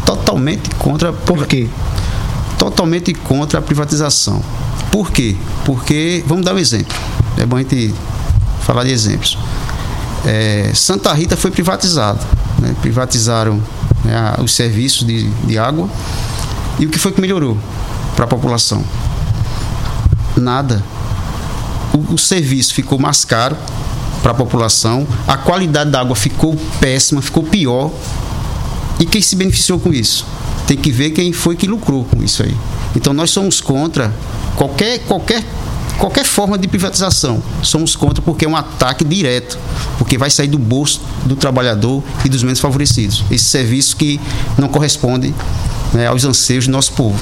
Totalmente 0.05 0.69
contra. 0.75 1.11
Por 1.11 1.45
quê? 1.45 1.67
Totalmente 2.57 3.13
contra 3.13 3.59
a 3.59 3.61
privatização. 3.61 4.41
Por 4.91 5.11
quê? 5.11 5.35
Porque, 5.65 6.23
vamos 6.25 6.45
dar 6.45 6.53
um 6.53 6.59
exemplo. 6.59 6.95
É 7.37 7.45
bom 7.45 7.57
a 7.57 7.59
gente 7.59 7.93
falar 8.71 8.85
de 8.85 8.91
exemplos. 8.91 9.37
É, 10.25 10.71
Santa 10.73 11.11
Rita 11.11 11.35
foi 11.35 11.51
privatizado. 11.51 12.19
Né? 12.59 12.73
Privatizaram 12.81 13.61
né, 14.05 14.35
os 14.41 14.53
serviços 14.53 15.05
de, 15.05 15.29
de 15.29 15.57
água. 15.57 15.89
E 16.79 16.85
o 16.85 16.89
que 16.89 16.97
foi 16.97 17.11
que 17.11 17.19
melhorou 17.19 17.57
para 18.15 18.23
a 18.23 18.27
população? 18.27 18.81
Nada. 20.37 20.81
O, 21.93 22.13
o 22.13 22.17
serviço 22.17 22.73
ficou 22.73 22.97
mais 22.97 23.25
caro 23.25 23.57
para 24.23 24.31
a 24.31 24.35
população, 24.35 25.05
a 25.27 25.35
qualidade 25.35 25.89
da 25.89 25.99
água 25.99 26.15
ficou 26.15 26.55
péssima, 26.79 27.21
ficou 27.21 27.43
pior. 27.43 27.91
E 29.01 29.05
quem 29.05 29.21
se 29.21 29.35
beneficiou 29.35 29.79
com 29.79 29.91
isso? 29.91 30.25
Tem 30.65 30.77
que 30.77 30.91
ver 30.91 31.09
quem 31.09 31.33
foi 31.33 31.57
que 31.57 31.67
lucrou 31.67 32.05
com 32.05 32.23
isso 32.23 32.41
aí. 32.43 32.55
Então 32.95 33.11
nós 33.11 33.31
somos 33.31 33.59
contra 33.59 34.13
qualquer, 34.55 34.99
qualquer 34.99 35.43
qualquer 36.01 36.25
forma 36.25 36.57
de 36.57 36.67
privatização. 36.67 37.43
Somos 37.61 37.95
contra 37.95 38.23
porque 38.23 38.43
é 38.43 38.49
um 38.49 38.55
ataque 38.55 39.05
direto, 39.05 39.59
porque 39.99 40.17
vai 40.17 40.31
sair 40.31 40.47
do 40.47 40.57
bolso 40.57 40.99
do 41.25 41.35
trabalhador 41.35 42.03
e 42.25 42.29
dos 42.29 42.41
menos 42.41 42.59
favorecidos. 42.59 43.23
Esse 43.29 43.45
serviço 43.45 43.95
que 43.95 44.19
não 44.57 44.67
corresponde 44.67 45.31
né, 45.93 46.07
aos 46.07 46.25
anseios 46.25 46.65
do 46.65 46.71
nosso 46.71 46.93
povo. 46.93 47.19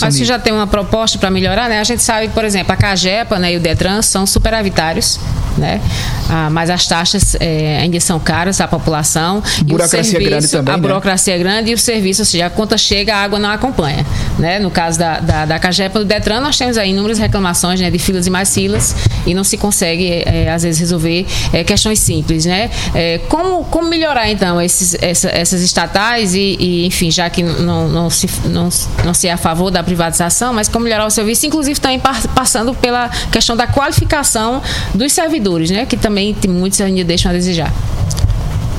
Mas 0.00 0.14
você 0.14 0.24
já 0.24 0.38
tem 0.38 0.54
uma 0.54 0.66
proposta 0.66 1.18
para 1.18 1.30
melhorar, 1.30 1.68
né? 1.68 1.80
A 1.80 1.84
gente 1.84 2.02
sabe, 2.02 2.28
por 2.28 2.46
exemplo, 2.46 2.72
a 2.72 2.76
Cagepa 2.76 3.38
né, 3.38 3.52
e 3.52 3.56
o 3.58 3.60
Detran 3.60 4.00
são 4.00 4.26
superavitários, 4.26 5.20
né? 5.56 5.80
Ah, 6.28 6.48
mas 6.50 6.70
as 6.70 6.86
taxas 6.86 7.36
é, 7.38 7.78
ainda 7.80 8.00
são 8.00 8.18
caras 8.18 8.60
à 8.60 8.68
população. 8.68 9.42
Burocracia 9.62 10.04
serviço, 10.04 10.30
grande 10.30 10.48
também. 10.48 10.74
A 10.74 10.76
né? 10.76 10.82
burocracia 10.82 11.34
é 11.34 11.38
grande 11.38 11.70
e 11.70 11.74
o 11.74 11.78
serviço, 11.78 12.22
ou 12.22 12.26
seja, 12.26 12.46
a 12.46 12.50
conta 12.50 12.76
chega, 12.76 13.14
a 13.14 13.22
água 13.22 13.38
não 13.38 13.50
acompanha. 13.50 14.04
Né? 14.38 14.58
No 14.58 14.70
caso 14.70 14.98
da, 14.98 15.20
da, 15.20 15.44
da 15.44 15.58
Cagepa 15.58 15.98
do 15.98 16.04
Detran, 16.04 16.40
nós 16.40 16.56
temos 16.56 16.76
aí 16.76 16.90
inúmeras 16.90 17.18
reclamações 17.18 17.80
né, 17.80 17.90
de 17.90 17.98
filas 17.98 18.26
e 18.26 18.30
mais 18.30 18.52
filas 18.52 18.94
e 19.26 19.34
não 19.34 19.44
se 19.44 19.56
consegue, 19.56 20.22
é, 20.26 20.50
às 20.50 20.62
vezes, 20.62 20.80
resolver 20.80 21.26
é, 21.52 21.62
questões 21.62 21.98
simples. 21.98 22.44
Né? 22.44 22.70
É, 22.94 23.18
como, 23.28 23.64
como 23.64 23.88
melhorar, 23.88 24.30
então, 24.30 24.60
esses, 24.60 24.96
essa, 25.00 25.28
essas 25.28 25.62
estatais 25.62 26.34
e, 26.34 26.56
e, 26.58 26.86
enfim, 26.86 27.10
já 27.10 27.28
que 27.30 27.42
não, 27.42 27.88
não, 27.88 28.10
se, 28.10 28.28
não, 28.46 28.68
não 29.04 29.14
se 29.14 29.28
é 29.28 29.32
a 29.32 29.36
favor 29.36 29.70
da 29.70 29.82
privatização, 29.82 30.52
mas 30.52 30.68
como 30.68 30.84
melhorar 30.84 31.06
o 31.06 31.10
serviço, 31.10 31.46
inclusive 31.46 31.78
também 31.78 32.00
passando 32.34 32.74
pela 32.74 33.08
questão 33.30 33.56
da 33.56 33.66
qualificação 33.66 34.62
dos 34.94 35.12
servidores, 35.12 35.43
né? 35.70 35.86
que 35.86 35.96
também 35.96 36.34
tem 36.34 36.50
muitos 36.50 36.80
ainda 36.80 37.04
deixam 37.04 37.30
a 37.30 37.34
desejar. 37.34 37.72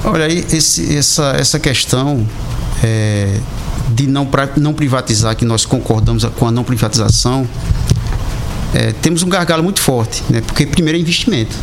Olha 0.04 0.26
aí, 0.26 0.46
esse, 0.52 0.96
essa, 0.96 1.36
essa 1.38 1.60
questão 1.60 2.26
é, 2.84 3.40
de 3.90 4.08
não, 4.08 4.28
não 4.58 4.74
privatizar, 4.74 5.36
que 5.36 5.46
nós 5.46 5.66
concordamos 5.66 6.24
com 6.26 6.48
a 6.48 6.52
não 6.52 6.64
privatização, 6.64 7.48
é, 8.74 8.92
temos 9.02 9.24
um 9.24 9.30
gargalo 9.30 9.64
muito 9.64 9.80
forte, 9.80 10.24
né? 10.30 10.42
porque 10.42 10.66
primeiro 10.66 10.98
é 10.98 11.02
investimento. 11.02 11.56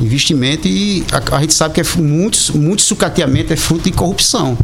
Investimento 0.00 0.66
e 0.66 1.04
a, 1.12 1.36
a 1.36 1.40
gente 1.40 1.54
sabe 1.54 1.74
que 1.74 1.80
é 1.80 1.84
muito, 1.98 2.56
muito 2.56 2.82
sucateamento 2.82 3.52
é 3.52 3.56
fruto 3.56 3.84
de 3.84 3.92
corrupção. 3.92 4.56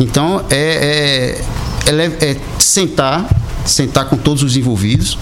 Então 0.00 0.44
é, 0.50 1.40
é, 1.86 1.92
é, 1.92 2.30
é 2.30 2.36
sentar, 2.58 3.28
sentar 3.64 4.06
com 4.06 4.16
todos 4.16 4.42
os 4.42 4.56
envolvidos, 4.56 5.18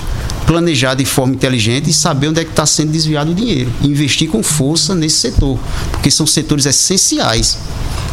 planejar 0.47 0.94
de 0.94 1.05
forma 1.05 1.34
inteligente 1.34 1.90
e 1.90 1.92
saber 1.92 2.28
onde 2.28 2.40
é 2.40 2.44
que 2.44 2.51
está 2.51 2.64
sendo 2.64 2.92
desviado 2.92 3.32
o 3.32 3.34
dinheiro. 3.34 3.70
Investir 3.82 4.28
com 4.28 4.42
força 4.42 4.94
nesse 4.94 5.16
setor, 5.16 5.59
porque 5.90 6.11
são 6.11 6.26
setores 6.26 6.66
essenciais. 6.66 7.59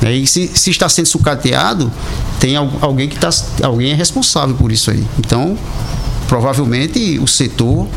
Né? 0.02 0.16
E 0.16 0.28
se, 0.28 0.50
se 0.54 0.72
está 0.72 0.90
sendo 0.90 1.06
sucateado, 1.06 1.92
tem 2.40 2.56
alguém 2.56 3.08
que 3.08 3.16
está, 3.16 3.30
alguém 3.62 3.92
é 3.92 3.96
responsável 3.96 4.56
por 4.56 4.72
isso 4.72 4.90
aí. 4.90 5.04
Então, 5.20 5.58
provavelmente 6.28 7.20
o 7.20 7.28
setor 7.28 7.88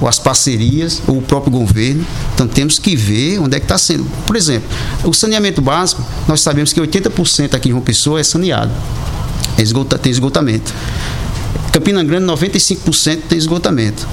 ou 0.00 0.08
as 0.08 0.18
parcerias, 0.18 1.00
ou 1.06 1.18
o 1.18 1.22
próprio 1.22 1.52
governo. 1.52 2.04
Então 2.34 2.48
temos 2.48 2.78
que 2.78 2.96
ver 2.96 3.38
onde 3.38 3.56
é 3.56 3.60
que 3.60 3.64
está 3.64 3.78
sendo. 3.78 4.04
Por 4.26 4.34
exemplo, 4.34 4.68
o 5.04 5.14
saneamento 5.14 5.62
básico, 5.62 6.04
nós 6.26 6.40
sabemos 6.40 6.72
que 6.72 6.80
80% 6.80 7.54
aqui 7.54 7.68
em 7.68 7.70
João 7.70 7.82
Pessoa 7.82 8.18
é 8.18 8.24
saneado. 8.24 8.72
É 9.56 9.62
esgota, 9.62 9.96
tem 9.96 10.10
esgotamento. 10.10 10.74
Campina 11.72 12.04
Grande, 12.04 12.26
95% 12.26 13.22
tem 13.28 13.38
esgotamento. 13.38 14.06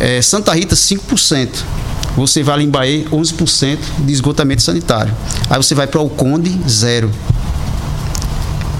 É, 0.00 0.22
Santa 0.22 0.54
Rita, 0.54 0.74
5%. 0.74 1.48
Você 2.16 2.42
vai 2.42 2.56
ali 2.56 2.64
em 2.64 2.70
Bahia, 2.70 3.04
11% 3.10 3.78
de 3.98 4.12
esgotamento 4.12 4.62
sanitário. 4.62 5.14
Aí 5.48 5.56
você 5.56 5.74
vai 5.74 5.86
para 5.86 6.00
o 6.00 6.08
Conde, 6.08 6.58
zero. 6.68 7.10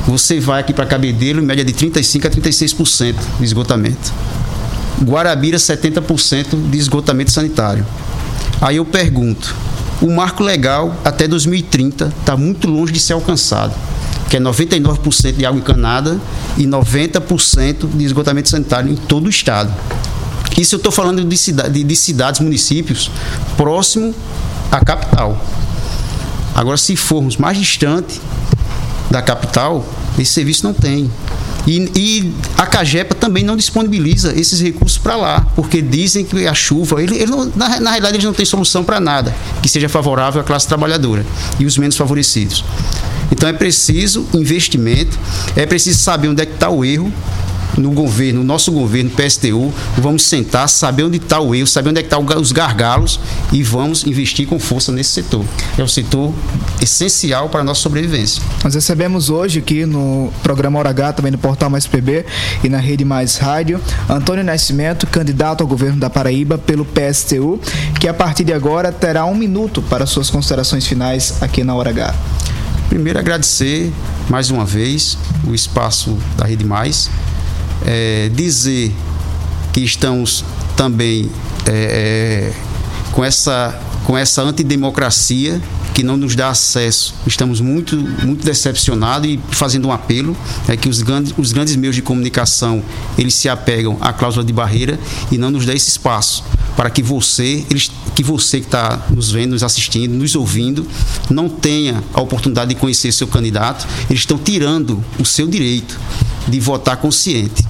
Você 0.07 0.41
vai 0.41 0.61
aqui 0.61 0.73
para 0.73 0.85
Cabedelo, 0.87 1.41
em 1.41 1.45
média 1.45 1.65
de 1.65 1.73
35% 1.73 2.27
a 2.27 2.31
36% 2.31 3.15
de 3.39 3.45
esgotamento. 3.45 4.13
Guarabira 5.03 5.59
70% 5.59 6.71
de 6.71 6.79
esgotamento 6.79 7.31
sanitário. 7.31 7.87
Aí 8.61 8.77
eu 8.77 8.85
pergunto, 8.85 9.55
o 10.01 10.11
marco 10.11 10.43
legal 10.43 10.95
até 11.05 11.29
2030 11.29 12.13
está 12.21 12.37
muito 12.37 12.69
longe 12.69 12.93
de 12.93 13.01
ser 13.01 13.13
alcançado, 13.13 13.75
que 14.33 14.39
é 14.39 14.41
99% 14.41 15.37
de 15.37 15.45
água 15.45 15.61
encanada 15.61 16.19
e 16.57 16.65
90% 16.65 17.87
de 17.87 18.03
esgotamento 18.03 18.49
sanitário 18.49 18.91
em 18.91 18.97
todo 18.97 19.27
o 19.27 19.29
estado. 19.29 19.71
Isso 20.57 20.75
eu 20.75 20.79
estou 20.79 20.91
falando 20.91 21.23
de, 21.23 21.37
cidade, 21.37 21.85
de 21.85 21.97
cidades, 21.97 22.41
municípios 22.41 23.11
próximo 23.59 24.15
à 24.71 24.83
capital. 24.83 25.39
Agora, 26.55 26.79
se 26.79 26.97
formos 26.97 27.37
mais 27.37 27.59
distante 27.59 28.23
da 29.11 29.21
capital, 29.21 29.87
esse 30.19 30.33
serviço 30.33 30.65
não 30.65 30.73
tem. 30.73 31.11
E, 31.67 31.91
e, 31.95 32.35
a 32.59 32.67
Cagepa 32.67 33.15
também 33.15 33.45
não 33.45 33.57
disponibiliza 33.57 34.33
esses 34.39 34.61
recursos 34.61 34.99
para 34.99 35.17
lá, 35.17 35.47
porque 35.55 35.81
dizem 35.81 36.25
que 36.25 36.47
a 36.47 36.55
chuva, 36.55 37.03
ele, 37.03 37.17
ele 37.17 37.31
não, 37.31 37.45
na, 37.55 37.81
na 37.81 37.91
realidade, 37.91 38.17
eles 38.17 38.25
não 38.25 38.33
têm 38.33 38.45
solução 38.45 38.83
para 38.83 38.99
nada 38.99 39.35
que 39.63 39.69
seja 39.69 39.89
favorável 39.89 40.41
à 40.41 40.45
classe 40.45 40.67
trabalhadora 40.67 41.25
e 41.61 41.65
os 41.65 41.79
menos 41.79 41.97
favorecidos. 41.97 42.65
Então 43.31 43.49
é 43.49 43.53
preciso 43.53 44.27
investimento, 44.35 45.19
é 45.57 45.65
preciso 45.65 45.99
saber 46.01 46.29
onde 46.29 46.43
é 46.43 46.47
que 46.47 46.55
está 46.55 46.69
o 46.69 46.85
erro 46.85 47.13
no 47.77 47.91
governo, 47.93 48.41
no 48.41 48.45
nosso 48.45 48.71
governo, 48.73 49.11
PSTU, 49.11 49.73
vamos 49.97 50.25
sentar, 50.25 50.69
saber 50.69 51.05
onde 51.05 51.17
está 51.17 51.41
o 51.41 51.55
erro, 51.55 51.67
saber 51.67 51.91
onde 51.91 52.01
é 52.01 52.03
que 52.03 52.07
estão 52.07 52.25
tá 52.25 52.39
os 52.39 52.53
gargalos 52.53 53.19
e 53.53 53.63
vamos 53.63 54.05
investir 54.05 54.47
com 54.47 54.59
força 54.59 54.93
nesse 54.93 55.11
setor. 55.11 55.45
É 55.79 55.83
um 55.83 55.89
setor 55.89 56.33
essencial 56.81 57.49
para 57.49 57.61
a 57.61 57.65
nossa 57.65 57.81
sobrevivência. 57.81 58.43
Nós 58.63 58.75
recebemos 58.75 59.31
hoje 59.31 59.59
aqui 59.59 59.87
no 59.87 60.33
programa 60.43 60.79
Hora 60.79 60.91
H, 60.91 61.15
também 61.15 61.33
no 61.33 61.39
Portal 61.39 61.71
Mais 61.71 61.87
PB 61.87 62.27
e 62.63 62.69
na 62.69 62.79
Rede 62.79 63.05
Mais 63.05 63.37
Rádio, 63.37 63.81
Antônio 64.09 64.45
Nascimento, 64.45 65.07
candidato 65.07 65.63
ao 65.63 65.67
governo 65.67 65.99
da 65.99 66.11
Paraíba 66.11 66.59
pelo 66.59 66.85
PSTU, 66.85 67.61
que 67.99 68.09
a 68.09 68.15
partir 68.15 68.45
de 68.45 68.53
agora 68.53 68.93
terá 68.93 69.25
um 69.25 69.35
minuto 69.35 69.83
para 69.83 70.07
suas 70.07 70.31
considerações 70.31 70.87
finais 70.87 71.35
aqui 71.41 71.65
na 71.65 71.75
Hora 71.75 71.91
H. 71.91 72.15
Primeiro, 72.89 73.19
agradecer 73.19 73.91
mais 74.29 74.51
uma 74.51 74.67
vez 74.67 75.17
o 75.47 75.55
espaço 75.55 76.19
da 76.37 76.45
Rede 76.45 76.65
Mais 76.65 77.09
é, 77.87 78.31
dizer 78.35 78.93
que 79.73 79.81
estamos 79.81 80.45
também 80.77 81.31
é, 81.67 82.53
é, 82.53 82.53
com, 83.13 83.25
essa, 83.25 83.79
com 84.05 84.17
essa 84.17 84.43
antidemocracia 84.43 85.61
que 85.93 86.03
não 86.03 86.17
nos 86.17 86.35
dá 86.35 86.49
acesso. 86.49 87.15
Estamos 87.27 87.61
muito, 87.61 87.97
muito 87.97 88.45
decepcionados 88.45 89.29
e 89.29 89.39
fazendo 89.51 89.89
um 89.89 89.93
apelo 89.93 90.37
é 90.67 90.77
que 90.77 90.89
os 90.89 91.03
grandes, 91.03 91.35
os 91.37 91.53
grandes 91.53 91.77
meios 91.77 91.95
de 91.95 92.03
comunicação 92.03 92.83
eles 93.19 93.35
se 93.35 93.49
apegam 93.49 93.99
à 94.01 94.13
cláusula 94.13 94.45
de 94.45 94.53
barreira 94.53 94.99
e 95.31 95.39
não 95.39 95.51
nos 95.51 95.67
dá 95.67 95.75
esse 95.75 95.91
espaço 95.91 96.45
para 96.77 96.89
que 96.89 97.03
você, 97.03 97.65
eles, 97.71 97.91
que 98.15 98.23
você 98.23 98.59
que 98.59 98.67
está 98.67 99.07
nos 99.11 99.31
vendo, 99.31 99.53
nos 99.53 99.63
assistindo, 99.63 100.13
nos 100.15 100.35
ouvindo, 100.35 100.87
não 101.29 101.49
tenha 101.49 102.03
a 102.15 102.21
oportunidade 102.21 102.75
de 102.75 102.81
conhecer 102.81 103.13
seu 103.13 103.27
candidato. 103.27 103.87
Eles 104.09 104.23
estão 104.23 104.39
tirando 104.39 105.05
o 105.19 105.25
seu 105.25 105.47
direito 105.47 105.99
de 106.49 106.61
votar 106.61 106.97
consciente. 106.97 107.65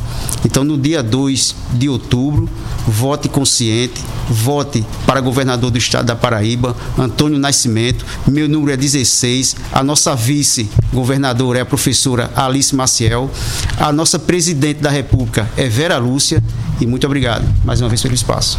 Então, 0.44 0.64
no 0.64 0.76
dia 0.76 1.02
2 1.02 1.54
de 1.74 1.88
outubro, 1.88 2.48
vote 2.86 3.28
consciente, 3.28 4.02
vote 4.28 4.84
para 5.06 5.20
governador 5.20 5.70
do 5.70 5.78
estado 5.78 6.06
da 6.06 6.16
Paraíba, 6.16 6.76
Antônio 6.98 7.38
Nascimento. 7.38 8.04
Meu 8.26 8.48
número 8.48 8.72
é 8.72 8.76
16. 8.76 9.56
A 9.72 9.82
nossa 9.82 10.14
vice-governadora 10.14 11.58
é 11.58 11.62
a 11.62 11.66
professora 11.66 12.30
Alice 12.34 12.74
Maciel. 12.74 13.30
A 13.78 13.92
nossa 13.92 14.18
presidente 14.18 14.80
da 14.80 14.90
República 14.90 15.48
é 15.56 15.68
Vera 15.68 15.98
Lúcia. 15.98 16.42
E 16.80 16.86
muito 16.86 17.06
obrigado 17.06 17.44
mais 17.64 17.80
uma 17.80 17.88
vez 17.88 18.02
pelo 18.02 18.14
espaço. 18.14 18.58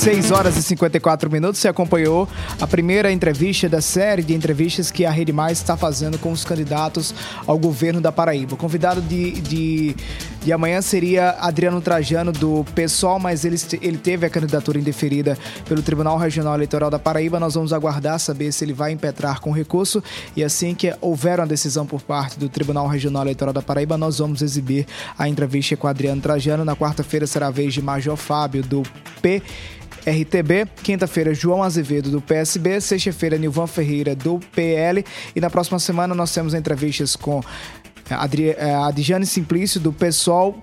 6 0.00 0.30
horas 0.30 0.56
e 0.56 0.62
54 0.62 1.30
minutos. 1.30 1.60
Você 1.60 1.68
acompanhou 1.68 2.26
a 2.58 2.66
primeira 2.66 3.12
entrevista 3.12 3.68
da 3.68 3.82
série 3.82 4.22
de 4.22 4.32
entrevistas 4.32 4.90
que 4.90 5.04
a 5.04 5.10
Rede 5.10 5.30
Mais 5.30 5.58
está 5.58 5.76
fazendo 5.76 6.18
com 6.18 6.32
os 6.32 6.42
candidatos 6.42 7.14
ao 7.46 7.58
governo 7.58 8.00
da 8.00 8.10
Paraíba. 8.10 8.54
O 8.54 8.56
convidado 8.56 9.02
de, 9.02 9.32
de, 9.42 9.94
de 10.42 10.52
amanhã 10.54 10.80
seria 10.80 11.32
Adriano 11.32 11.82
Trajano, 11.82 12.32
do 12.32 12.64
PSOL, 12.74 13.18
mas 13.18 13.44
ele, 13.44 13.56
ele 13.82 13.98
teve 13.98 14.24
a 14.24 14.30
candidatura 14.30 14.78
indeferida 14.78 15.36
pelo 15.68 15.82
Tribunal 15.82 16.16
Regional 16.16 16.54
Eleitoral 16.54 16.88
da 16.88 16.98
Paraíba. 16.98 17.38
Nós 17.38 17.52
vamos 17.52 17.70
aguardar 17.70 18.18
saber 18.18 18.52
se 18.52 18.64
ele 18.64 18.72
vai 18.72 18.92
impetrar 18.92 19.38
com 19.38 19.52
recurso 19.52 20.02
e 20.34 20.42
assim 20.42 20.74
que 20.74 20.94
houver 21.02 21.38
uma 21.38 21.46
decisão 21.46 21.84
por 21.84 22.00
parte 22.00 22.38
do 22.38 22.48
Tribunal 22.48 22.88
Regional 22.88 23.24
Eleitoral 23.24 23.52
da 23.52 23.60
Paraíba, 23.60 23.98
nós 23.98 24.16
vamos 24.16 24.40
exibir 24.40 24.86
a 25.18 25.28
entrevista 25.28 25.76
com 25.76 25.86
Adriano 25.86 26.22
Trajano. 26.22 26.64
Na 26.64 26.74
quarta-feira 26.74 27.26
será 27.26 27.48
a 27.48 27.50
vez 27.50 27.74
de 27.74 27.82
Major 27.82 28.16
Fábio, 28.16 28.62
do 28.62 28.82
P. 29.20 29.42
RTB, 30.06 30.66
quinta-feira 30.82 31.34
João 31.34 31.62
Azevedo 31.62 32.10
do 32.10 32.20
PSB, 32.20 32.80
sexta-feira 32.80 33.36
Nilvan 33.36 33.66
Ferreira 33.66 34.14
do 34.14 34.40
PL 34.54 35.04
e 35.34 35.40
na 35.40 35.50
próxima 35.50 35.78
semana 35.78 36.14
nós 36.14 36.32
temos 36.32 36.54
entrevistas 36.54 37.16
com 37.16 37.42
Adri 38.10 38.50
eh, 38.50 38.74
Adjane 38.74 39.26
Simplício 39.26 39.80
do 39.80 39.92
PSOL, 39.92 40.58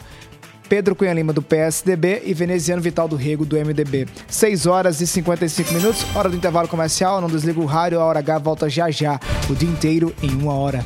Pedro 0.67 0.95
Cunha 0.95 1.13
Lima 1.13 1.31
do 1.31 1.41
PSDB 1.41 2.23
e 2.25 2.33
Veneziano 2.33 2.81
Vital 2.81 3.07
do 3.07 3.15
Rego 3.15 3.45
do 3.45 3.55
MDB. 3.55 4.07
6 4.27 4.65
horas 4.65 5.01
e 5.01 5.07
55 5.07 5.73
minutos, 5.73 6.05
hora 6.15 6.29
do 6.29 6.35
intervalo 6.35 6.67
comercial, 6.67 7.21
não 7.21 7.29
desliga 7.29 7.59
o 7.59 7.65
rádio, 7.65 7.99
a 7.99 8.05
hora 8.05 8.19
H 8.19 8.39
volta 8.39 8.69
já 8.69 8.89
já, 8.91 9.19
o 9.49 9.55
dia 9.55 9.69
inteiro 9.69 10.13
em 10.21 10.31
uma 10.31 10.53
hora. 10.53 10.85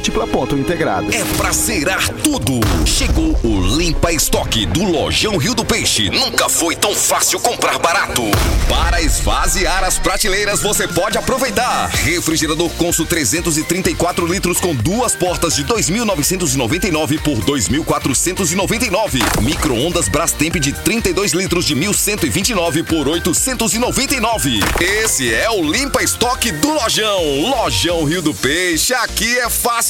múltipla.integrada. 0.00 1.14
É 1.14 1.22
pra 1.36 1.52
zerar 1.52 2.08
tudo. 2.22 2.60
Chegou 2.86 3.38
o 3.44 3.76
Limpa 3.76 4.10
Estoque 4.10 4.64
do 4.64 4.84
Lojão 4.84 5.36
Rio 5.36 5.54
do 5.54 5.64
Peixe. 5.64 6.08
Nunca 6.08 6.48
foi 6.48 6.74
tão 6.74 6.94
fácil 6.94 7.38
comprar 7.38 7.78
barato. 7.78 8.22
Para 8.68 9.02
esvaziar 9.02 9.84
as 9.84 9.98
prateleiras, 9.98 10.62
você 10.62 10.88
pode 10.88 11.18
aproveitar. 11.18 11.88
Refrigerador 11.88 12.70
Consul 12.70 13.04
334 13.04 14.26
litros 14.26 14.58
com 14.58 14.74
duas 14.74 15.14
portas 15.14 15.54
de 15.54 15.64
2.999 15.64 17.20
por 17.20 17.36
2.499. 17.44 19.42
Micro-ondas 19.42 20.08
Brastemp 20.08 20.56
de 20.56 20.72
32 20.72 21.32
litros 21.32 21.66
de 21.66 21.76
1.129 21.76 22.84
por 22.84 23.06
899. 23.06 24.60
Esse 24.80 25.34
é 25.34 25.50
o 25.50 25.62
Limpa 25.62 26.02
Estoque 26.02 26.50
do 26.52 26.72
Lojão. 26.72 27.20
Lojão 27.42 28.04
Rio 28.04 28.22
do 28.22 28.32
Peixe. 28.32 28.94
Aqui 28.94 29.38
é 29.38 29.50
fácil 29.50 29.89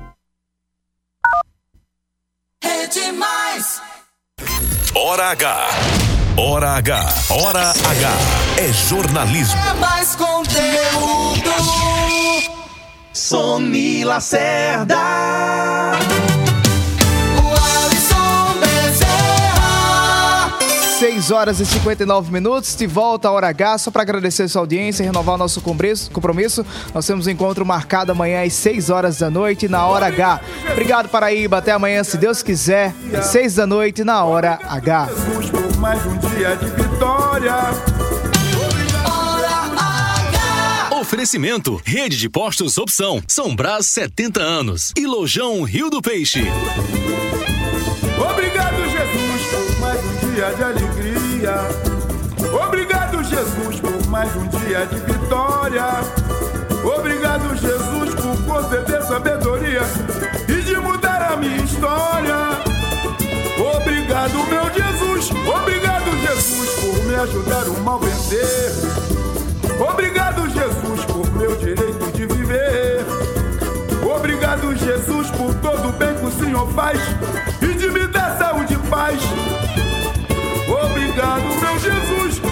Hora 4.93 5.31
H. 5.31 5.69
Hora 6.35 6.75
H. 6.75 7.13
Hora 7.29 7.69
H. 7.69 8.11
É 8.57 8.73
jornalismo. 8.73 9.57
É 9.69 9.73
mais 9.75 10.15
conteúdo. 10.17 11.49
Sony 13.13 14.03
Lacerda. 14.03 14.97
6 21.21 21.31
horas 21.31 21.59
e 21.59 21.65
59 21.67 22.31
minutos, 22.31 22.75
de 22.75 22.87
volta 22.87 23.27
à 23.27 23.31
Hora 23.31 23.47
H, 23.49 23.77
só 23.77 23.91
para 23.91 24.01
agradecer 24.01 24.41
a 24.43 24.47
sua 24.47 24.63
audiência 24.63 25.03
e 25.03 25.05
renovar 25.05 25.35
o 25.35 25.37
nosso 25.37 25.61
compromisso-. 25.61 26.65
Nós 26.95 27.05
temos 27.05 27.27
um 27.27 27.29
encontro 27.29 27.63
marcado 27.63 28.11
amanhã 28.11 28.43
às 28.43 28.53
6 28.53 28.89
horas 28.89 29.19
da 29.19 29.29
noite 29.29 29.67
na 29.67 29.85
Hora 29.85 30.07
H. 30.07 30.41
Obrigado, 30.71 31.09
Paraíba. 31.09 31.59
Até 31.59 31.73
amanhã, 31.73 32.03
se 32.03 32.17
Deus 32.17 32.41
quiser, 32.41 32.95
às 33.15 33.25
6 33.27 33.53
da 33.53 33.67
noite 33.67 34.03
na 34.03 34.23
Hora 34.23 34.57
H. 34.63 35.09
Por 35.51 35.77
mais 35.77 36.03
um 36.07 36.17
dia 36.17 36.55
de 36.55 36.65
vitória. 36.65 37.55
Oferecimento: 40.99 41.79
Rede 41.85 42.17
de 42.17 42.29
Postos 42.29 42.79
Opção, 42.79 43.21
São 43.27 43.55
Brás 43.55 43.85
70 43.85 44.41
anos 44.41 44.91
e 44.97 45.05
Lojão 45.05 45.61
Rio 45.61 45.91
do 45.91 46.01
Peixe. 46.01 46.47
Obrigado, 48.17 48.75
Jesus, 48.89 49.41
por 49.51 49.79
mais 49.81 49.99
um 50.03 50.33
dia 50.33 50.53
de 50.53 50.63
alegria. 50.63 51.00
Obrigado, 51.41 53.23
Jesus, 53.23 53.79
por 53.79 54.07
mais 54.09 54.29
um 54.35 54.47
dia 54.47 54.85
de 54.85 54.95
vitória. 55.11 55.85
Obrigado, 56.83 57.55
Jesus, 57.55 58.13
por 58.13 58.45
conceder 58.45 59.01
sabedoria 59.01 59.81
e 60.47 60.61
de 60.61 60.75
mudar 60.75 61.31
a 61.33 61.37
minha 61.37 61.57
história. 61.57 62.35
Obrigado, 63.75 64.33
meu 64.49 64.65
Jesus. 64.71 65.31
Obrigado, 65.31 66.15
Jesus, 66.19 66.69
por 66.79 67.05
me 67.05 67.15
ajudar 67.15 67.67
o 67.69 67.79
mal 67.81 67.97
vencer. 67.97 68.71
Obrigado, 69.79 70.47
Jesus, 70.47 71.05
por 71.05 71.31
meu 71.37 71.55
direito 71.55 72.11
de 72.11 72.27
viver. 72.27 73.03
Obrigado, 74.15 74.75
Jesus, 74.75 75.31
por 75.31 75.55
todo 75.55 75.89
o 75.89 75.91
bem 75.93 76.13
que 76.13 76.25
o 76.25 76.31
Senhor 76.31 76.71
faz 76.73 76.99
e 77.63 77.73
de 77.73 77.89
me 77.89 78.05
dar 78.05 78.37
saúde 78.37 78.75
e 78.75 78.89
paz. 78.89 79.19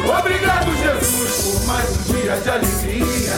Obrigado, 0.09 0.75
Jesus, 0.75 1.43
por 1.43 1.67
mais 1.67 1.89
um 1.91 2.03
dia 2.13 2.35
de 2.37 2.49
alegria. 2.49 3.33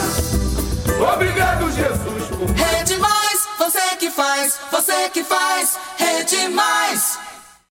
Obrigado, 1.12 1.70
Jesus, 1.70 2.28
por 2.30 2.50
Rede 2.50 2.96
Mais, 2.96 3.48
você 3.58 3.96
que 3.98 4.10
faz, 4.10 4.58
você 4.70 5.10
que 5.10 5.22
faz. 5.22 5.78
Rede 5.98 6.48
Mais. 6.48 7.18